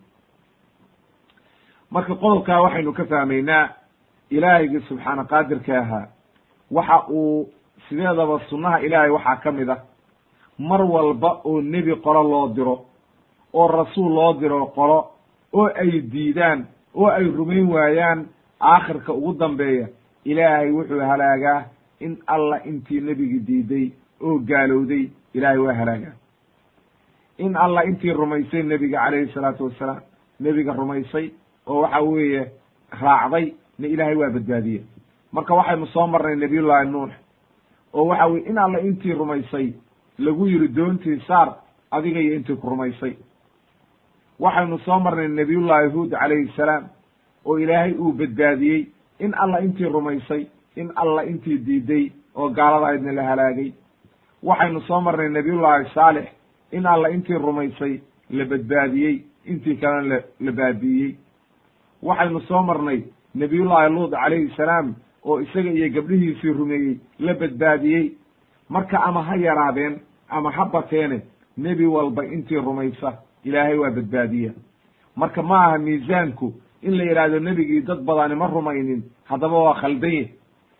marka 1.91 2.15
qodobkaa 2.15 2.61
waxaynu 2.61 2.93
ka 2.93 3.05
fahmaynaa 3.05 3.69
ilaahaygi 4.29 4.79
subxaana 4.87 5.23
qaadirka 5.25 5.79
ahaa 5.79 6.07
waxa 6.71 6.97
uu 7.09 7.49
sideedaba 7.89 8.39
sunnaha 8.49 8.79
ilaahay 8.85 9.09
waxaa 9.09 9.35
ka 9.43 9.51
mid 9.51 9.69
ah. 9.69 9.79
Mar 10.59 10.81
walba 10.83 11.41
oo 11.45 11.61
nebi 11.61 11.95
qolo 11.95 12.23
loo 12.23 12.47
diro 12.55 12.85
oo 13.53 13.67
rasuul 13.67 14.13
loo 14.13 14.33
diro 14.33 14.65
qolo 14.75 14.99
oo 15.53 15.67
ay 15.81 16.01
diidaan 16.01 16.67
oo 16.95 17.07
ay 17.07 17.23
rumayn 17.23 17.67
waayaan 17.73 18.25
aakhirka 18.59 19.13
ugu 19.13 19.33
dambeeya 19.39 19.87
ilaahay 20.25 20.71
wuxuu 20.71 20.99
halaagaa 20.99 21.63
in 21.99 22.17
alla 22.27 22.57
intii 22.65 23.01
nebigi 23.01 23.39
diiday 23.47 23.91
oo 24.21 24.39
gaalowday 24.39 25.09
ilaahay 25.33 25.57
waa 25.57 25.73
halaagaa. 25.73 26.13
In 27.37 27.55
alla 27.55 27.83
intii 27.83 28.13
rumaysay 28.13 28.63
nebiga 28.63 28.99
calayhi 28.99 29.31
salaatu 29.33 29.63
wassalaam 29.65 30.01
nebiga 30.39 30.73
rumaysay 30.73 31.31
oo 31.69 31.81
waxa 31.81 31.99
weeye 32.01 32.41
raacday 33.01 33.45
na 33.79 33.87
ilaahay 33.87 34.15
waa 34.21 34.29
badbaadiye 34.35 34.81
marka 35.31 35.53
waxaynu 35.59 35.87
soo 35.93 36.07
marnay 36.07 36.35
nabiyullaahi 36.35 36.89
nuux 36.89 37.11
oo 37.93 38.05
waxa 38.11 38.25
weye 38.27 38.45
in 38.49 38.57
alla 38.57 38.79
intii 38.89 39.13
rumaysay 39.13 39.67
lagu 40.19 40.47
yiri 40.47 40.67
doontii 40.67 41.19
saar 41.27 41.49
adiga 41.91 42.19
iyo 42.19 42.35
intii 42.35 42.55
ku 42.55 42.69
rumaysay. 42.69 43.13
Waxaynu 44.39 44.77
soo 44.85 44.99
marnay 44.99 45.27
nabiyullaahi 45.27 45.89
huud 45.93 46.11
calayhi 46.11 46.51
salaam 46.55 46.83
oo 47.45 47.57
ilaahay 47.59 47.93
uu 47.93 48.11
badbaadiyey 48.13 48.81
in 49.19 49.33
alla 49.43 49.59
intii 49.61 49.89
rumaysay 49.95 50.47
in 50.75 50.91
alla 50.95 51.23
intii 51.23 51.57
diiday 51.57 52.11
oo 52.35 52.49
gaalada 52.49 52.87
aydna 52.87 53.11
la 53.13 53.23
halaagay. 53.29 53.71
Waxaynu 54.43 54.81
soo 54.87 55.01
marnay 55.01 55.29
nabiyullaahi 55.29 55.89
saalix 55.93 56.27
in 56.71 56.85
alla 56.85 57.09
intii 57.09 57.37
rumaysay 57.37 57.99
la 58.29 58.45
badbaadiyey 58.45 59.15
intii 59.45 59.75
kalena 59.81 60.15
la 60.15 60.21
la 60.45 60.51
baabi'iyey 60.51 61.11
waxaynu 62.03 62.41
soo 62.47 62.61
marnay 62.63 63.03
nabiyullaahi 63.35 63.89
luud 63.93 64.11
calayhi 64.11 64.51
salaam 64.57 64.95
oo 65.25 65.39
isaga 65.41 65.69
iyo 65.71 65.89
gabdhihiisii 65.93 66.53
rumeeyey 66.53 66.99
la 67.19 67.33
badbaadiyey. 67.33 68.11
Marka 68.69 68.97
ama 69.03 69.23
ha 69.23 69.35
yaraadeen 69.35 69.99
ama 70.29 70.51
ha 70.51 70.65
bateene 70.65 71.21
nebi 71.57 71.85
walba 71.85 72.23
intii 72.25 72.55
rumaysa 72.61 73.13
ilaahay 73.43 73.77
waa 73.77 73.91
badbaadiya. 73.91 74.51
Marka 75.15 75.41
ma 75.43 75.65
aha 75.65 75.77
miisaanku 75.77 76.53
in 76.81 76.97
la 76.97 77.03
yidhaahdo 77.03 77.39
nebigii 77.39 77.81
dad 77.81 77.99
badani 78.05 78.35
ma 78.35 78.47
rumaynin 78.47 79.03
haddaba 79.29 79.57
waa 79.63 79.73
khaldanye 79.81 80.31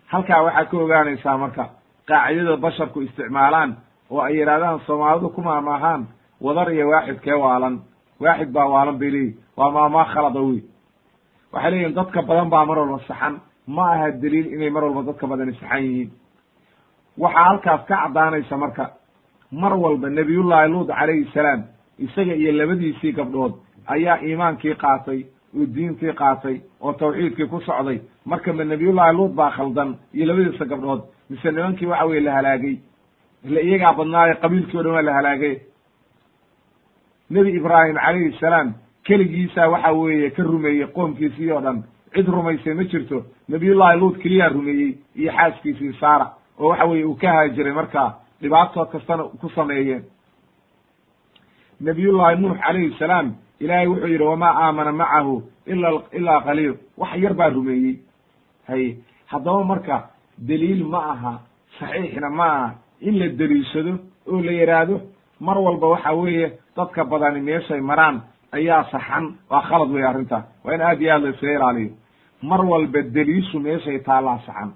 halkaa 0.06 0.42
waxaa 0.42 0.64
ka 0.64 0.76
ogaanaysaa 0.76 1.38
marka 1.38 1.64
qaacidada 2.08 2.56
basharku 2.56 3.02
isticmaalaan 3.02 3.76
oo 4.10 4.20
ay 4.22 4.38
yidhahdaan 4.38 4.80
soomaalidu 4.86 5.28
ku 5.28 5.40
maamaahaan 5.42 6.06
wadar 6.40 6.72
iyo 6.72 6.88
waaxid 6.88 7.20
kee 7.20 7.32
waalan. 7.34 7.80
Waaxid 8.20 8.52
baa 8.52 8.66
waalan 8.68 8.98
bay 8.98 9.10
leeyihiin 9.10 9.36
waa 9.56 9.70
maamaa 9.70 10.04
khalada 10.04 10.40
wey 10.40 10.62
waxay 11.52 11.70
leeyihiin 11.70 11.94
dadka 11.94 12.22
badan 12.22 12.48
baa 12.50 12.64
mar 12.66 12.78
walba 12.78 12.98
saxan. 13.08 13.40
Ma 13.66 13.82
aha 13.94 14.10
daliil 14.22 14.46
inay 14.54 14.70
mar 14.70 14.84
walba 14.84 15.02
dadka 15.12 15.26
badani 15.26 15.52
saxan 15.60 15.82
yihiin. 15.84 16.10
Waxaa 17.18 17.44
halkaas 17.48 17.82
ka 17.88 17.94
caddaanaysa 18.02 18.56
marka 18.56 18.84
mar 19.52 19.72
walba 19.84 20.08
nebiyullaahi 20.08 20.68
luud 20.72 20.88
calayhi 20.88 21.30
salaam 21.34 21.60
isaga 21.98 22.34
iyo 22.34 22.52
labadiisii 22.52 23.12
gabdhood 23.12 23.52
ayaa 23.86 24.18
iimaankii 24.26 24.74
qaatay 24.82 25.20
oo 25.56 25.66
diintii 25.74 26.12
qaatay 26.20 26.56
oo 26.80 26.92
tawxiidkii 26.92 27.48
ku 27.50 27.60
socday. 27.60 27.98
Marka 28.24 28.52
ma 28.52 28.64
nebiyullaahi 28.64 29.16
luud 29.16 29.32
baa 29.34 29.50
khaldan 29.50 29.96
iyo 30.14 30.26
labadiisa 30.26 30.64
gabdhood 30.64 31.02
mise 31.30 31.50
nimankii 31.52 31.86
waxa 31.86 32.04
weye 32.06 32.20
la 32.20 32.32
halaagay? 32.38 32.76
Ile 33.44 33.60
iyagaa 33.62 33.92
badnaayo 33.98 34.34
qabiilkii 34.42 34.78
o 34.78 34.82
dhan 34.82 34.92
waa 34.92 35.02
la 35.02 35.12
halaagay? 35.18 35.54
Nebi 37.30 37.50
ibraahim 37.58 37.94
calayhi 37.96 38.32
salaam 38.40 38.74
keligiisaa 39.04 39.68
waxa 39.68 39.92
weeye 39.92 40.30
ka 40.30 40.42
rumeeyey 40.42 40.86
qoomkiisii 40.86 41.50
oo 41.52 41.60
dhan. 41.60 41.82
Cid 42.14 42.26
rumaysay 42.28 42.74
ma 42.74 42.84
jirto. 42.84 43.24
Nabiyullahi 43.48 43.98
luud 44.00 44.16
keliyaa 44.22 44.48
rumeeyey 44.48 44.98
iyo 45.16 45.32
xaaskiisii 45.32 45.92
saara 46.00 46.26
oo 46.58 46.68
waxa 46.68 46.84
weye 46.84 47.04
uu 47.04 47.14
ka 47.14 47.28
haajiray 47.32 47.72
markaa 47.72 48.14
dhibaato 48.42 48.84
kastana 48.86 49.24
ku 49.24 49.48
sameeyeen. 49.48 50.02
Nabiyullahi 51.80 52.36
nuux 52.40 52.58
calayhi 52.58 52.94
salaam 52.98 53.34
ilaahay 53.60 53.86
wuxuu 53.88 54.06
yidhi 54.08 54.24
wamaa 54.24 54.54
aamana 54.64 54.92
macahu 54.92 55.42
ila 55.66 56.02
ilaa 56.12 56.40
qaliil. 56.40 56.74
Wax 56.98 57.16
yar 57.22 57.34
baa 57.34 57.48
rumeeyey. 57.50 57.98
Hay 58.68 58.96
haddaba 59.26 59.64
marka 59.64 60.10
daliil 60.38 60.84
ma 60.84 60.98
aha 61.12 61.40
saxiixna 61.78 62.30
ma 62.30 62.44
aha 62.46 62.74
in 63.00 63.18
la 63.18 63.28
deliishado 63.28 63.98
oo 64.26 64.40
la 64.42 64.52
yidhaahdo 64.52 65.00
mar 65.40 65.58
walba 65.58 65.86
waxa 65.88 66.12
weeye 66.12 66.52
dadka 66.76 67.04
badani 67.04 67.40
meeshay 67.40 67.80
maraan 67.80 68.20
ayaa 68.52 68.84
saxan 68.90 69.34
waa 69.50 69.62
khalad 69.62 69.90
wey 69.90 70.04
arrintaa 70.04 70.42
waa 70.64 70.74
in 70.74 70.80
aad 70.82 71.00
iyo 71.02 71.12
aad 71.14 71.22
la 71.22 71.52
ilaaliyo. 71.54 71.90
Mar 72.42 72.64
walba 72.64 73.02
deliishu 73.02 73.60
meeshay 73.60 73.98
taallaa 73.98 74.38
saxan. 74.46 74.72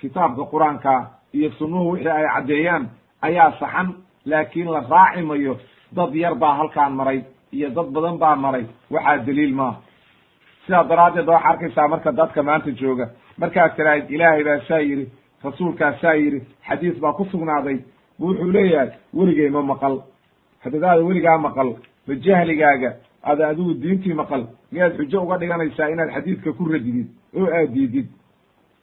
Kitaabka 0.00 0.42
qur'aanka 0.52 1.10
iyo 1.32 1.50
sunnuhu 1.58 1.90
wixii 1.92 2.10
ay 2.10 2.26
caddeeyaan 2.34 2.88
ayaa 3.22 3.52
saxan 3.60 3.94
laakiin 4.24 4.70
la 4.72 4.80
raaci 4.80 5.22
mayo. 5.22 5.58
Dad 5.92 6.14
yar 6.14 6.34
baa 6.34 6.54
halkaan 6.54 6.92
maray 6.92 7.24
iyo 7.52 7.70
dad 7.70 7.88
badan 7.92 8.18
baa 8.18 8.36
maray. 8.36 8.66
Waxaa 8.90 9.18
daliil 9.26 9.54
maaha 9.54 9.80
sidaa 10.66 10.84
daraaddeed 10.84 11.28
waxaa 11.28 11.50
arkaysaa 11.50 11.88
marka 11.88 12.12
dadka 12.12 12.42
maanta 12.42 12.70
jooga. 12.70 13.06
Markaad 13.38 13.76
tiraahid 13.76 14.10
ilaahay 14.10 14.44
baa 14.44 14.60
saa 14.68 14.78
yidhi 14.78 15.12
rasuulkaa 15.44 15.92
saa 16.00 16.14
yidhi 16.14 16.40
xadiis 16.68 16.98
baa 17.00 17.12
ku 17.12 17.24
sugnaaday. 17.30 17.78
Wuxuu 18.20 18.52
leeyahay 18.52 18.90
weligay 19.14 19.50
ma 19.50 19.62
maqal. 19.62 20.02
Hadadaada 20.64 21.04
weligaa 21.04 21.38
maqal 21.38 21.76
ma 22.06 22.14
jahligaaga 22.14 22.90
ada 23.22 23.48
adigu 23.48 23.74
diintii 23.74 24.14
maqal 24.14 24.46
miyaad 24.72 24.96
xujo 24.96 25.22
uga 25.22 25.38
dhiganaysaa 25.38 25.88
inaad 25.90 26.10
xadiidka 26.14 26.52
ku 26.52 26.64
radidid 26.72 27.08
oo 27.36 27.46
aad 27.46 27.70
diidid 27.74 28.08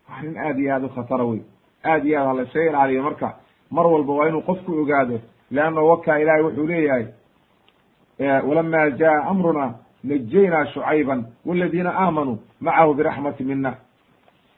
waa 0.09 0.21
nin 0.21 0.37
aad 0.37 0.59
iyo 0.59 0.73
aad 0.75 0.83
u 0.83 0.89
khatara 0.89 1.23
wey 1.25 1.41
aad 1.85 2.05
iyo 2.05 2.19
aad 2.19 2.27
ha 2.27 2.33
laysaga 2.33 2.69
ilaaliyo 2.69 3.03
marka 3.03 3.35
mar 3.71 3.87
walba 3.87 4.13
waa 4.13 4.27
inuu 4.29 4.41
qofku 4.41 4.71
ogaado 4.81 5.19
leanna 5.51 5.81
wakaa 5.81 6.17
ilaahay 6.19 6.43
wuxuu 6.43 6.67
leeyahay 6.67 7.05
walama 8.47 8.89
jaa 8.89 9.23
amruna 9.29 9.73
najaynaa 10.03 10.65
shucayban 10.65 11.25
waladiina 11.45 11.91
aamanuu 11.99 12.37
macahu 12.61 12.93
biraxmati 12.93 13.43
mina 13.43 13.75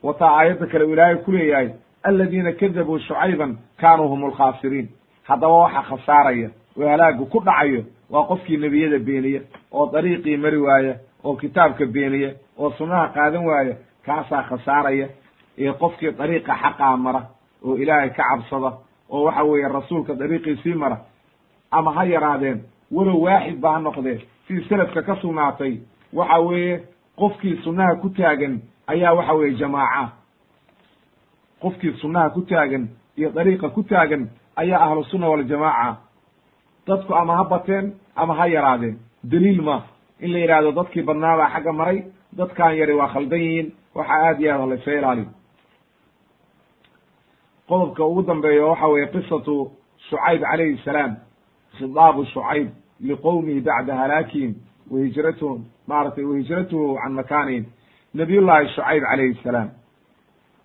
wataa 0.03 0.37
aayadda 0.39 0.65
kale 0.67 0.83
uu 0.83 0.93
ilaahay 0.93 1.15
ku 1.15 1.31
leeyahay 1.31 1.69
aladiina 2.03 2.51
kadabuu 2.51 2.99
shucayban 2.99 3.57
kaanuu 3.77 4.07
hum 4.07 4.23
alkhaasiriin 4.25 4.87
haddaba 5.23 5.53
waxa 5.53 5.81
khasaaraya 5.81 6.49
oo 6.77 6.87
halaagu 6.89 7.25
ku 7.25 7.39
dhacayo 7.39 7.83
waa 8.13 8.23
qofkii 8.29 8.57
nebiyada 8.57 8.99
beeniya 9.07 9.41
oo 9.71 9.85
dariiqii 9.93 10.37
mari 10.37 10.57
waaya 10.67 10.93
oo 11.23 11.35
kitaabka 11.41 11.85
beeniya 11.85 12.29
oo 12.61 12.69
sunnaha 12.77 13.07
qaadan 13.15 13.45
waaya 13.49 13.73
kaasaa 14.05 14.43
khasaaraya 14.49 15.07
ee 15.57 15.73
qofkii 15.81 16.11
dariiqa 16.19 16.53
xaqaa 16.63 16.97
mara 17.05 17.21
oo 17.65 17.75
ilaahay 17.83 18.09
ka 18.09 18.23
cabsada 18.29 18.71
oo 19.09 19.23
waxa 19.27 19.43
weeye 19.43 19.67
rasuulka 19.67 20.13
dariiqiisii 20.21 20.73
mara. 20.73 20.97
Ama 21.71 21.91
ha 21.95 22.03
yaraadeen 22.05 22.59
walow 22.91 23.21
waaxid 23.25 23.57
ba 23.63 23.69
ha 23.73 23.79
noqdee 23.79 24.17
sidii 24.47 24.65
selafka 24.69 25.01
ka 25.01 25.15
sugnaatay 25.21 25.73
waxa 26.13 26.39
weeye 26.39 26.75
qofkii 27.17 27.55
sunnaha 27.63 27.95
ku 28.01 28.09
taagan 28.09 28.61
ayaa 28.87 29.13
waxa 29.13 29.33
weeye 29.33 29.55
jamaaca. 29.57 30.03
Qofkii 31.61 31.93
sunnaha 32.01 32.29
ku 32.29 32.41
taagan 32.41 32.87
iyo 33.17 33.29
dariiqa 33.31 33.69
ku 33.69 33.83
taagan 33.83 34.29
ayaa 34.55 34.81
ahlu 34.85 35.03
sunna 35.03 35.29
waljamaaca 35.29 35.97
dadku 36.87 37.13
ama 37.15 37.35
ha 37.37 37.43
bateen 37.43 37.93
ama 38.15 38.33
ha 38.35 38.47
yaraadeen. 38.47 38.97
Daliil 39.23 39.61
ma. 39.61 39.83
In 40.19 40.31
la 40.33 40.39
yidhaahdo 40.39 40.71
dadkii 40.71 41.03
badnaabaa 41.03 41.49
xagga 41.53 41.71
maray 41.73 42.03
dadkaan 42.37 42.77
yari 42.77 42.93
waa 42.93 43.07
khaldan 43.13 43.39
yihiin 43.39 43.71
waxaa 43.95 44.19
aad 44.27 44.41
iyo 44.41 44.51
aad 44.53 44.69
laysaga 44.69 44.97
ilaaliyo 44.99 45.27
qodobka 47.67 48.05
ugu 48.05 48.21
dambeeya 48.23 48.65
waxa 48.65 48.87
weeye 48.87 49.07
qisatu 49.07 49.71
shucayb 50.09 50.41
calayhi 50.41 50.77
salaam 50.85 51.15
khidaabu 51.77 52.25
shucayb 52.25 52.67
liqowmihi 53.01 53.61
bacda 53.61 53.95
halaakihim 53.95 54.55
wa 54.91 54.99
hijratuhum 54.99 55.65
maaragtay 55.87 56.23
wa 56.25 56.37
hijratuhu 56.37 56.97
can 57.03 57.13
makaanihim. 57.13 57.65
Nabiyullaahi 58.13 58.69
shucayb 58.75 59.03
calayhi 59.03 59.39
salaam 59.43 59.69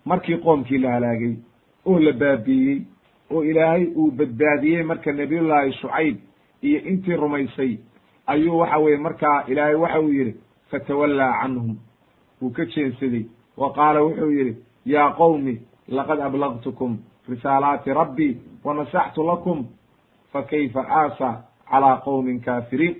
markii 0.05 0.37
qoomkii 0.37 0.77
la 0.77 0.91
halaagay 0.91 1.35
oo 1.85 1.99
la 1.99 2.11
baabiiyey 2.13 2.81
oo 3.31 3.43
ilaahay 3.43 3.85
uu 3.95 4.11
badbaadiyey 4.11 4.83
marka 4.83 5.11
nabiyullaahi 5.11 5.73
shucayb 5.73 6.17
iyo 6.61 6.79
intii 6.81 7.15
rumaysay 7.15 7.77
ayuu 8.27 8.57
waxa 8.59 8.77
weye 8.77 8.97
markaa 8.97 9.43
ilaahay 9.47 9.75
waxa 9.75 9.99
uu 10.01 10.09
yidhi 10.13 10.35
fatawallaa 10.71 11.41
canhum. 11.41 11.77
Wuu 12.41 12.49
ka 12.49 12.65
jeensaday. 12.65 13.25
Wa 13.57 13.73
qaala 13.73 14.01
wuxuu 14.03 14.31
yidhi 14.31 14.57
yaa 14.85 15.11
qowmi 15.17 15.61
laqad 15.87 16.19
ablagtukum 16.21 16.97
risaalaati 17.29 17.93
rabbii 17.93 18.37
wanasaxtu 18.63 19.23
lakum 19.23 19.65
fakayfa 20.33 20.81
aasa 20.89 21.43
calaa 21.71 21.97
qowmin 22.05 22.39
kaafiriin? 22.41 22.95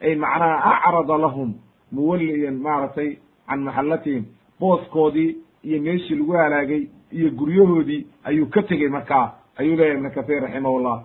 Ay 0.00 0.14
macnaha 0.14 0.74
acrada 0.74 1.18
lahum 1.18 1.54
muwalliyan 1.92 2.56
maaragtay 2.60 3.16
can 3.48 3.60
maxallatihim 3.62 4.24
booskoodii 4.60 5.36
iyo 5.64 5.82
meeshii 5.82 6.14
lagu 6.14 6.32
halaagay 6.32 6.82
iyo 7.12 7.30
guryahoodii 7.30 8.06
ayuu 8.24 8.46
ka 8.46 8.62
tegey 8.62 8.88
markaa 8.88 9.32
ayuu 9.56 9.76
leeyahy 9.76 9.96
ibnu 9.98 10.10
kahiir 10.10 10.42
raximahullah. 10.42 11.02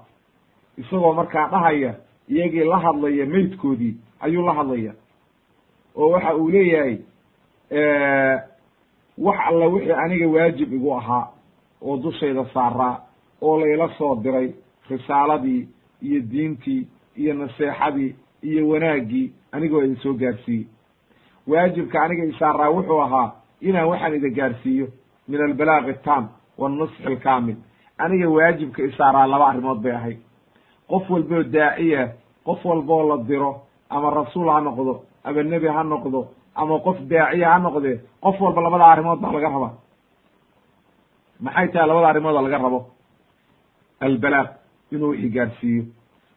Isagoo 0.77 1.13
markaa 1.13 1.47
dhahaya 1.47 1.95
iyagii 2.29 2.63
la 2.63 2.77
hadlaya 2.79 3.25
meydkoodii 3.25 3.95
ayuu 4.19 4.45
la 4.45 4.53
hadlaya. 4.53 4.93
Oo 5.95 6.09
waxa 6.09 6.35
uu 6.35 6.49
leeyahay 6.49 6.97
wax 9.17 9.37
alla 9.47 9.65
wixii 9.67 9.91
aniga 9.91 10.27
waajib 10.27 10.73
igu 10.73 10.93
ahaa 10.97 11.27
oo 11.81 11.97
dushayda 11.97 12.45
saaraa 12.53 12.99
oo 13.41 13.59
layla 13.59 13.89
soo 13.97 14.15
diray 14.15 14.53
risaaladii 14.89 15.67
iyo 16.01 16.21
diintii 16.21 16.87
iyo 17.15 17.33
naseexadii 17.33 18.15
iyo 18.41 18.67
wanaaggii 18.69 19.31
anigoo 19.51 19.81
idin 19.83 19.95
soo 19.97 20.13
gaarsiiyey. 20.13 20.65
Waajibka 21.47 22.01
aniga 22.03 22.23
isaaraa 22.25 22.69
wuxuu 22.69 23.01
ahaa 23.01 23.31
inaan 23.61 23.87
waxaan 23.87 24.15
ida 24.15 24.29
gaarsiiyo 24.29 24.87
min 25.27 25.41
albalaaqi 25.41 25.93
tam 26.03 26.29
wannusxi 26.57 27.05
alkaamil 27.07 27.55
aniga 27.97 28.29
waajibka 28.29 28.83
isaaraa 28.83 29.27
laba 29.27 29.45
arrimood 29.49 29.79
bay 29.83 29.91
ahayd 29.91 30.19
qof 30.89 31.09
walboo 31.09 31.43
daaciya 31.43 32.11
qof 32.45 32.65
walboo 32.65 33.03
la 33.09 33.17
diro 33.27 33.51
ama 33.89 34.09
rasuul 34.09 34.49
ha 34.49 34.61
noqdo 34.61 34.93
ama 35.23 35.43
nebi 35.43 35.67
ha 35.67 35.83
noqdo 35.83 36.27
ama 36.55 36.79
qof 36.79 36.97
daaciya 37.09 37.47
ha 37.53 37.59
noqdee 37.59 37.99
qof 38.23 38.41
walba 38.41 38.61
labada 38.61 38.85
arrimood 38.85 39.19
baa 39.21 39.31
laga 39.35 39.49
rabaa 39.55 39.73
maxay 41.39 41.67
tahay 41.71 41.87
labada 41.87 42.07
arrimood 42.09 42.33
laga 42.33 42.57
rabo 42.57 42.79
albalaaq 44.01 44.49
inuu 44.91 45.09
wixii 45.11 45.29
gaarsiiyo 45.35 45.83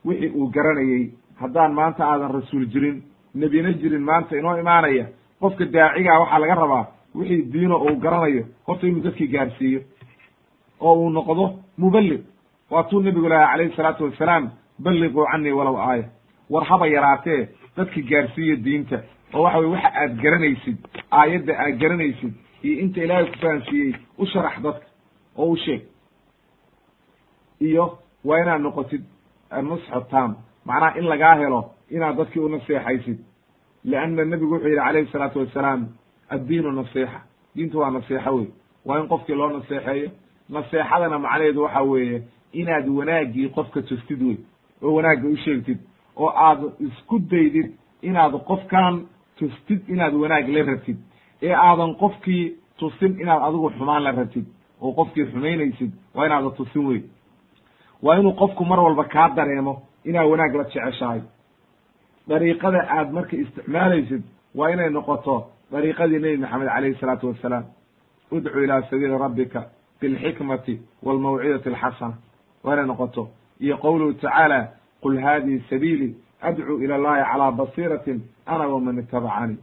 wixii 0.05 0.31
uu 0.39 0.49
garanayey 0.55 1.05
haddaan 1.41 1.73
maanta 1.79 2.03
aadan 2.07 2.33
rasuul 2.39 2.67
jirin 2.73 3.03
nebina 3.35 3.73
jirin 3.81 4.03
maanta 4.03 4.37
inoo 4.37 4.57
imaanaya 4.63 5.07
qofka 5.41 5.65
daacigaa 5.65 6.21
waxaa 6.23 6.39
laga 6.39 6.55
rabaa 6.55 6.85
wixii 7.15 7.43
diino 7.53 7.77
uu 7.79 7.97
garanayo 7.97 8.45
horta 8.67 8.87
inuu 8.87 9.03
dadkii 9.03 9.27
gaarsiiyo. 9.29 9.81
Oo 10.81 10.95
uu 11.03 11.11
noqdo 11.11 11.45
muballig. 11.79 12.23
Waatuu 12.71 13.01
nebigu 13.03 13.29
lahaa 13.29 13.51
calayhi 13.53 13.77
salaatu 13.77 14.05
wassalaam 14.05 14.51
balliquu 14.79 15.25
canii 15.33 15.53
walow 15.59 15.77
aaya. 15.81 16.05
War 16.51 16.65
haba 16.65 16.87
yaraatee 16.87 17.49
dadki 17.77 18.03
gaarsiiya 18.03 18.57
diinta. 18.57 19.03
Oo 19.35 19.43
waxa 19.43 19.59
weye 19.59 19.73
waxa 19.73 19.91
aad 19.95 20.13
garanaysid 20.23 20.77
aayadda 21.11 21.53
aad 21.59 21.79
garanaysid 21.81 22.35
iyo 22.63 22.81
inta 22.83 23.05
ilaahay 23.05 23.27
ku 23.31 23.39
fahansiiyey 23.39 23.95
u 24.19 24.27
sharax 24.27 24.61
dadka. 24.63 24.87
Oo 25.37 25.51
u 25.53 25.57
sheeg. 25.57 25.83
Iyo 27.61 27.99
waa 28.25 28.39
inaad 28.43 28.61
noqotid 28.63 29.03
nusxu 29.63 30.01
tam. 30.11 30.37
Macnaha 30.65 30.99
in 30.99 31.07
lagaa 31.09 31.35
helo 31.41 31.61
inaad 31.91 32.17
dadkii 32.17 32.41
u 32.41 32.49
naseexaysid. 32.49 33.19
Leanna 33.85 34.25
nebigu 34.25 34.53
wuxuu 34.55 34.69
yidhi 34.69 34.81
calayhi 34.85 35.13
salaatu 35.13 35.39
wassalaam 35.39 35.89
addiinu 36.31 36.73
nasiixa. 36.73 37.21
Diintu 37.55 37.79
waa 37.79 37.91
nasiixo 37.91 38.35
wey 38.37 38.47
waa 38.87 39.01
in 39.01 39.09
qofkii 39.09 39.35
loo 39.35 39.51
naseexeeyo 39.51 40.11
naseexadana 40.49 41.19
macnaheedu 41.19 41.63
waxa 41.63 41.83
weeye 41.83 42.23
inaad 42.53 42.89
wanaaggii 42.89 43.49
qofka 43.49 43.83
tustid 43.83 44.23
wey 44.23 44.37
oo 44.83 44.95
wanaagga 44.95 45.29
u 45.29 45.37
sheegtid 45.37 45.79
oo 46.17 46.31
aad 46.37 46.61
isku 46.81 47.19
daydid 47.19 47.73
inaad 48.03 48.33
qofkan 48.47 49.07
tustid 49.39 49.89
inaad 49.89 50.15
wanaag 50.15 50.49
la 50.49 50.63
rabtid 50.63 50.97
ee 51.43 51.55
aadan 51.55 51.95
qofkii 51.95 52.57
tusin 52.79 53.21
inaad 53.21 53.43
adigu 53.43 53.71
xumaan 53.71 54.03
la 54.03 54.11
rabtid 54.13 54.47
oo 54.81 54.93
qofkii 54.93 55.25
xumaynaysid 55.33 55.93
waa 56.15 56.27
inaada 56.27 56.51
tusin 56.51 56.87
wey 56.87 57.03
waa 58.03 58.17
inuu 58.19 58.33
qofku 58.33 58.65
mar 58.65 58.81
walba 58.81 59.05
kaa 59.05 59.29
dareemo 59.37 59.83
inaa 60.05 60.25
wanaag 60.27 60.55
la 60.55 60.65
jeceshahay. 60.65 61.21
Dariiqada 62.29 62.81
aad 62.97 63.13
marka 63.13 63.37
isticmaalaysid 63.37 64.23
waa 64.55 64.71
inay 64.71 64.91
noqoto 64.91 65.47
dariiqadii 65.73 66.19
nebi 66.19 66.37
maxamed 66.37 66.69
calayhi 66.69 66.97
isalaatu 66.97 67.29
wassalaam. 67.29 67.65
Udcu 68.33 68.59
ilaa 68.65 68.83
sabiili 68.83 69.19
rabbika 69.19 69.71
bilxikmati 70.01 70.81
walmawcidati 71.03 71.69
alxasana 71.69 72.15
waa 72.65 72.75
inay 72.75 72.87
noqoto. 72.87 73.29
Iyo 73.61 73.77
qowluhu 73.77 74.13
tacaala 74.13 74.69
qul 75.03 75.19
hadihi 75.19 75.65
sabiili 75.71 76.15
adcuu 76.41 76.83
ila 76.83 76.95
allahi 76.95 77.23
calaa 77.33 77.53
basiiratin 77.53 78.21
ana 78.47 78.67
waman 78.69 78.99
itabacanii 78.99 79.59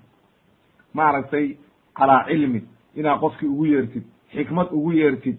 maaragtay 0.93 1.55
calaa 1.97 2.25
cilmi. 2.27 2.61
Inaad 2.95 3.19
qofkii 3.19 3.47
ugu 3.47 3.65
yeertid 3.65 4.03
xikmad 4.33 4.67
ugu 4.71 4.91
yeertid 4.91 5.37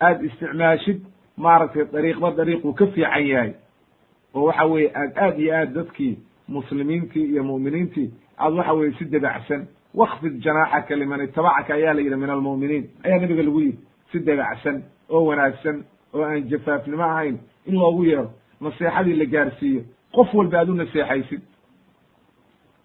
aad 0.00 0.24
isticmaashid 0.24 1.00
maaragtay 1.36 1.84
dariiqba 1.92 2.30
dariiquu 2.30 2.74
ka 2.74 2.86
fiican 2.86 3.26
yahay. 3.26 3.52
Oo 4.34 4.44
waxa 4.44 4.64
weeye 4.66 4.92
aad 4.94 5.12
aad 5.16 5.38
iyo 5.40 5.54
aad 5.56 5.72
dadkii 5.74 6.18
muslimiintii 6.48 7.24
iyo 7.24 7.44
mu'miniintii 7.44 8.10
aad 8.38 8.52
waxa 8.54 8.72
weye 8.74 8.92
si 8.98 9.04
debacsan 9.04 9.66
wakfid 9.94 10.40
janaaxaka 10.44 10.96
liman 10.96 11.20
itabacaka 11.24 11.74
ayaa 11.74 11.94
la 11.94 12.00
yidhi 12.00 12.16
min 12.16 12.30
almu'miniin. 12.30 12.84
Ayaa 13.04 13.18
nabiga 13.20 13.42
lagu 13.42 13.60
yidhi 13.60 13.78
si 14.12 14.18
debacsan 14.20 14.82
oo 15.10 15.24
wanaagsan 15.28 15.84
oo 16.14 16.22
aan 16.24 16.48
jafaafnimo 16.50 17.02
ahayn 17.04 17.38
in 17.66 17.74
loogu 17.74 18.04
yeero 18.04 18.30
naseexadii 18.60 19.14
la 19.14 19.24
gaarsiiyo 19.26 19.82
qof 20.14 20.34
walba 20.34 20.58
aad 20.58 20.68
u 20.68 20.74
naseexaysid 20.74 21.42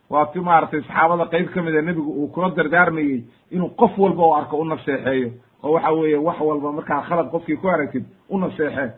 waa 0.09 0.25
ti 0.33 0.39
maaragtay 0.39 0.81
saxaabada 0.81 1.25
qeyb 1.31 1.47
ka 1.53 1.61
mida 1.61 1.81
nebigu 1.81 2.11
uu 2.11 2.27
kula 2.27 2.49
dardaarmayey 2.49 3.23
inuu 3.51 3.69
qof 3.75 3.97
walba 3.97 4.23
oo 4.23 4.33
arko 4.35 4.57
u 4.57 4.65
naseexeeyo 4.65 5.31
oo 5.63 5.71
waxa 5.73 5.91
weeye 5.91 6.17
wax 6.17 6.39
walba 6.39 6.71
markaa 6.71 7.01
khalad 7.01 7.29
qofkii 7.31 7.57
ku 7.57 7.67
aragtid 7.69 8.05
u 8.29 8.37
naseexee 8.39 8.91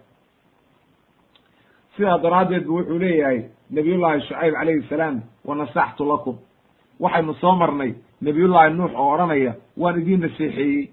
sidaa 1.99 2.17
daraaddeed 2.23 2.63
bu 2.67 2.73
wuxuu 2.79 2.99
leeyahay 2.99 3.39
nabiyullahi 3.71 4.21
shucayb 4.21 4.53
calayhi 4.53 4.83
salaam 4.89 5.21
wanasaxtu 5.45 6.05
lakum. 6.07 6.35
Waxaynu 6.99 7.33
soo 7.41 7.55
marnay 7.55 7.93
nebiyullaahi 8.21 8.73
nuux 8.73 8.91
oo 8.95 9.11
odhanaya 9.13 9.53
waan 9.77 9.99
idiin 10.01 10.21
naseexeeyey. 10.21 10.89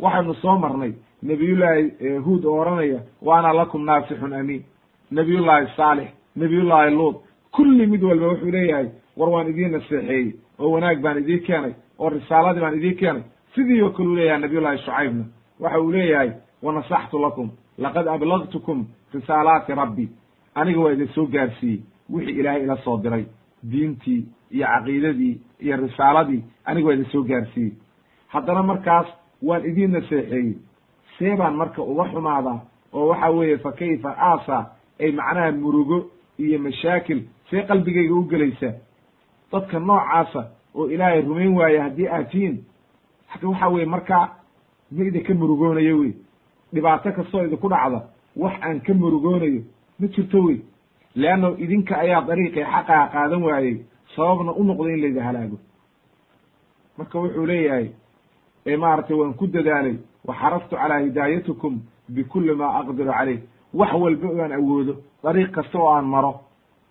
Waxaynu 0.00 0.34
soo 0.34 0.58
marnay 0.58 0.92
nebiyullaahi 1.22 2.16
huud 2.24 2.44
oo 2.44 2.60
odhanaya 2.60 3.00
wa 3.22 3.38
ana 3.38 3.52
lakum 3.54 3.84
naasixun 3.84 4.32
amiin. 4.32 4.64
Nebiyullaahi 5.10 5.66
saalix 5.76 6.08
nebiyullaahi 6.36 6.90
luud 6.94 7.16
kulli 7.52 7.86
mid 7.86 8.02
walba 8.02 8.26
wuxuu 8.28 8.50
leeyahay 8.50 8.88
war 9.16 9.28
waan 9.30 9.48
idiin 9.48 9.72
naseexeeyey 9.72 10.32
oo 10.58 10.70
wanaag 10.70 11.00
baan 11.02 11.18
idiin 11.18 11.42
keenay 11.46 11.72
oo 11.98 12.08
risaaladii 12.10 12.60
baan 12.60 12.74
idiin 12.78 12.96
keenay. 12.96 13.22
Sidii 13.54 13.82
oo 13.82 13.90
kale 13.90 14.08
u 14.08 14.14
leeyahay 14.16 14.40
nabiyullahi 14.40 14.78
shucaybna 14.78 15.24
waxa 15.60 15.80
uu 15.80 15.92
leeyahay 15.92 16.30
wanasaxtu 16.62 17.18
lakum 17.22 17.50
laqad 17.78 18.08
ablagtukum 18.08 18.86
risaalaati 19.14 19.72
rabbi 19.74 20.08
aniga 20.54 20.80
waa 20.80 20.92
idin 20.92 21.08
soo 21.14 21.26
gaarsiiyey 21.26 21.80
wixii 22.10 22.38
ilaahay 22.40 22.62
ila 22.62 22.76
soo 22.84 22.98
diray 23.02 23.24
diintii 23.70 24.26
iyo 24.50 24.66
caqiidadii 24.66 25.40
iyo 25.60 25.76
risaaladii 25.76 26.44
aniga 26.64 26.86
waa 26.88 26.94
idin 26.94 27.10
soo 27.12 27.22
gaarsiiyey 27.22 27.72
haddana 28.28 28.62
markaas 28.62 29.06
waan 29.42 29.64
idiin 29.70 29.92
naseexeeyey 29.92 30.54
see 31.18 31.36
baan 31.36 31.54
marka 31.56 31.82
uga 31.82 32.04
xumaadaa 32.12 32.58
oo 32.92 33.06
waxa 33.08 33.30
weeye 33.30 33.58
fa 33.58 33.72
kayfa 33.72 34.10
aasa 34.18 34.66
ay 35.00 35.12
macnaha 35.12 35.52
murugo 35.52 36.10
iyo 36.38 36.58
mashaakil 36.58 37.22
see 37.50 37.62
qalbigayga 37.62 38.14
u 38.14 38.22
gelaysaa 38.24 38.72
dadka 39.52 39.78
noocaasa 39.78 40.42
oo 40.74 40.86
ilaahay 40.90 41.22
rumayn 41.22 41.56
waaya 41.58 41.82
haddii 41.82 42.08
aad 42.08 42.30
tihiin 42.30 42.64
waxa 43.42 43.68
weye 43.68 43.86
markaa 43.86 44.28
ma 44.92 45.04
idinka 45.04 45.34
murugoonayo 45.34 45.98
wey 45.98 46.12
dhibaato 46.74 47.12
kastoo 47.16 47.44
idinku 47.46 47.68
dhacda 47.68 48.00
wax 48.36 48.54
aan 48.62 48.80
ka 48.80 48.92
murugoonayo 48.94 49.62
ma 49.98 50.06
jirto 50.14 50.38
wey. 50.46 50.58
Leanno 51.16 51.48
idinka 51.64 51.94
ayaa 51.98 52.22
dariiqii 52.28 52.64
xaqaha 52.72 53.08
qaadan 53.14 53.42
waayey 53.42 53.76
sababna 54.16 54.52
u 54.52 54.62
noqday 54.64 54.94
in 54.94 55.00
laydi 55.02 55.20
halaago. 55.20 55.58
Marka 56.98 57.18
wuxuu 57.18 57.46
leeyahay 57.46 57.86
ee 58.66 58.76
maaragtay 58.76 59.16
waan 59.16 59.34
ku 59.34 59.46
dadaalay 59.46 59.96
wa 60.26 60.34
xaraftu 60.34 60.76
calaa 60.76 60.98
hidaayatikum 61.04 61.80
bikulli 62.08 62.54
maa 62.54 62.78
aqdiru 62.80 63.12
caleyh 63.12 63.40
wax 63.74 63.92
walba 64.02 64.28
oo 64.28 64.42
aan 64.42 64.52
awoodo 64.52 64.94
dariiq 65.24 65.50
kasta 65.56 65.78
oo 65.78 65.88
aan 65.94 66.06
maro 66.14 66.32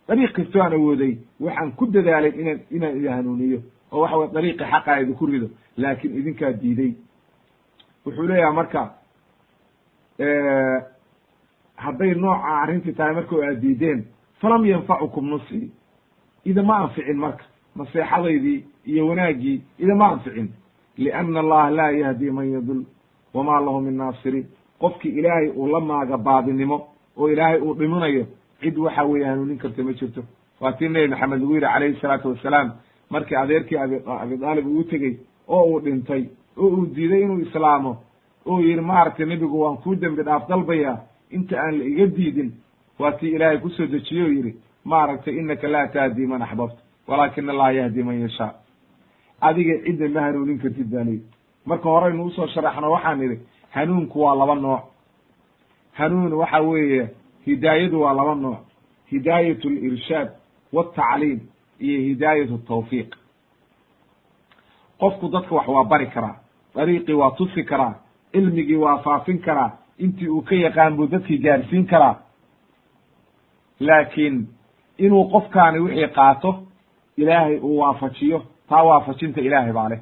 dariiq 0.08 0.32
kasta 0.36 0.60
oo 0.60 0.64
aan 0.66 0.74
awooday 0.74 1.18
waxaan 1.40 1.72
ku 1.78 1.86
dadaalay 1.96 2.32
inaan 2.42 2.60
inaan 2.72 2.98
idi 2.98 3.08
hanuuniyo 3.08 3.60
oo 3.92 4.02
waxa 4.02 4.18
weye 4.18 4.32
dariiqii 4.34 4.66
xaqaa 4.72 5.00
idinku 5.02 5.26
rido 5.26 5.48
laakiin 5.78 6.18
idinkaa 6.20 6.52
diiday. 6.62 6.92
Wuxuu 8.06 8.28
leeyahay 8.28 8.56
marka 8.56 8.82
hadday 11.76 12.14
nooca 12.16 12.62
arrintii 12.62 12.94
tahay 12.94 13.14
marka 13.16 13.36
aad 13.48 13.60
diideen 13.62 14.06
falam 14.42 14.66
yanfacukum 14.66 15.30
nusii 15.30 15.72
idama 16.46 16.78
anficin 16.78 17.18
marka 17.18 17.44
naseexadaydii 17.76 18.64
iyo 18.86 19.08
wanaaggii 19.08 19.62
idama 19.80 20.08
anficin. 20.12 20.50
Lianna 20.98 21.40
allaha 21.40 21.70
laa 21.72 21.92
yahdi 21.92 22.32
man 22.32 22.52
yadul 22.54 22.84
wamaa 23.34 23.60
lahu 23.62 23.82
min 23.82 23.98
naasiriin 23.98 24.46
qofkii 24.80 25.10
ilaahay 25.20 25.50
uu 25.50 25.68
la 25.68 25.80
maaga 25.80 26.18
baadinimo 26.18 26.88
oo 27.18 27.30
ilaahay 27.30 27.60
uu 27.62 27.74
dhiminayo 27.74 28.26
cid 28.62 28.78
waxa 28.78 29.04
weeye 29.04 29.26
hanuunin 29.26 29.58
karta 29.58 29.84
ma 29.84 29.94
jirto. 29.94 30.24
Waa 30.62 30.72
tii 30.72 30.90
nebi 30.90 31.08
maxamed 31.08 31.40
lagu 31.42 31.54
yidhi 31.54 31.66
calayhi 31.68 32.00
salaatu 32.02 32.30
wassalaam 32.30 32.72
markii 33.10 33.36
adeerkii 33.36 33.78
abi 33.78 33.96
abi 34.06 34.46
aalib 34.46 34.68
uu 34.68 34.84
tegey 34.84 35.18
oo 35.48 35.64
uu 35.66 35.80
dhintay 35.80 36.24
oo 36.58 36.68
uu 36.68 36.86
diiday 36.86 37.22
inuu 37.22 37.40
islaamo 37.40 37.98
oo 38.46 38.60
yihi 38.62 38.82
maaragtay 38.82 39.26
nebigu 39.26 39.60
waan 39.64 39.78
kuu 39.78 39.96
dembi 39.96 40.24
dhaaf 40.24 40.48
dalbayaa. 40.50 40.98
Inta 41.32 41.56
aan 41.62 41.78
la 41.80 41.84
iga 41.86 42.06
diidin 42.08 42.52
waa 43.00 43.12
tii 43.12 43.36
ilaahay 43.36 43.58
ku 43.60 43.70
soo 43.70 43.86
dejiye 43.88 44.24
o 44.24 44.28
yidhi. 44.28 44.56
Maaragtay 44.86 45.34
inaka 45.40 45.68
laa 45.68 45.88
tahdi 45.88 46.28
man 46.28 46.42
axbabta 46.42 46.82
walaakina 47.08 47.52
allaha 47.52 47.72
yahdi 47.72 48.04
man 48.04 48.22
yashaa. 48.22 48.54
Adiga 49.42 49.74
cidda 49.86 50.10
ma 50.10 50.22
hanuunin 50.22 50.60
kartid 50.60 50.88
baa 50.92 51.04
layidhi 51.04 51.26
marka 51.66 51.90
horeynu 51.90 52.24
u 52.26 52.32
soo 52.32 52.48
sharaxno 52.48 52.92
waxaan 52.92 53.22
idhi 53.24 53.38
hanuunku 53.76 54.20
waa 54.22 54.36
laba 54.36 54.56
nooc. 54.56 54.84
Hanuun 55.94 56.34
waxa 56.34 56.62
weeye 56.62 57.10
hidaayadu 57.46 58.02
waa 58.02 58.14
laba 58.14 58.36
nooc. 58.36 58.60
Hidaayat 59.12 59.64
lirshaad 59.66 60.30
waltacliim 60.74 61.40
iyo 61.80 62.00
hidaayat 62.02 62.50
tawfiiq. 62.68 63.16
Qofku 65.00 65.30
dadka 65.30 65.56
wax 65.56 65.68
waa 65.68 65.84
bari 65.84 66.08
karaa 66.08 66.36
dariiqii 66.76 67.14
waa 67.14 67.32
tusi 67.38 67.64
karaa 67.64 67.96
cilmigii 68.34 68.76
waa 68.76 68.98
faafin 69.06 69.40
karaa 69.46 69.72
intii 69.98 70.28
uu 70.28 70.42
ka 70.42 70.56
yaqaan 70.56 70.96
buu 70.98 71.08
dadkii 71.08 71.38
gaarsiin 71.38 71.86
karaa. 71.88 72.16
Laakiin 73.80 74.48
inuu 74.98 75.26
qofkaani 75.32 75.80
wixii 75.80 76.08
qaato 76.08 76.52
ilaahay 77.18 77.58
uu 77.58 77.78
waafajiyo 77.80 78.44
taa 78.70 78.84
waafajinta 78.84 79.42
ilaahay 79.42 79.74
baa 79.74 79.90
leh. 79.90 80.00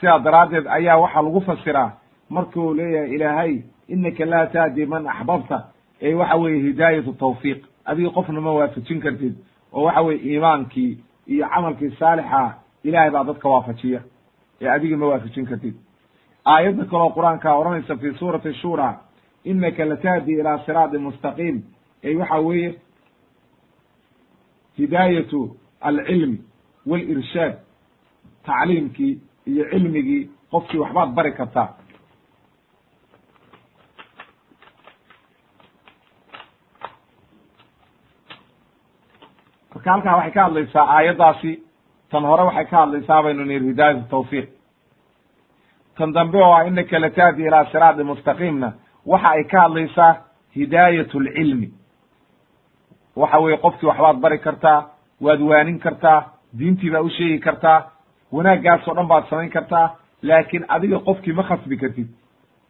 Sidaa 0.00 0.18
daraaddeed 0.18 0.66
ayaa 0.66 0.96
waxaa 0.98 1.22
lagu 1.22 1.40
fasiraa 1.40 1.90
markuu 2.30 2.74
leeyahay 2.74 3.14
ilaahay 3.14 3.54
inaka 3.88 4.24
laa 4.24 4.46
tahdi 4.46 4.86
man 4.86 5.06
axbabta 5.08 5.64
ee 6.02 6.14
waxa 6.14 6.36
weeye 6.36 6.62
hidaayatu 6.62 7.12
tawfiiq. 7.12 7.60
Adiga 7.84 8.10
qofna 8.10 8.40
ma 8.40 8.52
waafajin 8.52 9.00
kartid 9.00 9.34
oo 9.72 9.84
waxa 9.84 10.00
weye 10.00 10.20
iimaankii 10.20 10.98
iyo 11.26 11.48
camalkii 11.54 11.90
saalixa 11.98 12.54
ilaahay 12.84 13.10
baa 13.10 13.24
dadka 13.24 13.48
waafajiya. 13.48 14.00
Ee 14.60 14.68
adiga 14.68 14.96
ma 14.96 15.06
waafajin 15.06 15.46
kartid 15.46 15.74
aayadda 16.54 16.84
kaloo 16.90 17.10
qur'aankaa 17.16 17.54
odhanaysa 17.60 17.96
fi 18.02 18.08
suurati 18.18 18.52
shura 18.62 18.88
inaka 19.50 19.84
latahdi 19.90 20.32
ilaa 20.40 20.58
siraatin 20.66 21.02
mustaqiim 21.08 21.56
ey 22.06 22.14
waxa 22.20 22.38
weeye 22.46 22.70
hidaayatu 24.78 25.40
alcilmi 25.88 26.38
walirshaad 26.90 27.54
tacliimkii 28.46 29.12
iyo 29.50 29.64
cilmigii 29.70 30.22
qofkii 30.52 30.78
waxbaad 30.82 31.10
bari 31.16 31.32
kartaa. 31.38 31.68
Marka 39.74 39.90
halkaa 39.92 40.16
waxay 40.16 40.32
ka 40.34 40.42
hadlaysaa 40.44 40.86
aayaddaasi 40.96 41.52
tan 42.10 42.24
hore 42.30 42.42
waxay 42.48 42.66
ka 42.70 42.76
hadlaysaa 42.82 43.22
baynu 43.22 43.44
niri 43.44 43.66
hidaayatu 43.70 44.08
tawfiiq 44.10 44.48
tan 45.98 46.12
dambe 46.12 46.38
oo 46.38 46.52
ah 46.54 46.66
inaka 46.66 46.98
latahdi 46.98 47.42
ilaa 47.46 47.64
siraati 47.72 48.02
mustaqiimna 48.04 48.72
waxa 49.06 49.28
ay 49.30 49.44
ka 49.44 49.60
hadlaysaa 49.60 50.12
hidaayat 50.56 51.14
lcilmi 51.14 51.68
waxa 53.16 53.38
weye 53.38 53.56
qofkii 53.56 53.86
waxbaad 53.88 54.16
bari 54.20 54.38
kartaa 54.38 54.78
waad 55.20 55.40
waanin 55.40 55.78
kartaa 55.78 56.24
diintii 56.58 56.90
baa 56.90 57.00
u 57.00 57.10
sheegi 57.10 57.38
kartaa 57.38 57.78
wanaaggaas 58.32 58.88
oo 58.88 58.94
dhan 58.94 59.06
baad 59.06 59.24
samayn 59.30 59.50
kartaa 59.50 59.96
laakiin 60.22 60.64
adiga 60.68 60.98
qofkii 60.98 61.32
ma 61.32 61.42
khasbi 61.42 61.76
kartid. 61.76 62.08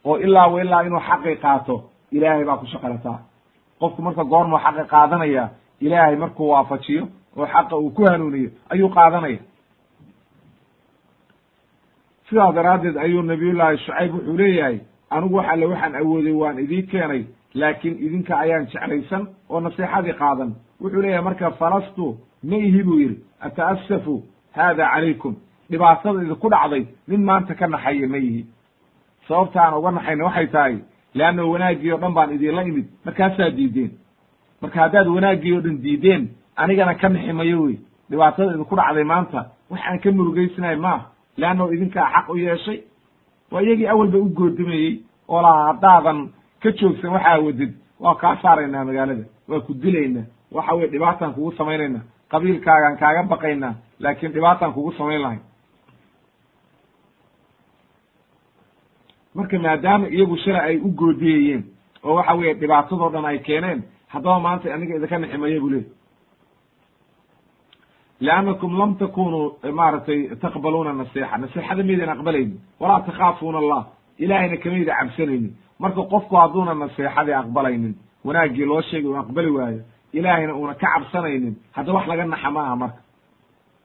Oo 0.05 0.17
ilaa 0.17 0.47
wa 0.47 0.61
ilaa 0.61 0.81
inuu 0.83 0.99
xaqi 0.99 1.35
qaato 1.35 1.75
ilaahay 2.11 2.43
baa 2.45 2.57
ku 2.57 2.65
shaqalataa. 2.65 3.19
Qofku 3.79 4.01
marka 4.01 4.23
goormuu 4.23 4.59
xaqi 4.59 4.83
qaadanaya 4.93 5.49
ilaahay 5.81 6.15
markuu 6.15 6.49
waafajiyo 6.49 7.07
oo 7.37 7.45
xaqa 7.53 7.75
uu 7.77 7.89
ku 7.89 8.05
hanuuniyo 8.05 8.49
ayuu 8.69 8.89
qaadanaya 8.89 9.39
sidaa 12.29 12.51
daraaddeed 12.51 12.97
ayuu 12.97 13.21
nabiyullaahi 13.21 13.77
shucayb 13.77 14.13
wuxuu 14.13 14.37
leeyahay 14.37 14.79
anigu 15.09 15.35
wax 15.35 15.47
alle 15.53 15.65
waxaan 15.65 15.95
awooday 15.95 16.33
waan 16.41 16.59
idii 16.59 16.83
keenay 16.91 17.23
laakiin 17.55 17.95
idinka 18.05 18.33
ayaan 18.39 18.65
jeclaysan 18.71 19.27
oo 19.49 19.59
naseexadii 19.59 20.13
qaadan. 20.21 20.51
Wuxuu 20.81 21.01
leeyahay 21.01 21.23
marka 21.23 21.51
falastu 21.51 22.17
ma 22.43 22.55
ihi 22.55 22.83
buu 22.83 22.99
yidhi 22.99 23.17
ata'asafu 23.39 24.23
haada 24.57 24.89
calaykum. 24.93 25.35
Dhibaatada 25.71 26.23
idinku 26.23 26.49
dhacday 26.49 26.83
nin 27.07 27.21
maanta 27.29 27.55
ka 27.55 27.67
naxaya 27.67 28.07
ma 28.07 28.17
yihi 28.17 28.45
sababta 29.27 29.59
aan 29.63 29.73
uga 29.79 29.91
naxayna 29.91 30.23
waxay 30.25 30.47
tahay 30.47 30.75
leanna 31.17 31.43
wanaaggii 31.53 31.91
o 31.93 31.97
dhan 31.97 32.13
baan 32.13 32.33
idinla 32.35 32.63
imid 32.63 32.87
markaasaa 33.05 33.49
diideen. 33.57 33.91
Marka 34.61 34.77
haddaad 34.83 35.07
wanaaggii 35.07 35.53
o 35.57 35.61
dhan 35.61 35.77
diideen 35.83 36.23
anigana 36.55 36.93
ka 36.95 37.09
nixi 37.09 37.33
mayo 37.33 37.61
wey. 37.63 37.77
Dhibaatada 38.09 38.51
idinku 38.53 38.75
dhacday 38.75 39.03
maanta 39.03 39.39
wax 39.71 39.81
aan 39.89 39.99
ka 39.99 40.11
murugaysnahay 40.11 40.75
maaha 40.75 41.05
leanno 41.37 41.71
idinkaa 41.73 42.07
xaq 42.13 42.29
u 42.29 42.37
yeeshay 42.37 42.79
waa 43.51 43.61
iyagii 43.61 43.87
awalba 43.87 44.17
u 44.17 44.29
goodimayey 44.37 44.93
oo 45.27 45.41
lahaa 45.41 45.67
haddaadan 45.67 46.19
ka 46.63 46.71
joogsan 46.71 47.11
waxaa 47.15 47.39
wadid 47.45 47.71
waa 47.99 48.15
kaa 48.15 48.35
saaraynaa 48.41 48.85
magaalada 48.85 49.23
waa 49.49 49.59
ku 49.59 49.73
dilaynaa 49.73 50.25
waxa 50.51 50.73
weye 50.75 50.87
dhibaataan 50.93 51.33
kugu 51.33 51.51
samaynayna 51.57 51.99
qabiilkaagaan 52.31 52.97
kaaga 53.01 53.23
baqaynaa 53.23 53.73
laakiin 53.99 54.31
dhibaataan 54.33 54.73
kugu 54.73 54.91
samayn 54.97 55.21
lahay 55.21 55.39
marka 59.35 59.59
maadaama 59.59 60.07
iyagu 60.07 60.37
shalay 60.37 60.61
ay 60.69 60.77
u 60.77 60.89
goodiyayeen 60.99 61.63
oo 62.03 62.15
waxa 62.15 62.33
weeye 62.39 62.53
dhibaatadoo 62.61 63.09
dhan 63.13 63.25
ay 63.25 63.39
keeneen 63.39 63.83
haddaba 64.07 64.39
maanta 64.39 64.73
aniga 64.73 64.95
idinka 64.95 65.17
niximaya 65.19 65.59
buu 65.59 65.69
leey 65.69 65.85
liannakum 68.19 68.77
lam 68.79 68.95
takunuu 68.97 69.45
maaragtay 69.73 70.19
taqbaluuna 70.41 70.93
nasixa 70.93 71.37
nasixada 71.37 71.83
maydin 71.83 72.09
aqbalaynin 72.09 72.59
walaa 72.79 73.01
takhaafuuna 73.07 73.57
allah 73.63 73.81
ilaahayna 74.23 74.57
kamayda 74.63 74.93
cabsanaynin 74.99 75.51
marka 75.79 76.01
qofku 76.13 76.35
hadduuna 76.41 76.73
naseexadii 76.73 77.33
aqbalaynin 77.43 77.93
wanaaggii 78.25 78.65
loo 78.65 78.81
sheegay 78.81 79.09
uu 79.11 79.17
aqbali 79.23 79.49
waayo 79.57 79.81
ilaahayna 80.13 80.53
uuna 80.55 80.73
ka 80.73 80.87
cabsanaynin 80.95 81.55
hadda 81.75 81.93
wax 81.93 82.07
laga 82.07 82.25
naxa 82.25 82.51
ma 82.51 82.61
aha 82.65 82.75
marka 82.75 82.99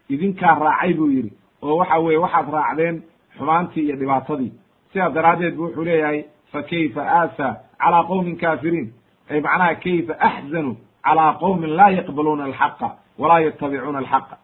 idinkaa 0.09 0.55
raacay 0.65 0.95
buu 0.95 1.11
yidhi 1.11 1.33
oo 1.63 1.77
waxa 1.77 1.99
weye 1.99 2.19
waxaad 2.19 2.47
raacdeen 2.53 3.03
xumaantii 3.37 3.85
iyo 3.87 3.97
dhibaatadii 3.97 4.53
sidaa 4.93 5.11
daraaddeed 5.11 5.55
bu 5.57 5.63
wuxuu 5.63 5.85
leeyahay 5.85 6.25
fa 6.53 6.63
kayfa 6.63 7.03
aasa 7.19 7.47
calaa 7.83 8.05
qowmin 8.11 8.37
kaafiriin 8.37 8.89
ay 9.31 9.41
macnaha 9.41 9.75
kayfa 9.75 10.15
axzanu 10.29 10.77
calaa 11.05 11.33
qowmin 11.43 11.71
laa 11.77 11.91
yaqbaluuna 11.91 12.45
alxaqa 12.45 12.89
walaa 13.19 13.41
yatabicuuna 13.41 13.99
alxaqa. 13.99 14.37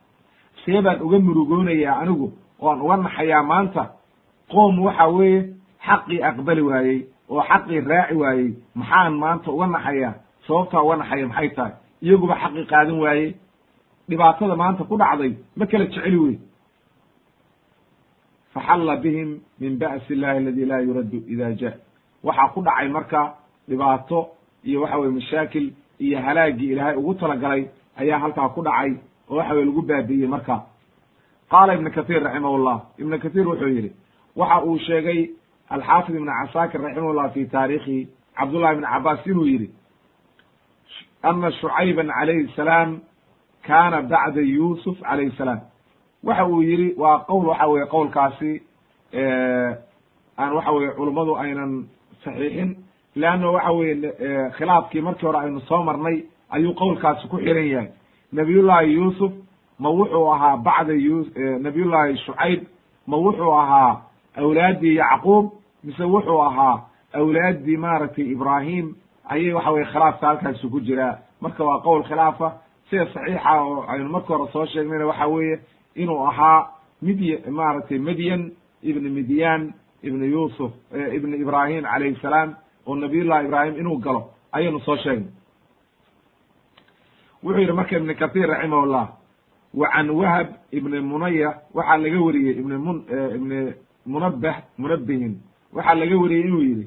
See 0.64 0.80
baan 0.80 1.00
uga 1.02 1.18
murugoonayaa 1.18 2.00
anigu 2.02 2.32
oan 2.60 2.80
uga 2.80 2.96
naxayaa 2.96 3.42
maanta. 3.42 3.82
Qoom 4.52 4.78
waxa 4.86 5.06
weeye 5.08 5.40
xaqii 5.86 6.22
aqbali 6.28 6.62
waayey 6.62 6.98
oo 7.30 7.42
xaqii 7.50 7.80
raaci 7.80 8.14
waayey. 8.14 8.48
Maxaan 8.74 9.14
maanta 9.22 9.50
uga 9.50 9.66
naxayaa? 9.66 10.14
Sababtaa 10.46 10.82
uga 10.82 10.96
naxaya 10.96 11.26
maxay 11.26 11.48
tahay? 11.56 11.72
Iyaguba 12.02 12.34
xaqii 12.42 12.64
qaadan 12.70 12.98
waayey. 13.04 13.34
Dhibaatada 14.08 14.56
maanta 14.56 14.84
ku 14.84 14.96
dhacday 14.96 15.32
ma 15.56 15.66
kala 15.66 15.84
jeceli 15.84 16.16
wey 16.24 16.36
faxalla 18.54 18.96
bihim 18.96 19.40
min 19.60 19.78
ba'si 19.78 20.12
illahi 20.14 20.36
aladi 20.38 20.64
laa 20.64 20.80
yuraddu 20.80 21.18
ida 21.32 21.48
ja 21.60 21.70
waxaa 22.24 22.48
ku 22.54 22.60
dhacay 22.62 22.88
marka 22.88 23.34
dhibaato 23.68 24.28
iyo 24.64 24.80
waxa 24.82 24.96
weye 24.98 25.12
mashaakil 25.12 25.66
iyo 26.00 26.18
halaagii 26.26 26.72
ilaahay 26.72 26.96
ugu 26.96 27.14
talagalay 27.14 27.62
ayaa 28.00 28.18
halkaa 28.18 28.48
ku 28.54 28.62
dhacay 28.62 28.92
oo 29.30 29.36
waxa 29.36 29.54
weye 29.54 29.64
lagu 29.64 29.82
baabi'iyey 29.82 30.28
marka. 30.28 30.56
Qaala 31.50 31.74
ibnu 31.74 31.90
kahiir 31.90 32.22
raximahullah 32.22 32.76
ibnu 32.98 33.18
kahiir 33.22 33.46
wuxuu 33.48 33.68
yidhi 33.76 33.90
waxa 34.36 34.62
uu 34.64 34.78
sheegay 34.78 35.30
alxaafid 35.70 36.14
ibn 36.16 36.28
casaakir 36.38 36.80
raximahullah 36.80 37.30
fi 37.34 37.46
taariikhi 37.46 38.08
cabdullahi 38.38 38.74
ibn 38.76 38.84
cabaas 38.92 39.26
inuu 39.26 39.46
yidhi 39.46 39.68
ana 41.22 41.50
shucayban 41.60 42.08
calayhi 42.08 42.48
salaam 42.56 43.00
kaana 43.66 44.02
bacda 44.02 44.40
yuusuf 44.40 44.96
calayhi 45.00 45.36
salaam. 45.38 45.60
Waxa 46.24 46.44
uu 46.46 46.62
yidhi 46.62 46.94
waa 46.96 47.18
qowl 47.28 47.46
waxa 47.48 47.66
weye 47.68 47.86
qowlkaasi 47.86 48.52
aan 50.38 50.52
waxa 50.56 50.72
weye 50.72 50.90
culummadu 50.96 51.34
aynan 51.36 51.72
saxiixin 52.24 52.70
leanna 53.16 53.50
waxa 53.50 53.72
weye 53.72 53.94
khilaafkii 54.56 55.00
markii 55.00 55.26
hore 55.26 55.38
aynu 55.38 55.60
soo 55.68 55.82
marnay 55.82 56.16
ayuu 56.50 56.74
qowlkaasi 56.74 57.28
ku 57.28 57.36
xiran 57.38 57.66
yahay. 57.66 57.88
Nabiyullaahi 58.32 58.92
yuusuf 58.94 59.32
ma 59.78 59.88
wuxuu 59.90 60.32
ahaa 60.32 60.56
bacda 60.56 60.92
yu 60.92 61.26
nabiyullaahi 61.60 62.16
shucayb 62.26 62.60
ma 63.06 63.16
wuxuu 63.16 63.52
ahaa 63.52 64.02
awlaaddii 64.36 64.94
yacquub 64.96 65.50
mise 65.84 66.04
wuxuu 66.04 66.40
ahaa 66.42 66.84
awlaaddii 67.14 67.76
maaragtay 67.76 68.24
ibraahim. 68.32 68.94
Ayay 69.28 69.52
waxa 69.52 69.70
weye 69.70 69.84
khilaafka 69.84 70.26
halkaasi 70.26 70.68
ku 70.68 70.80
jiraa 70.80 71.18
marka 71.40 71.64
waa 71.64 71.80
qowl 71.82 72.02
khilaafa 72.02 72.52
sida 72.90 73.06
saxiixa 73.14 73.62
oo 73.62 73.84
aynu 73.88 74.08
marka 74.08 74.28
hore 74.36 74.52
soo 74.52 74.66
sheegnayna 74.66 75.06
waxa 75.06 75.26
weeye 75.26 75.60
inuu 75.94 76.26
ahaa 76.26 76.68
mid 77.02 77.20
maaragtay 77.50 77.98
medyan 77.98 78.50
ibn 78.82 79.04
midyan 79.10 79.72
ibn 80.02 80.22
yuusuf 80.24 80.72
ibn 81.12 81.34
ibrahim 81.34 81.82
calayhi 81.84 82.16
salaam 82.22 82.54
oo 82.86 82.94
nabiyullahi 82.96 83.46
ibraahim 83.46 83.74
inuu 83.80 83.98
galo. 83.98 84.30
Ayaynu 84.52 84.80
soo 84.80 84.96
sheegnay 84.96 85.28
wuxuu 87.42 87.60
yidhi 87.60 87.72
marka 87.72 87.96
ibn 87.96 88.14
kathir 88.14 88.46
raximahullah 88.48 89.06
wa 89.74 89.88
can 89.92 90.10
wahab 90.10 90.48
ibni 90.72 91.00
munaya 91.00 91.60
waxaa 91.74 91.96
laga 92.02 92.18
wariyey 92.20 92.58
ibn 92.60 92.72
mun 92.76 92.98
ibni 93.34 93.74
munabah 94.06 94.56
munabihin 94.78 95.34
waxaa 95.72 95.94
laga 95.94 96.16
wariyey 96.18 96.44
inuu 96.46 96.62
yidhi 96.62 96.86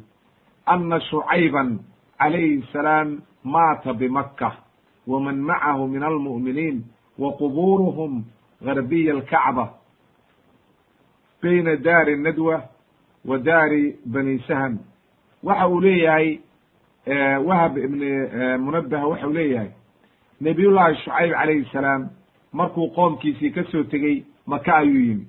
ana 0.65 0.99
shucayban 1.01 1.79
calayhi 2.19 2.63
salaam 2.73 3.21
maata 3.43 3.93
bimaka 3.93 4.49
waman 5.07 5.37
macahu 5.41 5.87
min 5.87 6.03
almu'miniin 6.03 6.83
wa 7.17 7.33
qubuuruhum 7.37 8.23
garbiya 8.61 9.13
alkacba 9.13 9.73
bayna 11.41 11.75
daari 11.75 12.17
nadwa 12.17 12.63
wa 13.25 13.37
daari 13.37 13.95
bani 14.05 14.39
sahm 14.47 14.77
waxa 15.43 15.67
uu 15.69 15.79
leeyahay 15.81 16.39
wahab 17.45 17.77
ibni 17.77 18.09
munabah 18.61 19.09
waxa 19.09 19.27
uu 19.27 19.33
leeyahay 19.33 19.69
nabiyullaahi 20.41 20.95
shucayb 21.03 21.31
calayhi 21.33 21.65
salaam 21.71 22.09
markuu 22.53 22.87
qoomkiisii 22.95 23.51
ka 23.51 23.63
soo 23.71 23.83
tegey 23.83 24.23
maka 24.45 24.75
ayuu 24.77 25.01
yimid. 25.07 25.27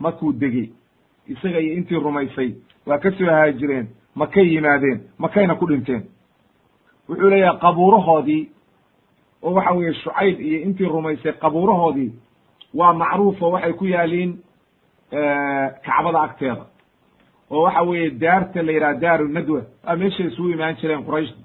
Markuu 0.00 0.32
degey 0.32 0.70
isaga 1.28 1.60
iyo 1.60 1.74
intii 1.74 1.98
rumaysay 2.00 2.54
waa 2.86 2.98
ka 2.98 3.10
soo 3.10 3.26
haajireen 3.30 3.86
makay 4.14 4.46
yimaadeen 4.54 5.00
makayna 5.18 5.54
ku 5.54 5.66
dhinteen. 5.66 6.02
Wuxuu 7.08 7.30
leeyahay 7.30 7.58
qabuurahoodii 7.60 8.48
oo 9.42 9.52
waxa 9.54 9.72
weeye 9.72 9.94
shucayb 9.94 10.40
iyo 10.40 10.58
intii 10.62 10.84
rumaysay 10.88 11.32
qabuurahoodii 11.32 12.12
waa 12.74 12.92
macruufo 12.94 13.50
waxay 13.50 13.72
ku 13.72 13.84
yaaliin 13.86 14.38
kacbada 15.84 16.20
agteeda. 16.22 16.66
Oo 17.50 17.62
waxa 17.62 17.82
weeye 17.82 18.10
daarta 18.10 18.62
la 18.62 18.72
yidhaha 18.72 18.94
daaru 19.00 19.28
nadwa. 19.28 19.62
Waa 19.86 19.96
meeshay 19.96 20.26
isugu 20.26 20.50
imaan 20.50 20.76
jireen 20.80 21.04
qurayshta 21.04 21.38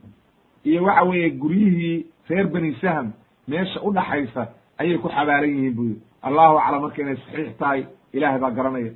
iyo 0.66 0.84
waxa 0.84 1.04
weeye 1.04 1.30
guryihii 1.30 2.06
reer 2.30 2.48
bani 2.48 2.74
sahm 2.82 3.12
meesha 3.48 3.80
u 3.84 3.92
dhaxaysa 3.94 4.48
ayay 4.78 4.98
ku 4.98 5.08
xabaalan 5.10 5.50
yihiin 5.50 5.76
bu 5.76 5.84
yidhi. 5.84 6.02
Allahu 6.24 6.58
aclam 6.58 6.82
marka 6.82 7.02
inay 7.02 7.16
saxiix 7.16 7.58
tahay 7.58 7.86
ilahay 8.14 8.40
baa 8.40 8.52
garanaya. 8.52 8.92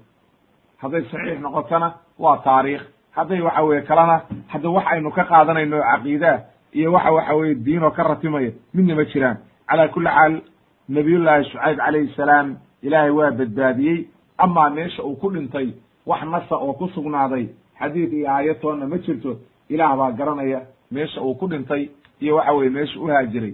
Hadday 0.82 1.04
saxiix 1.12 1.40
noqotona 1.42 1.94
waa 2.20 2.38
taariikh. 2.44 2.84
Hadday 3.16 3.42
waxa 3.42 3.64
weye 3.64 3.82
kalena 3.82 4.22
hadda 4.48 4.70
wax 4.70 4.86
aynu 4.92 5.12
ka 5.12 5.24
qaadanayno 5.24 5.78
caqiidaa 5.82 6.40
iyo 6.74 6.92
waxa 6.94 7.12
waxa 7.12 7.34
weye 7.36 7.56
diinoo 7.56 7.92
ka 7.92 8.04
ratimaya 8.04 8.52
midna 8.74 8.96
ma 8.96 9.04
jiraan. 9.06 9.38
Calaa 9.70 9.88
kulli 9.88 10.10
xaal 10.10 10.42
nabiyullaahi 10.90 11.44
shucayb 11.50 11.78
calayhi 11.78 12.14
salaam 12.16 12.58
ilaahay 12.82 13.10
waa 13.12 13.32
badbaadiyey. 13.32 14.08
Amaa 14.38 14.70
meesha 14.70 15.04
uu 15.04 15.16
ku 15.16 15.30
dhintay 15.32 15.74
wax 16.06 16.22
nasa 16.24 16.56
oo 16.56 16.74
ku 16.74 16.88
sugnaaday 16.90 17.48
xadiid 17.80 18.14
iyo 18.14 18.28
aayatoonna 18.30 18.88
ma 18.88 18.98
jirto 18.98 19.40
ilaah 19.70 19.96
baa 19.98 20.12
garanaya 20.12 20.62
meesha 20.94 21.22
uu 21.22 21.36
ku 21.36 21.48
dhintay 21.48 21.90
iyo 22.22 22.36
waxa 22.36 22.54
weye 22.54 22.70
meesha 22.70 23.00
u 23.00 23.08
haajiray. 23.08 23.54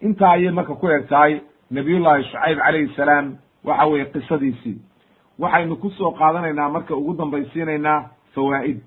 Intaa 0.00 0.32
ayay 0.32 0.50
marka 0.52 0.74
ku 0.74 0.86
eg 0.88 1.08
tahay 1.08 1.40
nabiyullaahi 1.70 2.24
shucayb 2.24 2.58
calayhi 2.58 2.94
salaam 2.96 3.36
waxa 3.64 3.86
weye 3.86 4.04
qisadiisii. 4.12 4.78
Waxaynu 5.38 5.76
ku 5.80 5.90
soo 5.90 6.10
qaadanaynaa 6.18 6.68
marka 6.70 6.94
ugu 6.96 7.14
dambaysiinaynaa 7.18 8.10
fawaa'id. 8.34 8.78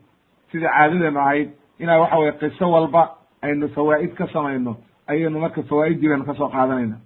Sida 0.51 0.69
caadadeenu 0.69 1.19
ahayd 1.19 1.49
inaa 1.79 1.99
waxa 1.99 2.17
weye 2.19 2.31
qiso 2.31 2.71
walba 2.71 3.03
aynu 3.41 3.67
fawaa'id 3.75 4.13
ka 4.15 4.27
samayno 4.33 4.77
ayaynu 5.07 5.39
marka 5.39 5.63
fawaa'idii 5.63 6.09
baynu 6.09 6.25
ka 6.25 6.33
soo 6.35 6.49
qaadanayna 6.49 6.97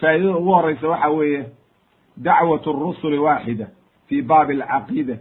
faa'idada 0.00 0.36
ugu 0.36 0.50
horeysa 0.52 0.88
waxa 0.88 1.08
weeye 1.10 1.42
dacwat 2.16 2.66
rusuli 2.66 3.18
waaxida 3.18 3.66
fi 4.08 4.22
baabi 4.22 4.62
alcaqiida 4.62 5.16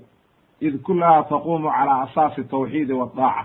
id 0.68 0.76
kulaha 0.86 1.24
taqumu 1.30 1.70
cala 1.78 1.94
asaasi 2.06 2.44
tawxiidi 2.54 2.94
waddaaca 2.94 3.44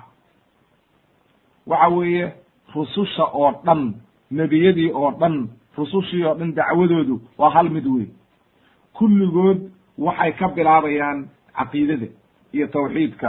waxa 1.67 1.89
weeye 1.97 2.33
rususha 2.75 3.25
oo 3.41 3.51
dhan 3.65 3.83
nebiyadii 4.31 4.91
oo 4.93 5.11
dhan 5.21 5.49
rusushii 5.79 6.25
oo 6.25 6.35
dhan 6.35 6.55
dacwadoodu 6.55 7.21
waa 7.39 7.51
hal 7.51 7.71
mid 7.71 7.87
wey 7.87 8.07
kulligood 8.93 9.59
waxay 9.99 10.33
ka 10.33 10.49
bilaabayaan 10.49 11.29
caqiidada 11.59 12.07
iyo 12.53 12.67
tawxiidka. 12.67 13.29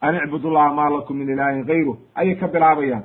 an 0.00 0.14
icbud 0.16 0.44
llaha 0.44 0.74
maa 0.74 0.90
lakum 0.90 1.16
min 1.16 1.28
ilaahin 1.28 1.64
gayru 1.64 1.98
ayay 2.14 2.34
ka 2.36 2.48
bilaabayaan. 2.48 3.04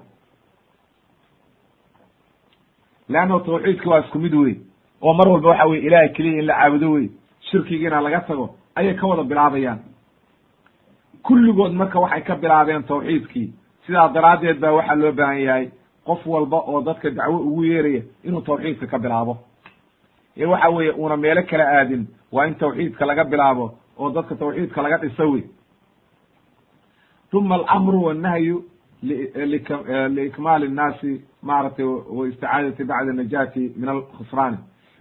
Leanno 3.09 3.39
tawxiidka 3.39 3.89
waa 3.89 3.99
isku 3.99 4.19
mid 4.19 4.33
wey 4.33 4.55
oo 5.01 5.13
mar 5.13 5.27
walba 5.27 5.49
waxa 5.49 5.65
weye 5.67 5.81
ilahay 5.87 6.09
keliya 6.13 6.39
in 6.39 6.45
la 6.45 6.55
caabudo 6.59 6.91
wey 6.91 7.09
shirkigiina 7.51 8.01
laga 8.01 8.19
tago 8.27 8.55
ayay 8.75 8.95
ka 8.95 9.07
wada 9.07 9.23
bilaabayaan 9.23 9.79
kulligood 11.27 11.73
marka 11.73 11.99
waxay 11.99 12.21
ka 12.21 12.35
bilaabeen 12.35 12.83
tawxiidkii. 12.83 13.53
Sidaa 13.85 14.09
daraaddeed 14.13 14.59
baa 14.59 14.71
waxaa 14.71 14.95
loo 14.95 15.11
baahan 15.11 15.41
yahay 15.41 15.65
qof 16.05 16.25
walba 16.27 16.57
oo 16.57 16.81
dadka 16.81 17.09
dacwo 17.09 17.37
ugu 17.39 17.63
yeeraya 17.63 18.01
inuu 18.23 18.41
tawxiidka 18.41 18.87
ka 18.87 18.97
bilaabo. 18.99 19.37
Ee 20.37 20.45
waxa 20.45 20.69
weeye 20.69 20.91
uuna 20.91 21.17
meelo 21.17 21.43
kala 21.43 21.63
aadin 21.79 22.07
waa 22.31 22.45
in 22.47 22.55
tawxiidka 22.55 23.05
laga 23.05 23.23
bilaabo 23.23 23.65
oo 23.99 24.09
dadka 24.09 24.35
tawxiidka 24.35 24.81
laga 24.81 24.97
dhiso 24.97 25.31
wey. 25.31 25.43
Uma 27.33 27.55
alamru 27.55 28.03
wannahyu 28.03 28.63
liikmaali 30.09 30.67
nnaasi 30.67 31.21
maaragtay 31.43 31.85
wa 31.85 32.27
isticaadati 32.27 32.83
bacda 32.83 33.13
najaati 33.13 33.73
min 33.75 33.89
alkhusraani 33.89 34.57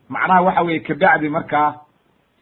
macnaha 0.09 0.43
waxa 0.43 0.62
weye 0.62 0.81
kabacdi 0.81 1.29
markaa 1.29 1.75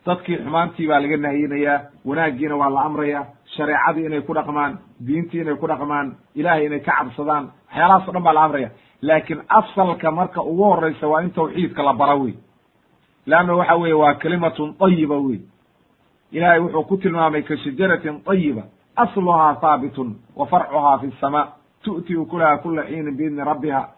dadkii 0.06 0.36
xumaantii 0.44 0.86
baa 0.88 1.00
laga 1.00 1.16
nahyinayaa 1.16 1.80
wanaaggiina 2.04 2.56
waa 2.56 2.70
la 2.70 2.80
amraya 2.88 3.26
shareecadii 3.56 4.06
inay 4.06 4.20
ku 4.20 4.34
dhaqmaan 4.34 4.78
diintii 5.06 5.40
inay 5.40 5.54
ku 5.54 5.66
dhaqmaan 5.66 6.16
ilahay 6.34 6.66
inay 6.66 6.80
ka 6.80 6.92
cabsadaan 6.98 7.44
waxyaalahaas 7.68 8.08
o 8.08 8.12
dhan 8.12 8.22
baa 8.22 8.32
la 8.32 8.42
amraya. 8.44 8.70
Laakiin 9.02 9.40
asalka 9.48 10.10
marka 10.10 10.42
ugu 10.42 10.64
horeysa 10.64 11.06
waa 11.08 11.22
in 11.22 11.30
tawxiidka 11.30 11.82
la 11.82 11.92
bara 11.92 12.14
wey. 12.16 12.34
Leanna 13.26 13.54
waxa 13.54 13.74
weye 13.76 13.94
waa 13.94 14.14
kalimatun 14.14 14.74
ayiba 14.80 15.16
wey. 15.18 15.40
Ilahay 16.32 16.58
wuxuu 16.60 16.82
ku 16.84 16.96
tilmaamay 16.96 17.42
ka 17.42 17.56
shajaratin 17.56 18.22
ayiba 18.26 18.62
asluhaa 18.96 19.54
haabitun 19.62 20.16
wa 20.36 20.46
farcuhaa 20.46 20.98
fi 20.98 21.10
sama 21.20 21.48
tu'ti 21.84 22.16
ukulaha 22.16 22.58
kula 22.58 22.82
xiinin 22.82 23.16
biidni 23.16 23.44
rabbiha. 23.44 23.88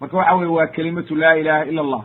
Marka 0.00 0.16
waxa 0.16 0.36
weye 0.36 0.50
waa 0.50 0.66
kelimatu 0.66 1.14
laa 1.16 1.34
ilaha 1.34 1.64
ila 1.64 1.80
allah. 1.82 2.04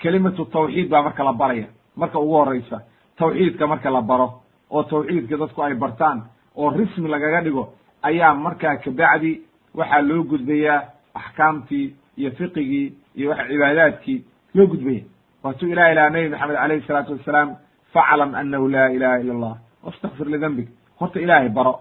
Kelimatu 0.00 0.44
tawxiid 0.44 0.88
baa 0.88 1.02
marka 1.02 1.24
la 1.24 1.32
baraya 1.32 1.66
marka 1.96 2.18
ugu 2.18 2.32
horeysa 2.34 2.80
tawxiidka 3.18 3.66
marka 3.66 3.90
la 3.90 4.02
baro 4.02 4.28
oo 4.70 4.82
tawxiidka 4.82 5.36
dadku 5.36 5.62
ay 5.62 5.74
bartaan 5.74 6.22
oo 6.56 6.70
rismi 6.70 7.08
lagaga 7.08 7.40
dhigo 7.44 7.64
ayaa 8.02 8.34
markaa 8.34 8.76
kabacdi 8.76 9.40
waxaa 9.74 10.02
loo 10.02 10.22
gudbayaa 10.30 10.82
axkaamtii 11.14 11.94
iyo 12.18 12.30
fiqigii 12.30 12.92
iyo 13.16 13.30
wax 13.30 13.48
cibaadaadkii 13.48 14.24
loo 14.54 14.66
gudbaya 14.66 15.02
waatuu 15.42 15.68
ilahi 15.68 15.94
laha 15.94 16.10
nebi 16.10 16.28
maxamed 16.28 16.56
alayhi 16.56 16.86
salaatu 16.86 17.12
wassalaam 17.12 17.56
faclam 17.92 18.34
anahu 18.34 18.68
laa 18.68 18.88
ilaha 18.88 19.18
ila 19.20 19.32
allah. 19.34 19.54
Wastakfir 19.84 20.26
lidembig 20.26 20.68
horta 21.00 21.20
ilaahay 21.20 21.48
baro. 21.48 21.74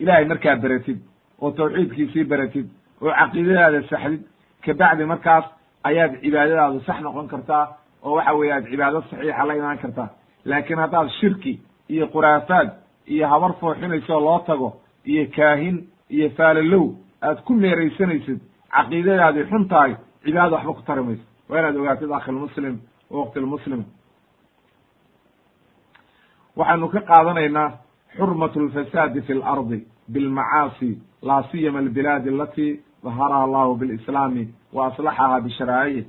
Ilaahay 0.00 0.24
markaa 0.24 0.56
beratid 0.56 0.98
oo 1.40 1.50
tawxiidkiisii 1.50 2.24
beratid 2.24 2.66
oo 3.02 3.12
caqiidadaada 3.18 3.80
saxdid 3.90 4.22
kabacdi 4.64 5.04
markaas 5.04 5.44
ayaad 5.88 6.12
cibaadadaadu 6.22 6.80
sax 6.86 7.00
noqon 7.00 7.28
kartaa 7.28 7.64
oo 8.04 8.12
waxa 8.16 8.32
weeye 8.34 8.52
aad 8.54 8.64
cibaado 8.70 9.00
saxiixa 9.10 9.44
la 9.48 9.54
imaan 9.56 9.78
kartaa 9.78 10.08
laakiin 10.44 10.78
haddaad 10.78 11.08
shirki 11.20 11.60
iyo 11.88 12.06
khuraafaad 12.12 12.68
iyo 13.06 13.28
habar 13.28 13.52
fooxinayso 13.60 14.20
loo 14.20 14.38
tago 14.46 14.68
iyo 15.04 15.26
kaahin 15.36 15.76
iyo 16.10 16.30
faalalow 16.36 16.86
aad 17.22 17.38
ku 17.46 17.52
meeraysanaysid 17.54 18.40
caqiidadaadii 18.74 19.44
xun 19.50 19.68
tahay 19.68 19.92
cibaadada 20.24 20.56
waxba 20.56 20.72
ku 20.74 20.82
tari 20.82 21.02
mayso. 21.02 21.24
Waa 21.48 21.58
inaad 21.60 21.76
ogaatid 21.76 22.10
akhilmuslim 22.18 22.76
waqtilmuslim 23.10 23.82
waxaanu 26.56 26.88
ka 26.92 27.00
qaadanaynaa 27.10 27.68
xurmat 28.16 28.54
lfasaadi 28.56 29.20
fi 29.26 29.34
lardi 29.34 29.78
bilmacaasi 30.12 30.90
laa 31.22 31.42
siyama 31.50 31.78
albilaadi 31.78 32.28
alati 32.28 32.66
daharaha 33.04 33.44
allahu 33.48 33.74
bilislaami 33.80 34.44
wa 34.72 34.86
aslaxaha 34.86 35.40
bisharaaicih 35.40 36.06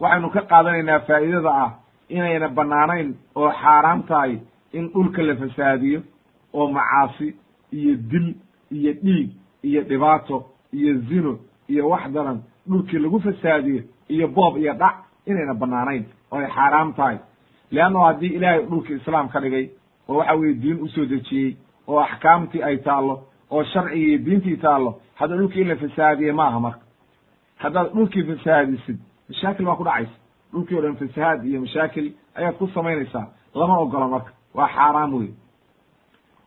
waxaynu 0.00 0.30
ka 0.30 0.40
qaadanaynaa 0.50 1.00
faa'idada 1.08 1.50
ah 1.64 1.70
inayna 2.08 2.48
bannaanayn 2.48 3.14
oo 3.34 3.50
xaaraan 3.62 4.02
tahay 4.08 4.38
in 4.72 4.88
dhulka 4.92 5.22
la 5.22 5.34
fasaadiyo 5.36 6.00
oo 6.54 6.66
macaasi 6.76 7.34
iyo 7.72 7.94
dil 8.10 8.34
iyo 8.70 8.92
dhiig 9.04 9.30
iyo 9.62 9.82
dhibaato 9.88 10.44
iyo 10.72 10.92
zino 11.08 11.38
iyo 11.68 11.88
wax 11.88 12.10
daran 12.12 12.38
dhulkii 12.68 12.98
lagu 12.98 13.20
fasaadiyo 13.20 13.82
iyo 14.08 14.28
boob 14.28 14.56
iyo 14.58 14.74
dhac 14.74 14.94
inayna 15.26 15.54
bannaanayn 15.54 16.04
oo 16.32 16.38
ay 16.38 16.46
xaaraam 16.56 16.92
tahay. 16.94 17.18
Leanno 17.70 18.00
haddii 18.00 18.34
ilaahay 18.36 18.62
dhulka 18.70 18.92
islaam 18.94 19.28
ka 19.28 19.40
dhigay 19.40 19.70
oo 20.08 20.16
waxa 20.18 20.34
weye 20.34 20.54
diin 20.54 20.78
u 20.82 20.88
soo 20.88 21.04
dejiyey 21.04 21.56
oo 21.88 21.98
axkaamtii 22.00 22.62
ay 22.62 22.76
taallo 22.78 23.14
oo 23.50 23.64
sharcigii 23.64 24.18
diintii 24.18 24.56
taallo 24.56 25.00
hadda 25.14 25.36
dhulkii 25.36 25.60
in 25.62 25.68
la 25.68 25.76
fasaadiye 25.76 26.32
ma 26.32 26.46
aha 26.48 26.60
marka. 26.60 26.80
Haddaad 27.62 27.92
dhulkii 27.94 28.22
fasaadisid 28.22 28.98
mashaakil 29.28 29.66
baa 29.66 29.76
ku 29.76 29.84
dhacaysa. 29.84 30.14
Dhulkii 30.52 30.76
o 30.78 30.82
dhan 30.82 30.96
fasahaad 30.96 31.44
iyo 31.44 31.60
mashaakil 31.60 32.12
ayaad 32.34 32.54
ku 32.58 32.66
samaynaysaa 32.74 33.26
lama 33.54 33.78
ogola 33.78 34.08
marka. 34.08 34.30
Waa 34.54 34.68
xaaraam 34.68 35.14
wey 35.14 35.30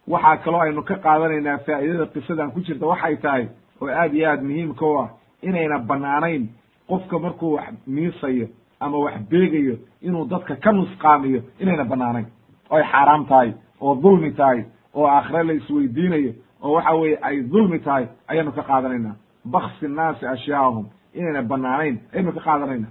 waxaa 0.08 0.38
kaloo 0.44 0.60
aynu 0.62 0.84
ka 0.84 0.96
qaadanaynaa 0.96 1.58
faa'idada 1.66 2.06
qisadan 2.14 2.52
ku 2.52 2.60
jirta 2.62 2.86
waxay 2.86 3.16
tahay 3.18 3.48
oo 3.82 3.88
aad 3.88 4.14
iyo 4.14 4.30
aad 4.30 4.42
muhiimka 4.44 4.86
u 4.86 4.98
ah 5.02 5.10
inayna 5.42 5.80
bannaanayn 5.80 6.50
qofka 6.90 7.20
markuu 7.20 7.54
wax 7.54 7.74
miisayo 7.88 8.48
ama 8.80 8.98
wax 8.98 9.16
beegayo 9.30 9.76
inuu 10.02 10.26
dadka 10.26 10.56
ka 10.56 10.72
nusqaamiyo 10.72 11.42
inayna 11.60 11.86
bannaanayn. 11.86 12.28
Oo 12.72 12.78
ay 12.78 12.84
xaaraam 12.92 13.26
tahay 13.26 13.54
oo 13.82 13.96
dulmi 13.96 14.32
tahay 14.32 14.66
oo 14.96 15.08
aakhire 15.08 15.44
la 15.44 15.54
isweydiinayo 15.54 16.32
oo 16.64 16.74
waxa 16.74 16.94
weeye 16.96 17.18
ay 17.22 17.42
dulmi 17.44 17.80
tahay 17.80 18.08
ayaanu 18.28 18.52
ka 18.52 18.64
qaadanaynaa. 18.64 19.16
Baksi 19.46 19.88
nnaasi 19.88 20.26
ashyaahum 20.26 20.86
inayna 21.14 21.42
bannaanayn 21.42 21.98
ayaynu 22.14 22.32
ka 22.34 22.40
qaadanayna 22.48 22.88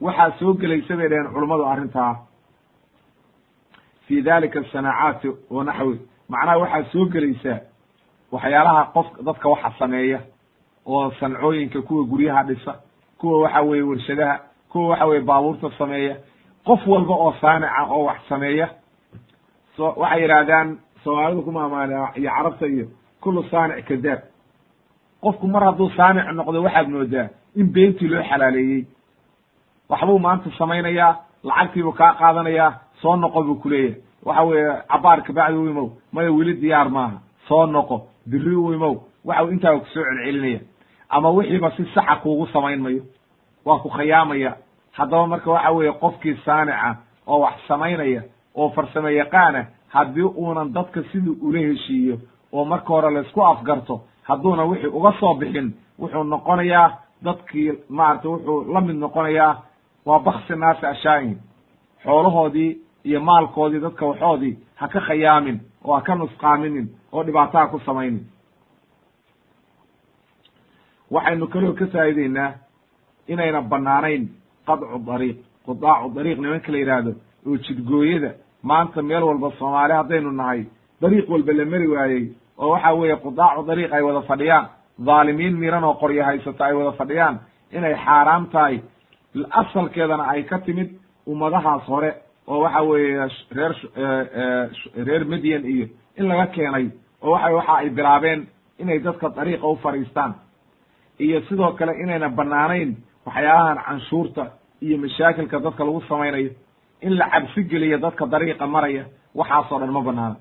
waxaa 0.00 0.30
soo 0.38 0.52
gelaysa 0.54 0.96
bay 0.96 1.08
dhaheen 1.08 1.32
culummadu 1.34 1.64
arrintaa. 1.66 2.14
Fi 4.06 4.22
dalika 4.22 4.60
asanaacaati 4.60 5.28
wa 5.50 5.64
naxwi. 5.64 5.98
Macnaha 6.28 6.58
waxaa 6.58 6.84
soo 6.92 7.04
gelaysaa 7.12 7.58
waxyaalaha 8.32 8.84
qof 8.94 9.06
dadka 9.26 9.48
waxa 9.48 9.70
sameeya 9.78 10.20
oo 10.86 11.10
sancooyinka 11.20 11.82
kuwa 11.82 12.04
guryaha 12.04 12.42
dhisa 12.44 12.74
kuwa 13.18 13.40
waxa 13.42 13.60
weeye 13.62 13.82
warshadaha 13.82 14.40
kuwa 14.68 14.88
waxa 14.88 15.06
weye 15.06 15.20
baabuurta 15.20 15.70
sameeya. 15.78 16.16
Qof 16.66 16.86
walba 16.86 17.14
oo 17.14 17.34
saanica 17.40 17.82
oo 17.90 18.04
wax 18.04 18.18
sameeya 18.28 18.68
so 19.76 19.94
waxay 19.96 20.22
yidhaahdaan 20.22 20.78
soomaalidu 21.04 21.42
ku 21.42 21.52
maamaana 21.52 22.12
iyo 22.16 22.30
carabta 22.30 22.66
iyo 22.66 22.86
kullu 23.20 23.42
saanic 23.50 23.84
kadaab 23.88 24.20
qofku 25.24 25.46
mar 25.46 25.62
hadduu 25.64 25.90
saanic 25.96 26.26
noqdo 26.38 26.62
waxaad 26.62 26.88
moodaa 26.88 27.28
in 27.56 27.66
beentii 27.74 28.08
loo 28.08 28.22
xalaaleeyey. 28.30 28.82
Waxbuu 29.90 30.18
maanta 30.18 30.50
samaynayaa 30.58 31.12
lacagtiibuu 31.48 31.92
kaa 31.92 32.12
qaadanayaa 32.20 32.70
soo 33.02 33.16
noqo 33.16 33.42
buu 33.46 33.54
kuleeyahay 33.62 34.00
waxa 34.24 34.42
weeye 34.48 34.72
cabaar 34.92 35.22
kabacdi 35.22 35.56
u 35.58 35.66
imow 35.70 35.88
maya 36.12 36.30
weli 36.32 36.54
diyaar 36.60 36.88
maaha. 36.90 37.18
Soo 37.48 37.66
noqo 37.66 37.96
biri 38.30 38.54
u 38.56 38.72
imow 38.72 38.94
waxa 39.24 39.50
intaa 39.52 39.78
ku 39.78 39.86
soo 39.94 40.04
celcelinaya. 40.04 40.60
Ama 41.10 41.28
wixiiba 41.30 41.70
si 41.76 41.84
saxa 41.94 42.16
kuugu 42.22 42.46
samayn 42.52 42.80
mayo 42.82 43.02
waa 43.64 43.78
ku 43.78 43.88
khayaamaya. 43.88 44.56
Haddaba 44.92 45.26
marka 45.26 45.50
waxa 45.50 45.70
weeye 45.72 45.92
qofkii 45.92 46.36
saanica 46.44 46.96
oo 47.26 47.38
wax 47.40 47.54
samaynaya 47.68 48.22
oo 48.56 48.68
farsamo 48.70 49.08
yaqaana 49.08 49.66
haddii 49.88 50.22
uunan 50.22 50.72
dadka 50.72 51.02
sidii 51.12 51.36
ula 51.42 51.58
heshiiyo 51.58 52.16
oo 52.52 52.64
marka 52.64 52.88
hore 52.88 53.10
laysku 53.14 53.40
afgarto 53.46 54.00
hadduuna 54.28 54.64
wixii 54.64 54.92
uga 54.98 55.12
soo 55.20 55.34
bixin 55.34 55.68
wuxuu 56.00 56.24
noqonayaa 56.24 56.88
dadkii 57.24 57.72
maarata 57.88 58.28
wuxuu 58.28 58.64
la 58.72 58.80
mid 58.80 58.96
noqonayaa 58.96 59.62
waa 60.06 60.18
baksi 60.26 60.56
naasi 60.56 60.86
ashaaihim 60.86 61.38
xoolahoodii 62.04 62.70
iyo 63.04 63.20
maalkoodii 63.20 63.80
dadka 63.80 64.06
waxoodii 64.06 64.54
ha 64.74 64.88
ka 64.88 65.00
khayaamin 65.00 65.60
oo 65.84 65.94
ha 65.94 66.00
ka 66.06 66.14
nusqaaminin 66.14 66.86
oo 67.12 67.22
dhibaataha 67.26 67.66
ku 67.66 67.78
samaynin. 67.86 68.24
Waxaynu 71.10 71.46
kaloo 71.52 71.72
ka 71.78 71.86
faa'ideynaa 71.86 72.52
inayna 73.28 73.60
bannaanayn 73.62 74.28
qadcu 74.66 74.98
dariiq 75.06 75.36
qudaacu 75.66 76.08
dariiq 76.16 76.38
nimanka 76.38 76.72
la 76.72 76.78
yidhaahdo 76.78 77.12
oo 77.46 77.56
jidgooyada 77.64 78.30
maanta 78.62 79.02
meel 79.02 79.22
walba 79.24 79.52
soomaali 79.58 79.92
haddaynu 79.92 80.30
nahay 80.32 80.60
dariiq 81.02 81.28
walba 81.30 81.52
la 81.52 81.64
mari 81.64 81.86
waayey 81.94 82.24
oo 82.58 82.68
waxa 82.72 82.92
weeye 82.94 83.16
qudaacu 83.16 83.62
dariiq 83.66 83.92
ay 83.92 84.02
wada 84.02 84.22
fadhiyaan. 84.22 84.66
Dhaalimiin 85.06 85.56
miran 85.58 85.84
oo 85.84 85.94
qoryo 85.94 86.24
haysata 86.24 86.64
ay 86.66 86.74
wada 86.74 86.92
fadhiyaan. 86.92 87.38
Inay 87.72 87.94
xaaraam 88.04 88.46
tahay. 88.52 88.80
Asalkeedana 89.50 90.24
ay 90.28 90.42
ka 90.44 90.58
timid 90.58 90.90
ummadahaas 91.26 91.82
hore 91.88 92.14
oo 92.46 92.60
waxa 92.62 92.82
weeye 92.82 93.28
reer 93.56 93.72
reer 95.06 95.24
medyan 95.24 95.64
iyo 95.64 95.86
in 96.16 96.28
laga 96.28 96.46
keenay 96.54 96.90
oo 97.22 97.30
waxa 97.32 97.54
waxa 97.54 97.72
ay 97.80 97.90
bilaabeen 97.90 98.46
inay 98.78 98.98
dadka 98.98 99.28
dariiqa 99.28 99.66
u 99.66 99.76
fadhiistaan. 99.76 100.34
Iyo 101.18 101.40
sidoo 101.48 101.72
kale 101.78 101.92
inayna 102.02 102.28
bannaanayn 102.28 102.96
waxyaalahan 103.26 103.78
canshuurta 103.86 104.44
iyo 104.82 104.98
mashaakilka 104.98 105.58
dadka 105.60 105.84
lagu 105.84 106.00
samaynayo 106.08 106.50
in 107.02 107.16
la 107.18 107.28
cabsi 107.30 107.64
geliyo 107.64 107.98
dadka 107.98 108.26
dariiqa 108.26 108.66
maraya 108.66 109.04
waxaasoo 109.34 109.78
dhan 109.80 109.90
ma 109.92 110.00
banaana 110.02 110.36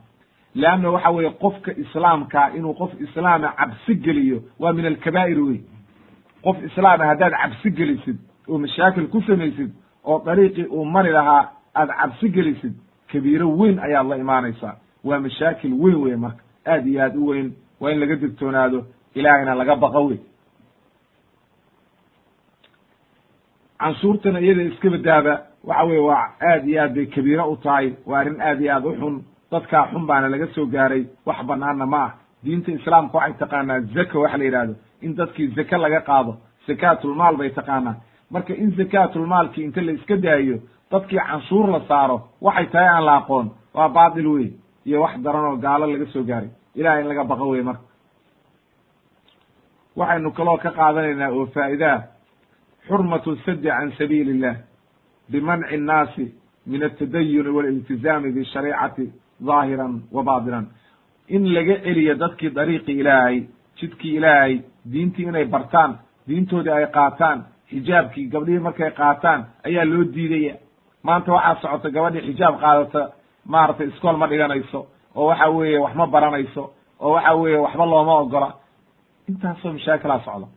leanna 0.55 0.89
waxa 0.91 1.09
weeye 1.11 1.29
qofka 1.43 1.71
islaamkaa 1.83 2.49
inuu 2.57 2.73
qof 2.73 2.91
islaama 3.01 3.53
cabsi 3.57 3.95
geliyo 3.95 4.41
waa 4.59 4.73
min 4.73 4.85
alkabaa'ir 4.85 5.39
wey 5.41 5.59
qof 6.43 6.57
islaama 6.63 7.05
haddaad 7.05 7.33
cabsi 7.41 7.71
gelisid 7.71 8.17
oo 8.49 8.57
mashaakil 8.57 9.07
ku 9.07 9.21
samaysid 9.21 9.71
oo 10.03 10.21
dariiqii 10.25 10.65
uu 10.65 10.85
mari 10.85 11.11
lahaa 11.11 11.49
aad 11.75 11.89
cabsi 12.01 12.29
gelisid 12.29 12.73
kabiiro 13.11 13.47
weyn 13.57 13.79
ayaad 13.79 14.07
la 14.07 14.15
imaanaysaa. 14.17 14.75
Waa 15.03 15.19
mashaakil 15.19 15.73
weyn 15.73 15.95
wey 16.03 16.15
marka. 16.15 16.43
Aad 16.67 16.87
iyo 16.87 17.01
aad 17.03 17.15
u 17.15 17.27
weyn. 17.27 17.53
Waa 17.79 17.91
in 17.91 17.99
laga 17.99 18.15
digtoonaado 18.15 18.85
ilaahayna 19.15 19.55
laga 19.55 19.75
baqo 19.75 20.05
wey 20.07 20.19
canshuurtana 23.79 24.39
iyada 24.41 24.63
iska 24.63 24.89
badaaba 24.89 25.33
waxa 25.63 25.83
weye 25.83 25.99
waa 25.99 26.29
aad 26.41 26.67
iyo 26.67 26.81
aad 26.83 26.93
bay 26.95 27.05
kabiiro 27.05 27.51
u 27.51 27.57
tahay 27.57 27.93
waa 28.05 28.19
arrin 28.19 28.41
aad 28.41 28.61
iyo 28.61 28.73
aad 28.75 28.85
u 28.85 28.93
xun 28.99 29.23
dadkaa 29.53 29.83
xun 29.91 30.05
baana 30.09 30.27
laga 30.33 30.47
soo 30.55 30.65
gaaray 30.73 31.03
wax 31.25 31.39
banaanna 31.49 31.85
ma 31.93 31.99
ah. 32.05 32.11
Diinta 32.43 32.71
islaamka 32.71 33.17
waxay 33.17 33.35
taqaanaa 33.41 33.79
zaka 33.95 34.19
waxa 34.23 34.37
la 34.37 34.43
yidhahdo 34.47 34.73
in 35.05 35.11
dadkii 35.19 35.47
zake 35.55 35.77
laga 35.85 35.99
qaado 36.09 36.31
zakaatulmaal 36.67 37.35
bay 37.37 37.49
taqaanaa. 37.59 37.95
Marka 38.31 38.53
in 38.63 38.71
zakaatulmaalkii 38.77 39.63
inta 39.67 39.81
la 39.81 39.91
iska 39.91 40.15
daayo 40.25 40.57
dadkii 40.91 41.19
canshuur 41.27 41.67
la 41.73 41.79
saaro 41.87 42.17
waxay 42.41 42.67
tahay 42.73 42.87
aan 42.87 43.05
la 43.05 43.15
aqoon. 43.21 43.47
Waa 43.73 43.89
baatil 43.89 44.27
wey 44.27 44.47
iyo 44.85 45.01
wax 45.01 45.13
daran 45.23 45.45
oo 45.45 45.57
gaalo 45.57 45.85
laga 45.93 46.05
soo 46.13 46.23
gaaray. 46.23 46.49
Ilahay 46.75 47.01
in 47.01 47.07
laga 47.07 47.23
baqo 47.23 47.45
wey 47.53 47.63
marka. 47.63 47.83
Waxaynu 49.95 50.31
kaloo 50.37 50.57
ka 50.57 50.69
qaadanaynaa 50.77 51.31
oo 51.31 51.45
faa'idaah 51.53 51.99
xurmatu 52.87 53.35
sadi 53.45 53.67
can 53.67 53.91
sabiili 53.97 54.31
illah 54.35 54.55
bimanci 55.31 55.77
nnaasi 55.77 56.25
min 56.67 56.83
altadayuni 56.83 57.49
waliltizaami 57.49 58.31
bishariicati 58.35 59.05
dhaahiran 59.41 60.01
wa 60.11 60.23
baatinan 60.23 60.65
in 61.27 61.43
laga 61.53 61.75
celiyo 61.83 62.15
dadkii 62.15 62.49
dariiqi 62.49 62.91
ilaahay 63.01 63.43
jidkii 63.79 64.15
ilaahay 64.17 64.59
diintii 64.91 65.23
inay 65.27 65.45
bartaan 65.45 65.97
diintoodii 66.27 66.71
ay 66.71 66.85
qaataan 66.87 67.43
xijaabkii 67.69 68.27
gabdhihii 68.31 68.59
markay 68.59 68.91
qaataan 68.91 69.45
ayaa 69.65 69.85
loo 69.85 70.03
diidaya. 70.03 70.55
Maanta 71.03 71.31
waxaa 71.33 71.55
socota 71.61 71.89
gabadhii 71.89 72.21
xijaab 72.27 72.55
qaadata 72.61 73.09
maaragtay 73.45 73.87
iskool 73.87 74.17
ma 74.17 74.27
dhiganayso 74.27 74.87
oo 75.15 75.25
waxa 75.27 75.47
weeye 75.49 75.77
wax 75.79 75.95
ma 75.95 76.07
baranayso 76.07 76.63
oo 76.99 77.11
waxa 77.13 77.33
weeye 77.35 77.57
waxba 77.57 77.85
looma 77.85 78.13
ogola 78.19 78.49
intaasoo 79.29 79.73
mashaakilaa 79.73 80.19
socda 80.25 80.47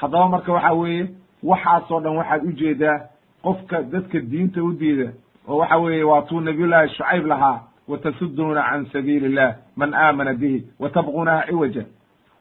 haddaba 0.00 0.28
marka 0.28 0.52
waxa 0.52 0.72
weeye 0.72 1.08
waxaasoo 1.42 2.00
dhan 2.00 2.16
waxaad 2.16 2.42
u 2.48 2.52
jeedaa 2.52 2.98
qofka 3.42 3.82
dadka 3.82 4.18
diinta 4.20 4.62
u 4.62 4.72
diida 4.72 5.12
oo 5.48 5.56
waxa 5.58 5.76
weeye 5.78 6.04
waa 6.04 6.22
tuu 6.22 6.40
nabiyullaahi 6.40 6.88
shucayb 6.96 7.26
lahaa 7.26 7.60
watasuduuna 7.90 8.62
can 8.62 8.86
sabiili 8.92 9.26
illah 9.26 9.54
man 9.76 9.94
aamana 9.94 10.34
bihi 10.34 10.66
wa 10.78 10.88
tabquunaha 10.90 11.46
ciwaja 11.46 11.84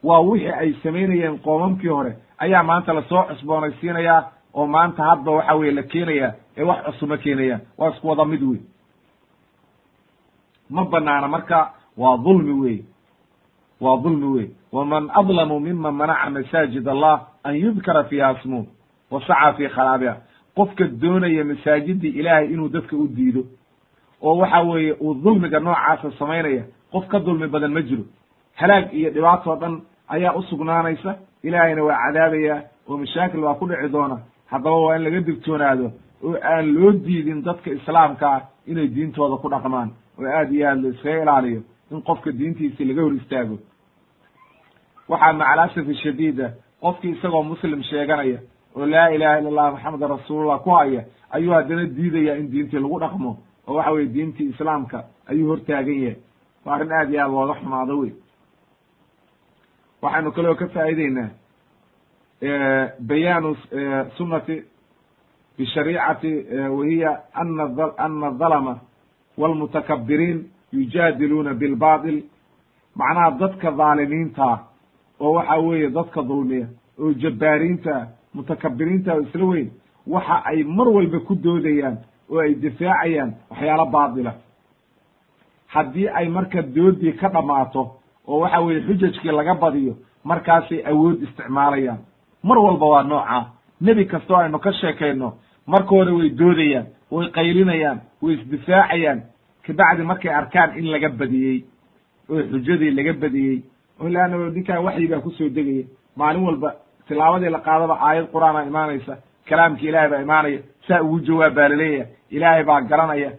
waa 0.03 0.19
wixii 0.19 0.51
ay 0.61 0.73
samaynayeen 0.83 1.39
qoomamkii 1.39 1.87
hore. 1.87 2.17
Ayaa 2.37 2.63
maanta 2.63 2.93
la 2.93 3.03
soo 3.03 3.23
cusboonaysiinayaa 3.23 4.39
oo 4.53 4.67
maanta 4.67 5.03
hadba 5.03 5.31
waxa 5.31 5.55
weye 5.55 5.71
la 5.71 5.83
keenaya 5.83 6.33
ee 6.57 6.63
wax 6.63 6.85
cusub 6.85 7.17
keenayaan 7.17 7.61
waa 7.77 7.89
isku 7.89 8.07
wada 8.07 8.25
mid 8.25 8.43
wey 8.43 8.59
ma 10.69 10.85
banaana 10.85 11.27
marka 11.27 11.73
waa 11.97 12.17
dulmi 12.17 12.51
wey 12.51 12.83
waa 13.81 13.97
dulmi 14.03 14.25
wey 14.25 14.49
waman 14.71 15.09
adlamu 15.13 15.59
mima 15.59 15.91
manaca 15.91 16.29
masaajid 16.29 16.87
allah 16.87 17.27
an 17.43 17.55
yudkara 17.55 18.03
fiiha 18.03 18.41
smuh 18.43 18.65
wa 19.11 19.53
fi 19.57 19.69
kharaabiha 19.69 20.17
qofka 20.55 20.87
doonaya 20.87 21.43
masaajidii 21.43 22.09
ilaahay 22.09 22.53
inuu 22.53 22.69
dadka 22.69 22.97
u 22.97 23.07
diido 23.07 23.43
oo 24.21 24.35
waxa 24.37 24.61
weeye 24.61 24.93
uu 25.01 25.13
dulmiga 25.23 25.59
noocaasa 25.59 26.11
samaynaya 26.19 26.63
qof 26.91 27.07
ka 27.07 27.19
dulmi 27.19 27.47
badan 27.47 27.71
ma 27.73 27.81
jiro. 27.81 28.03
Halaag 28.55 28.93
iyo 28.93 29.09
dhibaatoo 29.11 29.55
dhan 29.55 29.81
ayaa 30.07 30.33
usugnaanaysa 30.35 31.15
ilaahayna 31.43 31.83
waa 31.83 31.97
cadaabaya 32.05 32.55
oo 32.89 32.97
mashaakil 32.97 33.39
waa 33.43 33.53
ku 33.55 33.65
dhici 33.67 33.89
doona. 33.91 34.17
Haddaba 34.51 34.75
waa 34.85 34.95
in 34.95 35.03
laga 35.03 35.19
digtoonaado 35.21 35.91
oo 36.23 36.35
aan 36.43 36.73
loo 36.73 36.91
diidin 36.91 37.41
dadka 37.43 37.71
islaamka 37.71 38.25
ah 38.35 38.41
inay 38.67 38.87
diintooda 38.87 39.37
ku 39.41 39.49
dhaqmaan 39.49 39.89
oo 40.19 40.25
aad 40.27 40.51
iyo 40.53 40.67
aad 40.69 40.81
la 40.83 40.89
iskaga 40.89 41.21
ilaaliyo 41.23 41.61
in 41.91 42.01
qofka 42.01 42.31
diintiisi 42.31 42.85
laga 42.85 43.01
hor 43.01 43.13
istaago. 43.13 43.57
Waxaa 45.09 45.33
macalasafi 45.33 45.95
shadiida 45.95 46.53
qofkii 46.81 47.11
isagoo 47.15 47.43
muslim 47.43 47.83
sheeganaya 47.83 48.39
oo 48.75 48.85
laa 48.85 49.09
ilaha 49.15 49.39
illa 49.39 49.49
allah 49.49 49.71
maxamedan 49.73 50.09
rasuulullah 50.09 50.59
ku 50.63 50.69
haya 50.69 51.01
ayuu 51.31 51.53
haddana 51.53 51.85
diidaya 51.85 52.35
in 52.37 52.51
diintii 52.51 52.79
lagu 52.79 52.99
dhaqmo 52.99 53.37
oo 53.69 53.75
waxa 53.77 53.91
weye 53.91 54.07
diintii 54.15 54.49
islaamka 54.53 55.03
ayuu 55.29 55.47
hortaagan 55.51 55.99
yahay. 56.03 56.17
Waa 56.65 56.75
arrin 56.75 56.91
aad 56.91 57.09
iyo 57.13 57.21
aad 57.23 57.31
looga 57.31 57.55
xumaado 57.61 57.99
wey 58.01 58.11
waxaynu 60.01 60.31
kaloo 60.31 60.55
ka 60.55 60.67
faa'ideynaa 60.67 61.29
bayaanu 63.09 63.55
sunati 64.17 64.63
bishariicati 65.57 66.31
wahiya 66.77 67.11
ana 67.33 67.63
ana 67.97 68.27
adalama 68.27 68.79
walmutakabiriin 69.37 70.39
yujaadiluuna 70.73 71.53
bilbatil 71.53 72.23
macnaha 72.95 73.31
dadka 73.39 73.71
dhaalimiinta 73.71 74.47
oo 75.19 75.31
waxa 75.33 75.55
weeye 75.57 75.89
dadka 75.89 76.21
dulmiya 76.21 76.67
oo 77.01 77.13
jabbaariinta 77.13 78.07
mutakabiriinta 78.33 79.13
oo 79.13 79.21
isla 79.21 79.45
weyn 79.45 79.69
waxa 80.07 80.35
ay 80.45 80.63
mar 80.63 80.87
walba 80.87 81.19
ku 81.19 81.35
doodayaan 81.35 81.97
oo 82.31 82.39
ay 82.39 82.53
difaacayaan 82.63 83.31
waxyaalo 83.49 83.85
baatila 83.95 84.33
haddii 85.67 86.07
ay 86.09 86.27
marka 86.29 86.61
doodii 86.61 87.13
ka 87.13 87.27
dhammaato 87.29 87.81
oo 88.27 88.39
waxa 88.39 88.59
weeye 88.61 88.81
xujajkii 88.87 89.31
laga 89.31 89.53
badiyo 89.55 89.93
markaasay 90.23 90.81
awood 90.85 91.21
isticmaalayaan. 91.23 91.99
Mar 92.43 92.57
walba 92.57 92.85
waa 92.85 93.03
noocaa 93.03 93.45
nebi 93.81 94.05
kastoo 94.05 94.37
aynu 94.37 94.59
ka 94.59 94.71
sheekayno 94.73 95.33
marka 95.67 95.89
hore 95.89 96.11
way 96.11 96.29
doodayaan 96.29 96.85
way 97.11 97.27
qaylinayaan 97.31 97.99
way 98.21 98.33
isdifaacayaan. 98.35 99.21
Kabacdi 99.65 100.03
markay 100.03 100.31
arkaan 100.33 100.77
in 100.77 100.85
laga 100.91 101.09
badiyey 101.09 101.63
oo 102.29 102.41
xujadii 102.51 102.91
laga 102.91 103.13
badiyey 103.13 103.57
oo 104.01 104.09
leanna 104.09 104.37
ninkaan 104.55 104.83
waxyi 104.85 105.07
baa 105.07 105.19
ku 105.21 105.31
soo 105.31 105.49
degaya 105.49 105.85
maalin 106.17 106.43
walba 106.43 106.69
tilaabadii 107.07 107.49
la 107.49 107.59
qaadaba 107.59 107.95
aayad 108.01 108.27
qur'aana 108.33 108.63
imaanaysa 108.67 109.17
kalaamki 109.49 109.87
ilaahay 109.87 110.09
baa 110.09 110.21
imaanaya 110.21 110.59
saa 110.87 111.01
ugu 111.01 111.19
jawaab 111.19 111.53
baa 111.55 111.67
la 111.69 111.75
leeyahay 111.75 112.07
ilaahay 112.31 112.63
baa 112.63 112.81
garanaya. 112.81 113.31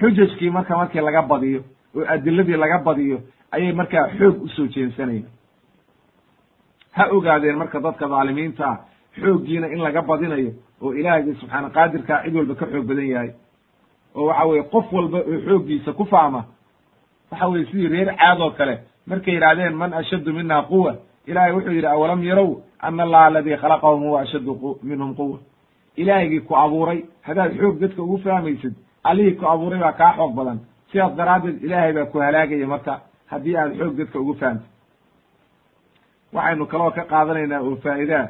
Xujajkii 0.00 0.50
marka 0.50 0.76
markii 0.76 1.00
laga 1.00 1.22
badiyo 1.22 1.60
oo 1.96 2.04
adiladii 2.08 2.56
laga 2.56 2.78
badiyo 2.78 3.18
ayay 3.52 3.72
markaa 3.72 4.08
xoog 4.18 4.42
u 4.42 4.48
soo 4.48 4.66
jeensanayaan 4.66 5.28
ha 6.96 7.04
ogaadeen 7.10 7.56
marka 7.58 7.80
dadka 7.80 8.06
dhaalimiinta 8.08 8.64
ah 8.70 8.78
xooggiina 9.20 9.66
in 9.66 9.82
laga 9.82 10.02
badinayo 10.02 10.52
oo 10.82 10.92
ilaahayga 10.94 11.34
subxaana 11.40 11.70
qaadirkaa 11.70 12.22
cid 12.24 12.34
walba 12.36 12.54
ka 12.54 12.66
xoog 12.66 12.86
badan 12.86 13.08
yahay. 13.08 13.30
Oo 14.14 14.26
waxa 14.26 14.44
weye 14.46 14.62
qof 14.62 14.92
walba 14.92 15.18
oo 15.18 15.38
xooggiisa 15.46 15.92
ku 15.92 16.04
fahma 16.04 16.44
waxa 17.30 17.48
weye 17.48 17.64
sidii 17.70 17.88
reer 17.88 18.14
caad 18.16 18.40
oo 18.40 18.50
kale 18.50 18.74
markay 19.06 19.34
yidhahdeen 19.34 19.74
man 19.74 19.92
ashaddu 19.94 20.32
mina 20.32 20.62
quwa 20.62 20.96
ilahay 21.26 21.52
wuxuu 21.52 21.72
yidhi 21.72 21.86
awalam 21.86 22.22
yarow 22.24 22.62
ana 22.78 23.02
allaha 23.02 23.26
aladii 23.26 23.56
khalaqahum 23.56 24.02
huwa 24.02 24.20
ashaddu 24.20 24.78
minhum 24.82 25.14
quwa 25.14 25.38
ilaahygii 25.96 26.40
ku 26.40 26.54
abuuray 26.56 27.04
haddaad 27.22 27.52
xoog 27.60 27.78
dadka 27.80 28.02
ugu 28.02 28.18
fahmaysid 28.18 28.74
allihii 29.04 29.36
ku 29.40 29.46
abuuray 29.46 29.80
baa 29.80 29.92
kaa 29.92 30.12
xoog 30.16 30.34
badan 30.34 30.58
sidaas 30.92 31.16
daraaddeed 31.16 31.62
ilaahay 31.64 31.92
baa 31.92 32.06
ku 32.12 32.18
halaagaya 32.18 32.66
marka 32.66 33.00
haddii 33.26 33.56
aad 33.56 33.72
xoog 33.78 33.94
dadka 33.96 34.18
ugu 34.20 34.34
fahamtid 34.34 34.68
waxaynu 36.32 36.66
kaloo 36.66 36.90
ka 36.90 37.02
qaadanaynaa 37.12 37.60
oo 37.60 37.76
faa'idaa 37.84 38.26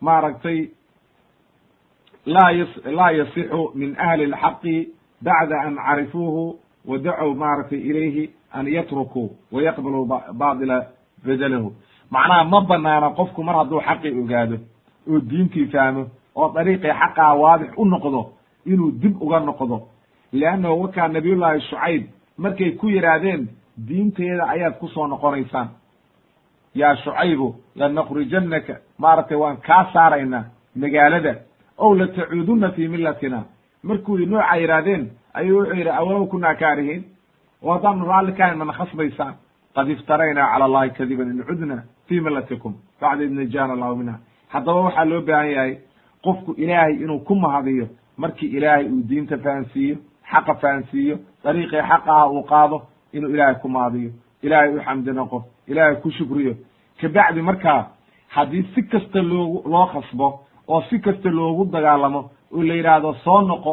maaragtay 0.00 0.68
laa 2.26 2.50
y 2.52 2.66
laa 2.84 3.10
yasixu 3.12 3.70
min 3.74 3.96
ahli 3.98 4.24
اlxaqi 4.30 4.76
bacda 5.22 5.60
an 5.66 5.76
carifuuhu 5.76 6.58
wa 6.88 6.98
dacow 6.98 7.34
maaragtay 7.34 7.78
ilayhi 7.78 8.30
an 8.52 8.66
yatrukuu 8.66 9.30
wa 9.52 9.62
yaqbaluu 9.62 10.06
baatila 10.32 10.86
bedelahu 11.24 11.72
macnaha 12.10 12.44
ma 12.44 12.60
banaana 12.60 13.10
qofku 13.10 13.42
mar 13.44 13.56
hadduu 13.56 13.80
xaqii 13.80 14.12
ogaado 14.20 14.56
oo 15.10 15.20
diintii 15.20 15.66
fahmo 15.72 16.06
oo 16.36 16.48
dariiqii 16.54 16.92
xaqaa 17.00 17.34
waadix 17.42 17.70
u 17.76 17.84
noqdo 17.84 18.20
inuu 18.66 18.90
dib 18.92 19.22
uga 19.22 19.40
noqdo. 19.40 19.76
Leannahu 20.32 20.82
wakaa 20.82 21.08
nabiyullaahi 21.08 21.60
shucayb 21.60 22.02
markay 22.38 22.70
ku 22.72 22.88
yidhaahdeen 22.88 23.48
diinteeda 23.88 24.44
ayaad 24.48 24.74
ku 24.80 24.88
soo 24.88 25.06
noqonaysaan. 25.06 25.68
Yaa 26.74 26.96
shucaybu 26.96 27.54
lanakrijannaka 27.76 28.74
maaragtay 28.98 29.36
waan 29.36 29.56
kaa 29.56 29.90
saaraynaa 29.92 30.44
magaalada. 30.76 31.34
Ow 31.78 31.94
latacuudunna 31.98 32.70
fii 32.70 32.88
millatina. 32.88 33.44
Markuu 33.82 34.16
noocaa 34.18 34.56
yidhaahdeen 34.56 35.10
ayuu 35.34 35.58
wuxuu 35.58 35.76
yidhi 35.76 35.90
awalow 35.90 36.26
kunaa 36.26 36.54
kaarihiin. 36.54 37.04
Oo 37.62 37.72
haddaanu 37.72 38.04
raalli 38.08 38.32
kahayn 38.32 38.58
mana 38.58 38.72
khasbaysaan 38.72 39.34
qad 39.74 39.88
iftaraynaa 39.90 40.52
cala 40.52 40.64
allahi 40.64 40.90
kadiban 40.90 41.30
in 41.30 41.42
cudna 41.44 41.82
fii 42.08 42.20
millatikum. 42.20 42.74
Bacda 43.00 43.24
id 43.24 43.32
najaana 43.32 43.72
allahu 43.72 43.96
minha. 43.96 44.18
Haddaba 44.48 44.80
waxaa 44.80 45.04
loo 45.04 45.20
baahan 45.20 45.50
yahay 45.50 45.78
qofku 46.24 46.54
ilaahay 46.56 46.94
inuu 47.04 47.20
ku 47.24 47.34
mahadiyo 47.34 47.86
markii 48.16 48.48
ilaahay 48.56 48.86
uu 48.92 49.02
diinta 49.08 49.38
fahansiiyo 49.38 49.96
xaqa 50.30 50.54
fahansiiyo 50.54 51.16
dariiqii 51.44 51.82
xaqaha 51.90 52.30
uu 52.30 52.42
qaado 52.42 52.82
inuu 53.12 53.30
ilaahay 53.34 53.54
ku 53.62 53.68
mahadiyo. 53.68 54.10
Ilaahay 54.42 54.70
u 54.76 54.80
xamdi 54.86 55.10
noqo 55.12 55.44
ilaahay 55.68 55.96
ku 56.02 56.10
shukriyo. 56.10 56.54
Kabacdi 57.00 57.42
markaa 57.42 57.80
haddii 58.28 58.62
si 58.74 58.82
kasta 58.82 59.22
loogu 59.22 59.68
loo 59.72 59.86
khasbo 59.92 60.40
oo 60.68 60.82
si 60.90 60.98
kasta 61.00 61.28
loogu 61.30 61.64
dagaalamo 61.72 62.30
oo 62.54 62.62
la 62.62 62.74
yidhaahdo 62.74 63.14
soo 63.24 63.40
noqo 63.42 63.72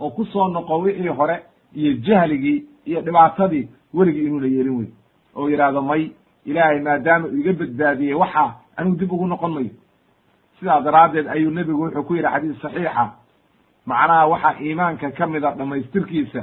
oo 0.00 0.10
ku 0.10 0.24
soo 0.24 0.48
noqo 0.48 0.78
wixii 0.84 1.08
hore 1.08 1.36
iyo 1.74 1.92
jahligii 2.06 2.64
iyo 2.86 3.00
dhibaatadii 3.00 3.68
weligii 3.94 4.24
inuuna 4.26 4.46
yeelin 4.46 4.76
wey 4.78 4.88
oo 5.36 5.48
yidhaahdo 5.50 5.82
may 5.82 6.10
ilaahay 6.46 6.80
maadaama 6.80 7.26
uu 7.28 7.36
iga 7.40 7.52
badbaadiyey 7.52 8.14
waxaa 8.14 8.50
anigu 8.76 8.96
dib 8.96 9.12
ugu 9.12 9.26
noqon 9.26 9.52
mayo. 9.54 9.70
Sidaa 10.58 10.80
daraaddeed 10.80 11.26
ayuu 11.28 11.50
nebigu 11.50 11.82
wuxuu 11.84 12.02
ku 12.06 12.14
yidhi 12.14 12.28
xadiis 12.34 12.60
saxiixa 12.62 13.04
macnaha 13.86 14.26
waxaa 14.32 14.54
iimaanka 14.60 15.10
ka 15.10 15.26
mida 15.26 15.50
dhammaystirkiisa 15.58 16.42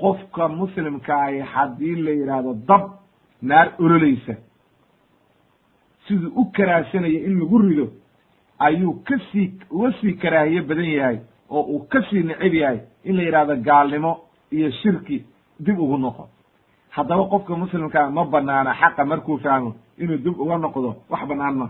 qofka 0.00 0.48
muslimkaahi 0.48 1.40
haddii 1.52 1.96
la 2.06 2.10
yidhaahdo 2.10 2.54
dab 2.68 2.82
naar 3.42 3.68
ololaysa 3.78 4.34
siduu 6.06 6.32
u 6.40 6.44
karaahsanayo 6.56 7.18
in 7.26 7.38
lagu 7.40 7.58
rido 7.58 7.86
ayuu 8.58 8.94
ka 9.04 9.18
sii 9.32 9.52
uga 9.70 9.92
sii 10.00 10.12
karaahiye 10.22 10.62
badan 10.62 10.84
yahay 10.98 11.18
oo 11.50 11.62
uu 11.62 11.86
ka 11.88 12.02
sii 12.10 12.22
neceb 12.22 12.54
yahay 12.54 12.78
in 13.04 13.16
la 13.16 13.22
yidhahdo 13.22 13.56
gaalnimo 13.56 14.12
iyo 14.52 14.70
shirki 14.70 15.24
dib 15.60 15.78
ugu 15.78 15.98
noqo 15.98 16.28
haddaba 16.96 17.24
qofka 17.32 17.56
muslimkaa 17.56 18.10
ma 18.10 18.24
banaana 18.24 18.72
xaqa 18.80 19.04
markuu 19.04 19.38
fahmo 19.44 19.74
inuu 19.98 20.16
dib 20.24 20.40
uga 20.40 20.56
noqdo 20.58 20.90
wax 21.10 21.22
banaan 21.28 21.54
ma. 21.60 21.66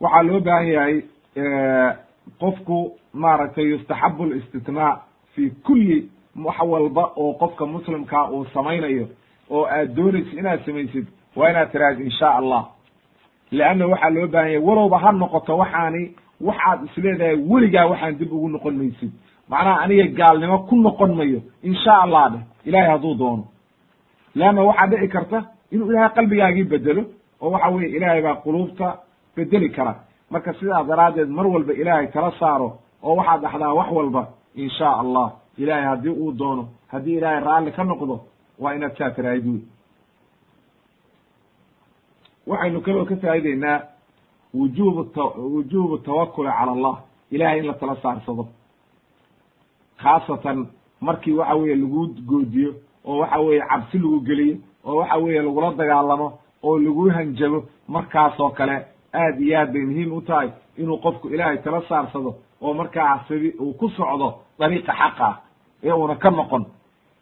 Waxaa 0.00 0.22
loo 0.28 0.40
baahan 0.46 0.68
yahay 0.74 0.96
qofku 2.40 2.78
maaragtay 3.22 3.64
yustaxabu 3.70 4.24
listitnaa 4.30 4.92
fi 5.34 5.50
kulli 5.66 5.98
wax 6.44 6.58
walba 6.72 7.04
oo 7.16 7.32
qofka 7.40 7.66
muslimkaa 7.66 8.30
uu 8.30 8.44
samaynayo 8.54 9.06
oo 9.50 9.64
aad 9.66 9.94
doonaysid 9.96 10.38
inaad 10.38 10.60
samaysid 10.66 11.06
waa 11.36 11.50
inaad 11.50 11.70
tiraahid 11.72 12.00
insha 12.00 12.28
allah. 12.38 12.62
Leanna 13.50 13.86
waxaa 13.86 14.10
loo 14.10 14.26
baahan 14.26 14.50
yahay 14.52 14.66
walowba 14.68 14.98
ha 14.98 15.12
noqoto 15.12 15.56
waxaani 15.58 16.02
waxaad 16.40 16.78
isleedahay 16.84 17.36
weligaa 17.50 17.86
waxaan 17.90 18.18
dib 18.18 18.32
ugu 18.32 18.48
noqon 18.48 18.74
maysid 18.76 19.12
macnaha 19.50 19.80
aniga 19.84 20.06
gaalnimo 20.18 20.58
ku 20.68 20.74
noqon 20.76 21.14
mayo. 21.18 21.40
Insha 21.62 21.92
allah 22.04 22.30
dheh 22.32 22.42
ilahay 22.68 22.88
hadduu 22.90 23.14
doono. 23.14 23.44
Leanna 24.34 24.62
waxaa 24.64 24.86
dhici 24.90 25.08
karta 25.08 25.38
inuu 25.72 25.90
ilahay 25.90 26.10
qalbigaagii 26.16 26.64
bedelo 26.64 27.02
oo 27.40 27.50
waxa 27.50 27.68
weye 27.74 27.88
ilaahay 27.96 28.22
baa 28.22 28.34
quluubta 28.44 28.86
bedeli 29.36 29.68
kara. 29.70 29.94
Marka 30.30 30.52
sidaa 30.58 30.82
daraaddeed 30.84 31.28
mar 31.28 31.46
walba 31.46 31.72
ilaahay 31.72 32.06
kala 32.14 32.30
saaro 32.40 32.68
oo 33.02 33.14
waxaad 33.16 33.40
dhaxdaa 33.42 33.74
wax 33.78 33.88
walba 33.92 34.22
insha 34.54 34.88
allah 35.02 35.28
ilaahay 35.58 35.84
haddii 35.92 36.10
uu 36.22 36.32
doono 36.32 36.68
haddii 36.92 37.16
ilaahay 37.18 37.40
raalli 37.44 37.70
ka 37.72 37.84
noqdo 37.84 38.20
waa 38.58 38.74
inaad 38.74 38.96
saa 38.98 39.10
tiraahid 39.10 39.46
wey 39.46 39.60
waxaynu 42.46 42.80
kaloo 42.80 43.04
ka 43.04 43.16
faa'ideynaa 43.16 43.80
wujubu 44.54 45.04
t 45.14 45.16
wujubu 45.54 45.98
tawakuli 45.98 46.48
cala 46.58 46.72
allah. 46.72 46.96
Ilahay 47.30 47.58
in 47.58 47.66
la 47.66 47.74
tala 47.74 47.96
saarsado 48.02 48.48
khaasatan 50.02 50.66
markii 51.00 51.32
waxa 51.32 51.54
weeye 51.54 51.76
lagu 51.76 52.06
goodiyo 52.28 52.74
oo 53.04 53.18
waxa 53.18 53.38
weeye 53.40 53.62
cabsi 53.68 53.98
lagu 53.98 54.20
geliyo 54.20 54.56
oo 54.84 54.96
waxa 54.96 55.16
weeye 55.16 55.42
lagula 55.42 55.70
dagaalamo 55.74 56.28
oo 56.62 56.78
lagu 56.78 57.10
hanjabo 57.10 57.64
markaasoo 57.88 58.50
kale 58.50 58.76
aad 59.14 59.40
iyo 59.40 59.58
aad 59.60 59.72
bay 59.72 59.82
muhiim 59.84 60.12
u 60.12 60.20
tahay 60.20 60.50
inuu 60.78 60.98
qofku 60.98 61.28
ilaahay 61.28 61.58
tala 61.58 61.82
saarsado 61.88 62.34
oo 62.62 62.74
markaa 62.74 63.24
sidi 63.28 63.50
uu 63.60 63.72
ku 63.72 63.88
socdo 63.90 64.34
dariiqa 64.58 64.92
xaqa 64.92 65.28
ee 65.84 65.92
uuna 65.92 66.14
ka 66.16 66.30
noqon. 66.30 66.64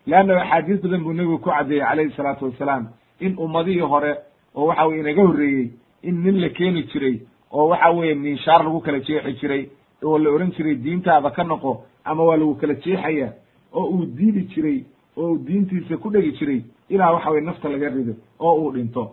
Leanna 0.07 0.41
axaadiis 0.43 0.81
badan 0.83 1.03
buu 1.05 1.12
nebigu 1.12 1.39
ku 1.39 1.51
caddeeyey 1.51 1.85
calayhi 1.87 2.12
salaatu 2.16 2.45
wassalaam 2.45 2.89
in 3.20 3.35
ummadihii 3.39 3.81
hore 3.81 4.12
oo 4.55 4.66
waxa 4.66 4.87
weye 4.87 5.01
inaga 5.01 5.22
horreeyey 5.22 5.70
in 6.03 6.22
nin 6.25 6.41
la 6.41 6.49
keeni 6.49 6.83
jiray 6.93 7.20
oo 7.53 7.68
waxa 7.68 7.91
weeye 7.91 8.14
minshaar 8.14 8.64
lagu 8.64 8.81
kala 8.81 9.01
jeexi 9.01 9.33
jiray 9.41 9.68
oo 10.05 10.18
la 10.18 10.31
ohan 10.31 10.51
jiray 10.57 10.75
diintaada 10.75 11.31
ka 11.31 11.45
noqo 11.45 11.83
ama 12.05 12.22
waa 12.24 12.36
lagu 12.36 12.55
kala 12.55 12.74
jeexaya 12.74 13.32
oo 13.72 13.86
uu 13.94 14.05
diidi 14.07 14.42
jiray 14.55 14.84
oo 15.16 15.32
uu 15.32 15.38
diintiisa 15.46 15.96
ku 15.96 16.11
dhegi 16.11 16.32
jiray 16.38 16.61
ilaa 16.88 17.12
waxa 17.12 17.30
weye 17.30 17.44
nafta 17.44 17.68
laga 17.68 17.88
rido 17.88 18.14
oo 18.40 18.55
uu 18.61 18.70
dhinto. 18.72 19.12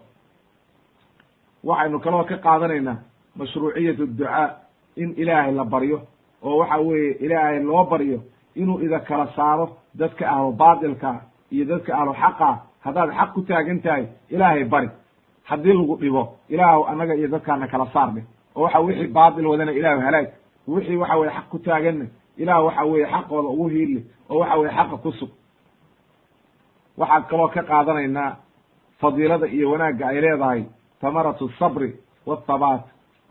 Waxaynu 1.64 2.00
kaloo 2.00 2.24
ka 2.24 2.38
qaadanaynaa 2.38 2.98
mashruuciyat 3.36 3.98
ducaa 3.98 4.58
in 4.96 5.14
ilaahay 5.18 5.52
la 5.54 5.64
baryo 5.66 6.02
oo 6.44 6.58
waxa 6.58 6.78
weeye 6.78 7.12
ilaahay 7.26 7.60
loo 7.64 7.84
baryo 7.86 8.20
inuu 8.56 8.80
ida 8.82 9.00
kala 9.00 9.28
saaro 9.36 9.78
dadka 9.96 10.30
ahlu 10.32 10.52
baatilka 10.52 11.22
iyo 11.52 11.66
dadka 11.66 11.96
ahlu 11.98 12.14
xaqa. 12.14 12.50
Haddaad 12.82 13.10
xaq 13.14 13.34
ku 13.34 13.42
taagan 13.42 13.80
tahay 13.82 14.06
ilaahay 14.30 14.64
bari. 14.66 14.90
Haddii 15.44 15.74
lagu 15.74 15.96
dhibo 16.02 16.38
ilaahw 16.50 16.84
annaga 16.90 17.16
iyo 17.16 17.28
dadkaana 17.28 17.68
kala 17.68 17.86
saar 17.94 18.10
dheh 18.16 18.24
oo 18.56 18.64
waxa 18.64 18.80
wixii 18.80 19.08
baatil 19.08 19.46
wadana 19.48 19.72
ilaahu 19.72 20.02
halaag. 20.02 20.28
Wixii 20.68 20.96
waxa 20.98 21.18
weye 21.18 21.32
xaq 21.32 21.50
ku 21.50 21.60
taaganna 21.60 22.06
ilaah 22.42 22.64
waxa 22.66 22.84
weeye 22.86 23.06
xaqooda 23.14 23.50
ugu 23.50 23.68
hiili 23.70 24.06
oo 24.30 24.40
waxa 24.40 24.58
weye 24.60 24.72
xaqa 24.78 24.98
ku 25.04 25.12
sug. 25.12 25.30
Waxaad 26.98 27.24
kaloo 27.30 27.48
ka 27.48 27.62
qaadanaynaa 27.64 28.36
fadiilada 29.00 29.48
iyo 29.48 29.72
wanaagga 29.72 30.08
ay 30.08 30.22
leedahay 30.22 30.62
tamaratu 31.02 31.50
sabri 31.60 31.96
wathabaat 32.26 32.82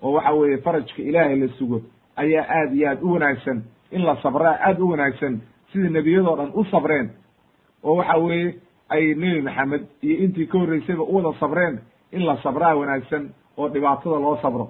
oo 0.02 0.12
waxa 0.12 0.32
weeye 0.32 0.58
farajka 0.58 1.02
ilaahay 1.02 1.36
la 1.40 1.48
sugo 1.58 1.80
ayaa 2.16 2.46
aad 2.48 2.72
iyo 2.74 2.88
aad 2.90 3.02
u 3.02 3.12
wanaagsan. 3.12 3.62
In 3.90 4.02
la 4.06 4.16
sabraa 4.22 4.56
aad 4.66 4.80
u 4.80 4.88
wanaagsan 4.90 5.40
sidii 5.72 5.88
nebiyadoo 5.90 6.36
dhan 6.36 6.50
u 6.54 6.64
sabreen 6.64 7.10
oo 7.82 7.96
waxa 7.96 8.16
weeye 8.18 8.54
ay 8.88 9.14
nebi 9.14 9.40
maxamed 9.42 9.82
iyo 10.02 10.16
intii 10.24 10.46
ka 10.46 10.58
horreysayba 10.58 11.02
u 11.02 11.14
wada 11.16 11.38
sabreen 11.40 11.80
in 12.12 12.26
la 12.26 12.36
sabraa 12.42 12.74
wanaagsan 12.74 13.30
oo 13.56 13.68
dhibaatada 13.68 14.18
loo 14.18 14.36
sabro. 14.42 14.68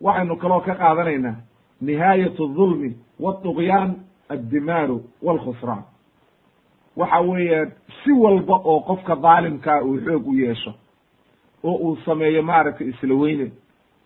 Waxaynu 0.00 0.36
kaloo 0.36 0.60
ka 0.60 0.74
qaadanaynaa 0.74 1.34
nihaayat 1.80 2.40
adulmi 2.40 2.96
wadugyaan 3.20 3.94
addimaaru 4.28 5.02
walkhusraan 5.22 5.82
waxa 6.96 7.20
weeye 7.20 7.66
si 8.04 8.12
walba 8.12 8.56
oo 8.64 8.80
qofka 8.80 9.16
daalimkaa 9.16 9.82
uu 9.82 9.98
xoog 10.06 10.26
u 10.28 10.34
yeesho 10.34 10.72
oo 11.64 11.74
uu 11.74 11.96
sameeyo 12.04 12.42
maaragtay 12.42 12.88
isla 12.88 13.14
weyne 13.14 13.52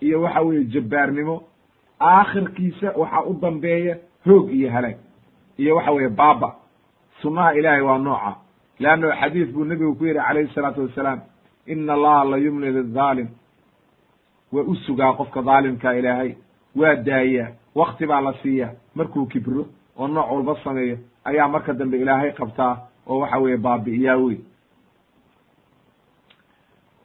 iyo 0.00 0.22
waxa 0.22 0.40
weeye 0.40 0.64
jabbaarnimo 0.64 1.42
aakhirkiisa 2.00 2.92
waxaa 2.96 3.22
u 3.22 3.34
dambeeya 3.42 3.96
hoog 4.26 4.50
iyo 4.50 4.70
halaag 4.70 4.96
iyo 5.58 5.76
waxa 5.76 5.92
weeye 5.92 6.08
baaba 6.08 6.54
sunnaha 7.22 7.54
ilaahay 7.54 7.80
waa 7.82 7.98
nooca. 7.98 8.34
Leanno 8.78 9.12
xadiis 9.20 9.48
buu 9.54 9.64
nebigu 9.64 9.94
ku 9.94 10.04
yidhi 10.06 10.20
calayhi 10.20 10.54
salaatu 10.54 10.80
wassalaam 10.82 11.20
ina 11.66 11.92
allaha 11.92 12.24
la 12.24 12.36
yumli 12.36 12.70
lidaalim 12.72 13.28
waa 14.52 14.62
u 14.62 14.74
sugaa 14.76 15.12
qofka 15.12 15.42
daalimkaa 15.42 15.92
ilaahay 15.94 16.34
waa 16.76 16.94
daayaa 16.96 17.48
wakti 17.74 18.06
baa 18.06 18.20
la 18.20 18.32
siiya 18.42 18.68
markuu 18.94 19.26
kibro 19.26 19.66
oo 19.98 20.08
nooc 20.08 20.30
walba 20.32 20.56
sameeyo 20.64 20.96
ayaa 21.24 21.48
marka 21.48 21.72
dambe 21.72 21.96
ilaahay 21.98 22.32
qabtaa 22.32 22.76
oo 23.06 23.18
waxa 23.20 23.38
weeye 23.38 23.56
baabi'iyaa 23.56 24.16
wey 24.16 24.38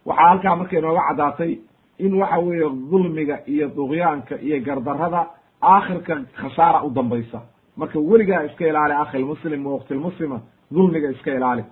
waxaa 0.06 0.27
halkaa 0.30 0.56
marka 0.56 0.77
inooga 0.80 1.02
caddaatay 1.07 1.57
in 1.98 2.14
waxa 2.22 2.38
weeye 2.39 2.69
dulmiga 2.91 3.39
iyo 3.48 3.68
duqyaanka 3.76 4.35
iyo 4.41 4.60
gardarrada 4.65 5.27
aakhirka 5.61 6.15
khasaara 6.39 6.84
u 6.84 6.89
dambaysa. 6.89 7.41
Marka 7.77 7.99
weligaa 7.99 8.44
iska 8.44 8.68
ilaali 8.68 8.94
akhilmuslim 8.94 9.65
wa 9.65 9.73
waktilmuslima 9.73 10.41
dulmiga 10.72 11.10
iska 11.11 11.34
ilaali. 11.34 11.64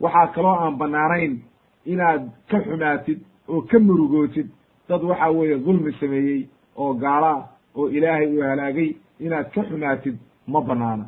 Waxaa 0.00 0.26
kaloo 0.34 0.54
aan 0.54 0.76
banaanayn 0.78 1.40
inaad 1.84 2.30
ka 2.50 2.60
xumaatid 2.60 3.18
oo 3.48 3.60
ka 3.62 3.78
murugootid 3.78 4.48
dad 4.88 5.02
waxa 5.02 5.30
weeye 5.30 5.58
dulmi 5.58 5.92
sameeyey 6.00 6.48
oo 6.76 6.94
gaala 6.94 7.48
oo 7.76 7.88
ilaahay 7.88 8.26
uu 8.36 8.42
halaagay 8.42 8.90
inaad 9.20 9.50
ka 9.54 9.62
xumaatid 9.62 10.16
ma 10.46 10.60
banaana. 10.60 11.04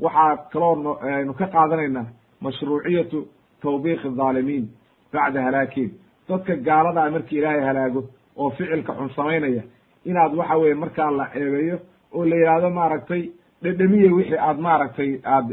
Waxaa 0.00 0.36
kaloo 0.52 0.98
aynu 1.02 1.34
ka 1.34 1.46
qaadanaynaa 1.46 2.06
mashruuciyatu 2.40 3.18
tawbiiq 3.62 4.04
adaalimiin 4.06 4.68
bacda 5.12 5.42
halaakiin. 5.42 5.90
Dadka 6.28 6.56
gaaladaa 6.56 7.10
markii 7.10 7.38
ilaahay 7.38 7.60
halaago 7.60 8.04
oo 8.36 8.50
ficilka 8.50 8.92
xun 8.98 9.10
samaynaya 9.16 9.62
inaad 10.04 10.34
waxa 10.34 10.56
weye 10.56 10.74
markaa 10.74 11.10
la 11.10 11.26
ceebeeyo 11.32 11.78
oo 12.12 12.24
la 12.24 12.36
yidhaahdo 12.36 12.70
maaragtay 12.70 13.22
dhedhemiye 13.62 14.10
wixii 14.12 14.38
aad 14.38 14.58
maaragtay 14.58 15.10
aad 15.24 15.46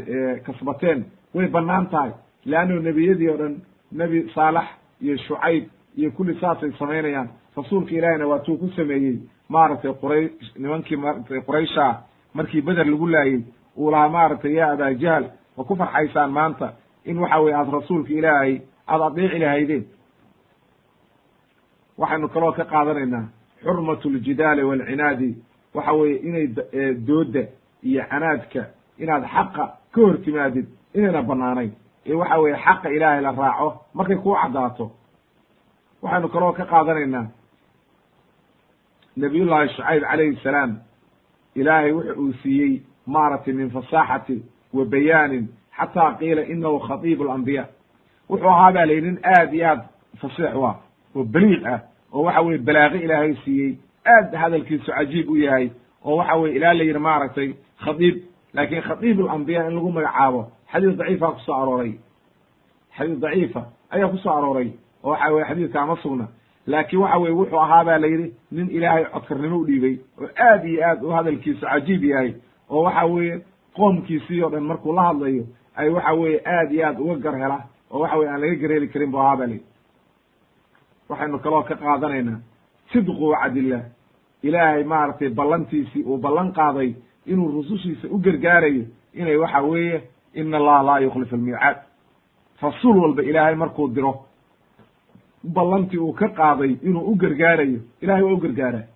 kasbateen 0.46 1.04
way 1.34 1.46
bannaan 1.48 1.86
tahay. 1.86 2.10
Leanno 2.44 2.80
nebiyadii 2.82 3.28
o 3.30 3.36
dhan 3.36 3.54
nebi 3.92 4.28
saalax 4.34 4.66
iyo 5.00 5.16
shucayb 5.16 5.64
iyo 5.96 6.10
kulli 6.10 6.34
saasay 6.40 6.72
samaynayaan 6.78 7.28
rasuulka 7.56 7.90
ilaahiyna 7.94 8.26
waa 8.26 8.38
tuu 8.38 8.56
ku 8.56 8.68
sameeyey 8.76 9.16
maaragtay 9.48 9.92
quraysh 10.02 10.56
nimankii 10.58 10.96
maaragtay 10.96 11.40
quraysha 11.40 12.02
markii 12.34 12.60
beder 12.62 12.86
lagu 12.86 13.06
laayey 13.06 13.40
uu 13.76 13.90
lahaa 13.90 14.08
maaragtay 14.08 14.54
yaa 14.54 14.72
abaa 14.72 14.92
jahl 14.94 15.24
ma 15.56 15.64
ku 15.64 15.76
farxaysaan 15.76 16.30
maanta? 16.32 16.72
In 17.04 17.18
waxa 17.18 17.40
weye 17.40 17.54
aad 17.54 17.68
rasuulka 17.72 18.12
ilaahay 18.12 18.60
aada 18.88 19.04
adeeci 19.06 19.38
lahaydeen. 19.38 19.84
Waxaynu 21.98 22.28
kaloo 22.28 22.52
ka 22.52 22.64
qaadanaynaa 22.64 23.24
xurmatu 23.64 24.10
ljidaali 24.10 24.62
waalcinaadi 24.62 25.28
waxa 25.74 25.92
weeye 25.92 26.16
inay 26.28 26.46
dooda 27.06 27.42
iyo 27.82 28.02
canaadka 28.10 28.62
inaad 28.98 29.24
xaqa 29.34 29.64
ka 29.92 30.00
hor 30.00 30.16
timaadid 30.24 30.66
inayna 30.94 31.22
banaanayn 31.22 31.72
ee 32.06 32.14
waxa 32.14 32.38
weeye 32.42 32.56
xaqa 32.64 32.88
ilaahay 32.96 33.20
la 33.22 33.30
raaco 33.32 33.68
markay 33.94 34.16
kuu 34.16 34.34
caddaato. 34.42 34.90
Waxaynu 36.02 36.28
kaloo 36.28 36.52
ka 36.52 36.64
qaadanaynaa 36.64 37.26
nabiyullahi 39.16 39.68
shucayb 39.68 40.02
calayhi 40.02 40.36
salaam 40.42 40.78
ilaahay 41.54 41.92
wuxa 41.92 42.14
uu 42.20 42.32
siiyey 42.42 42.82
maaragtay 43.06 43.52
min 43.54 43.70
fasaaxati 43.70 44.42
wa 44.72 44.84
bayaanin 44.84 45.48
xataa 45.78 46.14
qiila 46.18 46.42
inahu 46.42 46.78
khatiibu 46.88 47.24
alambiya 47.24 47.66
wuxuu 48.30 48.48
ahaa 48.48 48.72
baa 48.72 48.86
layihi 48.86 49.00
nin 49.06 49.18
aad 49.24 49.54
iyo 49.54 49.66
aad 49.68 49.80
fasiix 50.20 50.54
u 50.54 50.64
ah 50.66 50.76
oo 51.16 51.24
baliiq 51.24 51.64
ah 51.66 51.80
oo 52.12 52.22
waxa 52.24 52.40
weye 52.42 52.58
balaaqi 52.58 52.98
ilaahay 52.98 53.34
siiyey. 53.44 53.76
Aad 54.06 54.34
hadalkiisu 54.34 54.92
cajiib 54.92 55.30
u 55.30 55.36
yahay 55.36 55.70
oo 56.04 56.16
waxa 56.16 56.36
weye 56.36 56.56
ilaa 56.56 56.74
la 56.74 56.84
yidhi 56.84 56.98
maaragtay 56.98 57.54
khadiib 57.84 58.16
laakin 58.54 58.82
khatiib 58.82 59.20
alambiya 59.20 59.66
in 59.68 59.74
lagu 59.74 59.90
magacaabo 59.92 60.42
xadiis 60.72 60.96
daciifa 60.96 61.32
ku 61.32 61.40
soo 61.40 61.54
arooray. 61.54 61.92
Xadiis 62.96 63.18
daciifa 63.20 63.62
ayaa 63.90 64.08
ku 64.08 64.18
soo 64.18 64.32
arooray 64.32 64.68
oo 65.04 65.10
waxa 65.10 65.32
weye 65.32 65.44
xadiiska 65.48 65.80
ama 65.80 65.96
sugna 66.02 66.26
laakiin 66.66 67.02
waxa 67.02 67.18
weye 67.18 67.34
wuxuu 67.34 67.58
ahaa 67.60 67.84
ba 67.84 67.98
la 67.98 68.06
yidhi 68.06 68.32
nin 68.52 68.70
ilaahay 68.70 69.04
codkarnimo 69.04 69.56
u 69.58 69.66
dhiibay 69.66 69.98
oo 70.20 70.28
aad 70.48 70.64
iyo 70.64 70.84
aad 70.88 71.02
u 71.04 71.10
hadalkiisu 71.10 71.60
cajiib 71.66 72.04
yahay 72.04 72.34
oo 72.70 72.82
waxa 72.82 73.04
weeye 73.06 73.40
qoomkiisii 73.76 74.42
o 74.42 74.48
dhan 74.50 74.64
markuu 74.64 74.92
la 74.92 75.02
hadlayo 75.02 75.44
ay 75.76 75.88
waxa 75.88 76.12
weeye 76.12 76.40
aad 76.46 76.72
iyo 76.72 76.86
aad 76.86 77.00
uga 77.00 77.16
gar 77.16 77.36
hela 77.38 77.58
oo 77.90 78.00
waxa 78.00 78.16
weye 78.16 78.30
aan 78.30 78.40
laga 78.40 78.54
gareeli 78.54 78.88
karin 78.88 79.10
bu 79.10 79.18
ahaa 79.18 79.36
ba 79.36 79.46
la 79.46 79.52
yidhi. 79.52 79.64
Waxaynu 81.08 81.38
kaloo 81.38 81.62
ka 81.62 81.74
qaadanaynaa 81.76 82.40
sidqu 82.92 83.24
wacdillah 83.32 83.82
ilaahay 84.42 84.84
maaragtay 84.84 85.28
ballantiisii 85.28 86.02
uu 86.04 86.16
ballan 86.18 86.52
qaaday 86.52 86.94
inuu 87.26 87.48
rusushiisa 87.52 88.08
u 88.10 88.18
gargaarayo 88.18 88.84
inay 89.14 89.36
waxa 89.36 89.60
weeye 89.62 90.02
ina 90.34 90.56
allaha 90.56 90.82
laa 90.82 90.98
yukhlifu 91.00 91.34
almiicaad. 91.34 91.76
Rasuul 92.62 92.96
walba 93.02 93.22
ilaahay 93.22 93.54
markuu 93.54 93.88
diro 93.88 94.24
ballantii 95.44 95.98
uu 95.98 96.12
ka 96.12 96.28
qaaday 96.28 96.76
inuu 96.82 97.04
u 97.12 97.14
gargaarayo. 97.16 97.80
Ilahay 98.02 98.22
waa 98.22 98.32
u 98.32 98.36
gargaaraa 98.36 98.86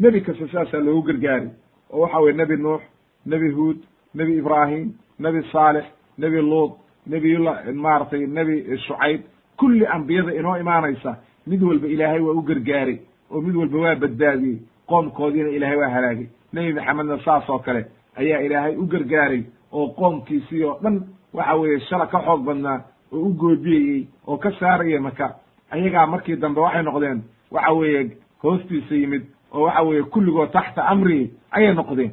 nebi 0.00 0.20
kasta 0.20 0.48
saasaa 0.52 0.78
loogu 0.80 1.02
gargaaray. 1.02 1.48
Oo 1.92 2.00
waxa 2.00 2.18
weye 2.20 2.36
nebi 2.36 2.56
nuux 2.56 2.80
nebi 3.26 3.50
huud 3.50 3.76
nebi 4.14 4.36
ibraahim 4.38 4.92
nebi 5.18 5.42
saalex 5.52 5.84
nebi 6.18 6.40
luud 6.40 6.72
nebiyullah 7.06 7.56
maaragtay 7.74 8.26
nebi 8.26 8.76
shucayb. 8.86 9.20
Kulli 9.58 9.86
ambiyada 9.86 10.32
inoo 10.34 10.56
imaanaysa 10.56 11.16
mid 11.46 11.62
walba 11.62 11.86
ilaahay 11.86 12.20
waa 12.20 12.32
u 12.34 12.42
gargaaray. 12.42 12.98
Oo 13.30 13.40
mid 13.40 13.56
walba 13.56 13.78
waa 13.78 13.94
badbaadiyey. 13.94 14.58
Qoomkoodiina 14.88 15.48
ilaahay 15.50 15.76
waa 15.76 15.88
halaagay. 15.88 16.26
Nebi 16.52 16.72
maxamedna 16.72 17.18
saas 17.24 17.48
oo 17.50 17.58
kale 17.58 17.86
ayaa 18.16 18.40
ilaahay 18.42 18.76
u 18.76 18.86
gargaaray. 18.86 19.42
Oo 19.72 19.88
qoomkiisii 19.88 20.64
oo 20.64 20.78
dhan 20.82 21.02
waxa 21.34 21.54
weeye 21.56 21.80
shala 21.80 22.06
ka 22.06 22.18
xoog 22.24 22.44
badnaa 22.44 22.80
oo 23.12 23.18
u 23.20 23.34
goodiyeyey 23.34 24.06
oo 24.26 24.36
ka 24.38 24.50
saaraya 24.60 25.00
maka 25.00 25.34
ayagaa 25.70 26.06
markii 26.06 26.36
dambe 26.36 26.60
waxay 26.60 26.82
noqdeen 26.82 27.22
waxa 27.50 27.72
weeye 27.72 28.16
hoostiisa 28.42 28.94
yimid 28.94 29.22
oo 29.52 29.62
waxa 29.64 29.82
weeye 29.82 30.02
kulligood 30.02 30.50
taxta 30.52 30.84
amrihi 30.92 31.30
ayay 31.50 31.74
noqdeen. 31.74 32.12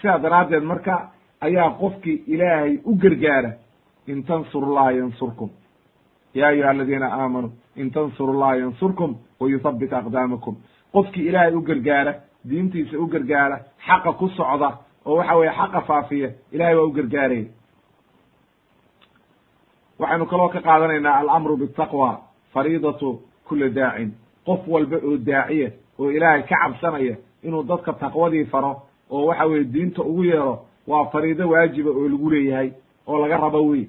Sidaa 0.00 0.18
daraaddeed 0.18 0.62
marka 0.64 1.10
ayaa 1.40 1.70
qofkii 1.80 2.22
ilaahay 2.26 2.78
u 2.84 2.94
gargaara 3.02 3.50
in 4.06 4.22
tansuru 4.24 4.74
llaha 4.74 4.92
yansurkum. 4.92 5.50
Ya 6.34 6.46
ayuha 6.48 6.70
aladiina 6.70 7.06
aamanuu 7.12 7.52
in 7.76 7.90
tansuru 7.90 8.32
llaha 8.40 8.56
yansurkum 8.56 9.16
wa 9.40 9.48
yuthabbit 9.48 9.92
aqdaamakum. 9.92 10.56
Qofkii 10.92 11.28
ilaahay 11.28 11.54
u 11.54 11.60
gargaara 11.62 12.14
diintiisa 12.48 12.98
u 12.98 13.06
gargaara 13.06 13.58
xaqa 13.86 14.12
ku 14.12 14.28
socda 14.28 14.78
oo 15.06 15.16
waxa 15.16 15.36
weeye 15.36 15.52
xaqa 15.52 15.80
faafiya 15.80 16.30
ilahay 16.52 16.74
waa 16.74 16.84
u 16.84 16.92
gargaaraya 16.92 17.46
waxaynu 19.98 20.26
kaloo 20.26 20.48
ka 20.48 20.60
qaadanaynaa 20.60 21.18
alamru 21.20 21.56
bitaqwa 21.56 22.20
fariidatu 22.52 23.20
kuli 23.48 23.70
daacin 23.70 24.10
qof 24.46 24.60
walba 24.68 24.96
oo 24.96 25.16
daaciya 25.16 25.70
oo 25.98 26.10
ilaahay 26.10 26.42
ka 26.42 26.56
cabsanaya 26.62 27.16
inuu 27.42 27.62
dadka 27.62 27.92
taqwadii 27.92 28.44
faro 28.44 28.82
oo 29.10 29.26
waxa 29.26 29.44
weye 29.46 29.64
diinta 29.64 30.02
ugu 30.02 30.24
yeero 30.24 30.58
waa 30.86 31.04
fariido 31.12 31.48
waajiba 31.48 31.90
oo 31.90 32.08
lagu 32.08 32.30
leeyahay 32.30 32.70
oo 33.06 33.18
laga 33.22 33.36
rabo 33.36 33.66
wey 33.68 33.86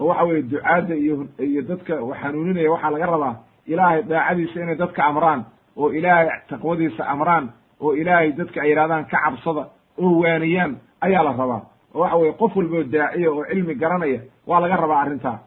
oo 0.00 0.06
waxa 0.06 0.24
weye 0.24 0.42
ducaadda 0.42 0.94
iyo 0.94 1.26
iyo 1.38 1.62
dadka 1.62 1.94
xanuuninaya 2.22 2.70
waxaa 2.72 2.90
laga 2.90 3.06
rabaa 3.06 3.34
ilaahay 3.66 4.02
daacadiisa 4.02 4.60
inay 4.62 4.76
dadka 4.76 5.04
amraan 5.04 5.44
oo 5.76 5.92
ilaahay 5.92 6.28
taqwadiisa 6.48 7.06
amraan 7.08 7.48
oo 7.80 7.92
ilaahay 7.94 8.32
dadka 8.32 8.60
ay 8.62 8.68
yidhahdaan 8.70 9.04
ka 9.04 9.18
cabsada 9.24 9.64
oo 9.98 10.20
waaniyaan 10.22 10.76
ayaa 11.00 11.22
la 11.24 11.32
rabaa. 11.32 11.62
Oo 11.94 12.00
waxa 12.00 12.16
weye 12.16 12.32
qof 12.32 12.56
walba 12.56 12.76
oo 12.76 12.82
daaciya 12.84 13.30
oo 13.32 13.44
cilmi 13.44 13.74
garanaya 13.74 14.20
waa 14.46 14.60
laga 14.60 14.76
rabaa 14.76 15.00
arrintaa 15.04 15.38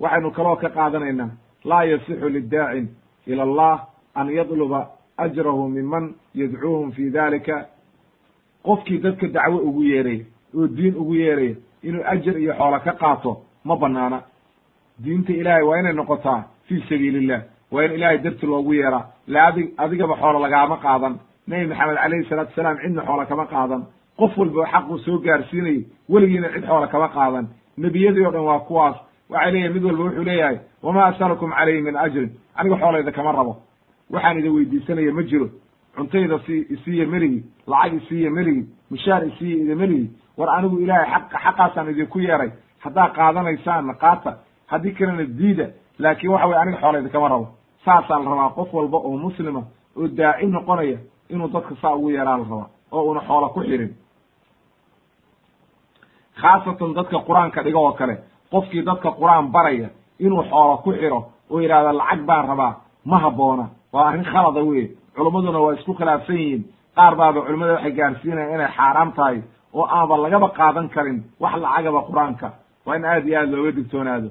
waxaynu 0.00 0.30
kaloo 0.30 0.56
ka 0.56 0.68
qaadanaynaa 0.68 1.30
laa 1.64 1.84
yasixu 1.84 2.28
lidaacin 2.28 2.88
ila 3.26 3.42
allah 3.42 3.76
an 4.14 4.28
yadluba 4.30 4.88
ajrahu 5.18 5.68
minman 5.68 6.14
yadcuuhum 6.34 6.92
fi 6.92 7.10
dalika 7.10 7.66
qofkii 8.64 8.98
dadka 8.98 9.26
dacwo 9.28 9.58
ugu 9.58 9.82
yeeraya 9.82 10.24
oo 10.56 10.66
diin 10.66 10.94
ugu 10.96 11.14
yeeraya 11.14 11.54
inuu 11.82 12.02
ajar 12.12 12.36
iyo 12.38 12.54
xoolo 12.54 12.78
ka 12.80 12.92
qaato 12.92 13.32
ma 13.64 13.76
banaana 13.76 14.22
diinta 15.04 15.32
ilaahay 15.32 15.62
waa 15.62 15.78
inay 15.80 15.92
noqotaa 15.92 16.44
fi 16.66 16.80
sabiili 16.88 17.18
illah 17.24 17.42
waa 17.72 17.84
in 17.84 17.92
ilaahay 17.92 18.18
darti 18.18 18.46
loogu 18.46 18.72
yeeraa 18.74 19.04
la 19.26 19.46
adi 19.46 19.74
adigaba 19.76 20.16
xoolo 20.16 20.38
lagaama 20.40 20.76
qaadan. 20.76 21.14
Nebi 21.48 21.66
maxamed 21.66 21.96
calayhi 21.96 22.24
salaatu 22.28 22.52
salaam 22.54 22.76
cidna 22.82 23.02
xoola 23.06 23.26
kama 23.26 23.46
qaadan. 23.46 23.82
Qof 24.18 24.38
walba 24.38 24.60
oo 24.60 24.66
xaquu 24.72 24.98
soo 24.98 25.18
gaarsiinayay 25.18 25.84
weligiina 26.08 26.48
cid 26.52 26.64
xoola 26.66 26.86
kama 26.86 27.08
qaadan. 27.08 27.46
Nebiyadii 27.78 28.26
o 28.26 28.30
dhan 28.30 28.44
waa 28.44 28.60
kuwaas 28.68 28.96
waxay 29.30 29.52
leeyahay 29.52 29.72
mid 29.74 29.84
walba 29.84 30.02
wuxuu 30.04 30.24
leeyahay 30.24 30.56
wamaa 30.82 31.06
asalukum 31.10 31.50
calayhi 31.50 31.82
min 31.82 31.96
ajrin. 31.96 32.30
Aniga 32.56 32.76
xoolayda 32.76 33.12
kama 33.12 33.32
rabo. 33.32 33.52
Waxaan 34.10 34.38
idin 34.38 34.52
weydiisanaya 34.56 35.12
ma 35.12 35.22
jiro. 35.22 35.48
Cuntayda 35.96 36.38
si 36.46 36.66
isiiya 36.74 37.06
meligi 37.06 37.40
lacag 37.66 37.94
isiiya 38.02 38.30
meligi 38.30 38.62
mushaar 38.90 39.22
isiiya 39.26 39.56
ida 39.64 39.74
meligi 39.74 40.10
war 40.38 40.48
anigu 40.56 40.78
ilaahay 40.80 41.06
xaqa 41.10 41.38
xaqaasaan 41.44 41.90
idinku 41.90 42.18
yeeray. 42.20 42.50
Haddaa 42.84 43.08
qaadanaysaanna 43.16 43.94
qaata 44.02 44.30
haddii 44.66 44.92
kalena 44.98 45.24
diida. 45.38 45.66
Laakiin 45.98 46.30
waxa 46.32 46.46
weye 46.46 46.58
aniga 46.62 46.78
xoolayda 46.82 47.08
kama 47.08 47.28
rabo. 47.28 47.46
Saasaa 47.84 48.18
la 48.18 48.30
rabaa 48.30 48.50
qof 48.56 48.74
walba 48.74 48.98
oo 48.98 49.16
muslima 49.16 49.62
oo 49.96 50.08
daaci 50.08 50.46
noqonaya 50.46 50.98
inuu 51.30 51.48
dadka 51.48 51.74
saa 51.82 51.94
ugu 51.94 52.10
yeeraa 52.10 52.38
la 52.38 52.44
rabaa 52.44 52.68
oo 52.92 53.02
una 53.10 53.20
xoola 53.20 53.48
ku 53.54 53.60
xirin. 53.62 53.92
Khaasatan 56.40 56.94
dadka 56.94 57.18
qur'aanka 57.26 57.62
dhigo 57.64 57.78
oo 57.86 57.92
kale 57.92 58.14
qofkii 58.52 58.82
dadka 58.82 59.10
qur'aan 59.20 59.46
baraya 59.54 59.88
inuu 60.18 60.42
xoola 60.50 60.76
ku 60.84 60.90
xiro 60.92 61.20
oo 61.50 61.60
yidhahda 61.60 61.92
lacag 61.92 62.20
baan 62.26 62.46
rabaa 62.48 62.74
ma 63.04 63.18
habboona. 63.18 63.66
Waa 63.92 64.08
arrin 64.08 64.24
khalada 64.24 64.60
wey 64.64 64.86
culimmaduna 65.16 65.58
waa 65.60 65.74
isku 65.74 65.94
khilaafsan 65.94 66.36
yihiin. 66.36 66.62
Qaar 66.96 67.14
baaba 67.16 67.40
culimmada 67.46 67.72
waxay 67.74 67.92
gaarsiinayan 67.92 68.54
inay 68.54 68.70
xaaraam 68.76 69.12
tahay 69.16 69.38
oo 69.74 69.84
aanba 69.96 70.16
lagaba 70.24 70.48
qaadan 70.58 70.88
karin 70.94 71.18
wax 71.40 71.54
lacagaba 71.64 72.00
qur'aanka. 72.08 72.48
Waa 72.86 72.96
in 72.96 73.04
aad 73.04 73.26
iyo 73.28 73.38
aad 73.40 73.50
looga 73.50 73.72
digtoonaado. 73.76 74.28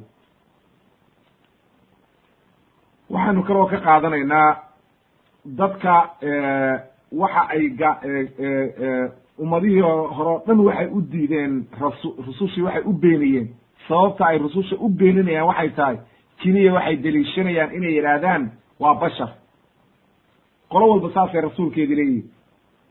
Waxaynu 3.10 3.44
kaloo 3.48 3.66
ka 3.72 3.78
qaadanaynaa 3.88 4.50
dadka 5.60 5.94
waxa 7.22 7.42
ay 7.54 7.64
ga 7.80 7.90
ummadihii 9.44 9.82
hore 10.16 10.30
o 10.36 10.42
dhan 10.48 10.60
waxay 10.68 10.88
u 10.96 11.02
diideen 11.12 11.54
rasu 11.82 12.08
rusushii 12.26 12.62
waxay 12.68 12.84
u 12.86 12.94
beeniyeen 12.94 13.48
sababta 13.90 14.26
ay 14.26 14.38
rususha 14.38 14.76
u 14.80 14.90
beeninayaan 15.00 15.48
waxay 15.50 15.70
tahay 15.78 15.98
keliya 16.42 16.74
waxay 16.74 16.96
deliishanayaan 17.04 17.72
inay 17.78 17.94
yidhaahdaan 17.98 18.44
waa 18.80 18.96
bashar. 19.02 19.30
Qolo 20.72 20.86
walba 20.92 21.10
saasay 21.14 21.42
rasuulkeedi 21.42 21.96
leeyihiin 21.96 22.30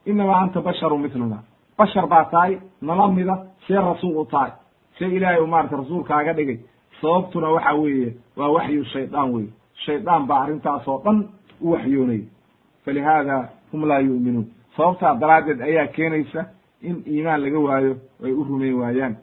inamaa 0.07 0.41
anta 0.43 0.61
basharu 0.61 0.99
mitluna 0.99 1.39
bashar 1.79 2.07
baa 2.07 2.25
tahay 2.33 2.59
nala 2.83 3.09
mida 3.09 3.35
see 3.67 3.75
rasuul 3.91 4.17
u 4.23 4.25
tahay. 4.25 4.51
See 4.99 5.07
ilaahay 5.17 5.41
u 5.43 5.47
maarata 5.47 5.77
rasuulkaaga 5.77 6.33
dhigay. 6.39 6.59
Sababtuna 7.01 7.49
waxa 7.57 7.75
weeye 7.75 8.11
waa 8.37 8.49
waxyu 8.57 8.85
shaydaan 8.85 9.33
wey 9.35 9.47
shaydaan 9.85 10.27
baa 10.27 10.41
arrintaas 10.45 10.89
oo 10.89 11.01
dhan 11.05 11.19
u 11.61 11.71
waxyoonaya 11.73 12.27
falihaada 12.85 13.37
hum 13.73 13.85
laa 13.89 14.01
yu'minuun. 14.01 14.47
Sababtaa 14.77 15.15
daraaddeed 15.21 15.61
ayaa 15.61 15.87
keenaysa 15.87 16.45
in 16.83 16.97
iimaan 17.07 17.43
laga 17.45 17.59
waayo 17.59 17.93
ay 18.25 18.33
u 18.33 18.45
rumayn 18.45 18.75
waayaan 18.81 19.15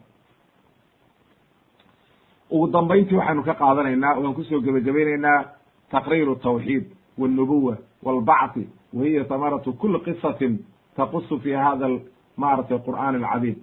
ugu 2.50 2.66
dambayntii 2.72 3.16
waxaynu 3.16 3.42
ka 3.44 3.54
qaadanaynaa 3.54 4.18
waan 4.20 4.34
ku 4.34 4.42
soo 4.44 4.60
gebagabaynaynaa 4.60 5.44
taqriiru 5.90 6.34
tawxiid 6.36 6.84
walnubuwa 7.18 7.76
walbacthi 8.02 8.68
wa 8.94 9.04
hiya 9.04 9.24
tamaratu 9.24 9.72
kuli 9.72 9.98
qisatin 10.00 10.58
taqusu 10.96 11.40
fi 11.40 11.52
hada 11.52 11.88
maaragtay 12.36 12.78
qur'aan 12.78 13.14
alcadiim. 13.24 13.56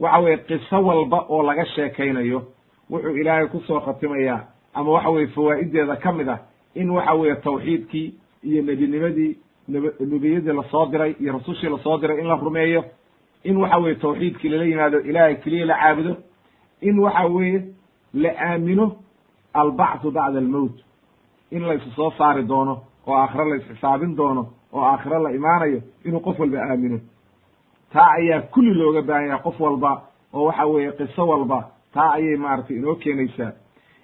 Waxa 0.00 0.18
weye 0.20 0.36
qiso 0.36 0.80
walba 0.84 1.26
oo 1.28 1.42
laga 1.42 1.64
sheekaynayo 1.66 2.42
wuxuu 2.90 3.16
ilaahay 3.16 3.46
ku 3.48 3.60
soo 3.66 3.80
khatimayaa 3.80 4.40
ama 4.74 4.90
waxa 4.90 5.10
weye 5.10 5.26
fawaa'ideeda 5.26 5.96
ka 5.96 6.12
mid 6.12 6.28
ah 6.28 6.38
in 6.74 6.90
waxa 6.90 7.14
weeye 7.14 7.34
tawxiidkii 7.36 8.14
iyo 8.44 8.62
nebinimadii 8.62 9.36
nebiyadii 10.00 10.52
la 10.52 10.62
soo 10.70 10.86
diray 10.86 11.14
iyo 11.20 11.32
rasushii 11.32 11.68
la 11.68 11.78
soo 11.78 11.98
diray 11.98 12.20
in 12.20 12.26
la 12.26 12.36
rumeeyo 12.36 12.84
in 13.44 13.56
waxa 13.56 13.78
weye 13.78 13.94
tawxiidkii 13.94 14.48
lala 14.48 14.64
yimaado 14.64 15.00
ilaahay 15.00 15.34
keliya 15.36 15.66
la 15.66 15.74
caabudo 15.74 16.16
in 16.80 16.98
waxa 16.98 17.26
weeye 17.26 17.62
la 18.14 18.30
aamino 18.38 18.86
albacthu 19.54 20.10
bacda 20.10 20.38
almowt 20.38 20.76
in 21.50 21.62
la 21.68 21.74
isu 21.74 21.90
soo 21.96 22.10
saari 22.18 22.42
doono 22.44 22.82
oo 23.06 23.14
aakhiro 23.16 23.44
la 23.50 23.56
isxisaabin 23.56 24.16
doono 24.16 24.46
oo 24.72 24.82
aakhiro 24.84 25.18
la 25.22 25.30
imaanayo 25.30 25.80
inuu 26.04 26.20
qof 26.20 26.38
walba 26.40 26.58
aamino. 26.62 26.98
Taa 27.92 28.10
ayaa 28.18 28.40
kulli 28.52 28.74
looga 28.74 29.02
baahan 29.02 29.26
yahay 29.28 29.42
qof 29.42 29.60
walba 29.60 30.02
oo 30.34 30.44
waxa 30.46 30.66
weeye 30.66 30.92
qiso 30.92 31.26
walba. 31.28 31.70
Taa 31.94 32.12
ayay 32.12 32.36
maaragtay 32.36 32.76
inoo 32.76 32.94
keenaysaa. 32.94 33.52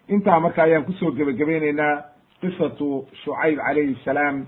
Intaa 0.08 0.40
marka 0.40 0.62
ayaan 0.62 0.84
ku 0.84 0.92
soo 0.92 1.10
gebagabaynaynaa 1.12 2.02
qisatu 2.40 3.04
shucayb 3.24 3.58
calayhi 3.58 3.94
salaam. 4.04 4.46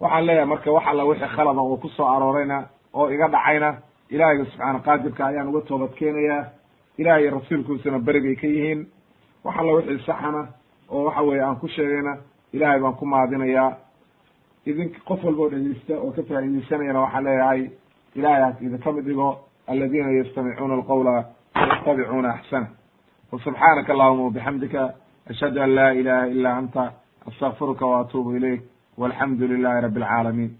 Waxaan 0.00 0.26
leeyahay 0.26 0.46
marka 0.48 0.70
wax 0.72 0.84
alla 0.86 1.04
wixii 1.04 1.28
khalada 1.36 1.60
oo 1.60 1.76
ku 1.76 1.88
soo 1.88 2.06
aroorayna 2.06 2.66
oo 2.94 3.10
iga 3.10 3.28
dhacayna 3.28 3.70
ilaahayga 4.10 4.44
subxaana 4.44 4.78
qaadirka 4.86 5.26
ayaan 5.26 5.48
uga 5.48 5.60
toobad 5.68 5.92
keenayaa 5.98 6.44
ilahay 6.98 7.30
rasuulkiisuna 7.30 7.98
beri 7.98 8.20
bay 8.20 8.34
ka 8.36 8.46
yihiin. 8.46 8.86
Wax 9.44 9.56
alla 9.58 9.72
wixii 9.72 10.04
saxana 10.06 10.48
oo 10.90 11.04
waxa 11.04 11.22
weeye 11.22 11.42
aan 11.42 11.56
ku 11.56 11.68
sheegayna 11.68 12.16
ilaahay 12.52 12.80
baan 12.80 12.94
ku 12.94 13.06
maadinayaa. 13.06 13.76
Idink 14.66 14.94
qof 15.04 15.24
walba 15.24 15.42
oo 15.42 15.50
dhegeysta 15.50 15.94
oo 15.98 16.10
ka 16.12 16.22
faa'iideysanayana 16.22 17.00
waxaan 17.00 17.24
leeyahay 17.24 17.70
ilahay 18.16 18.42
ha 18.42 18.56
idinka 18.60 18.92
mid 18.92 19.04
dhigo 19.04 19.38
aladiina 19.66 20.10
yastamicuuna 20.18 20.74
alqawla 20.74 21.14
yattabicuuna 21.56 22.28
axsana 22.34 22.66
wasubxaanaka 23.32 23.92
allahuma 23.92 24.22
wabixamdika 24.24 24.94
ashhadu 25.30 25.60
an 25.62 25.70
laa 25.74 25.92
ilaha 25.94 26.26
ila 26.28 26.50
anta 26.56 26.92
astaqfiruka 27.28 27.86
waatuubu 27.86 28.36
ilayk 28.36 28.62
walxamdu 28.98 29.46
lilahi 29.48 29.80
rabi 29.82 30.00
alcaalamiin 30.02 30.50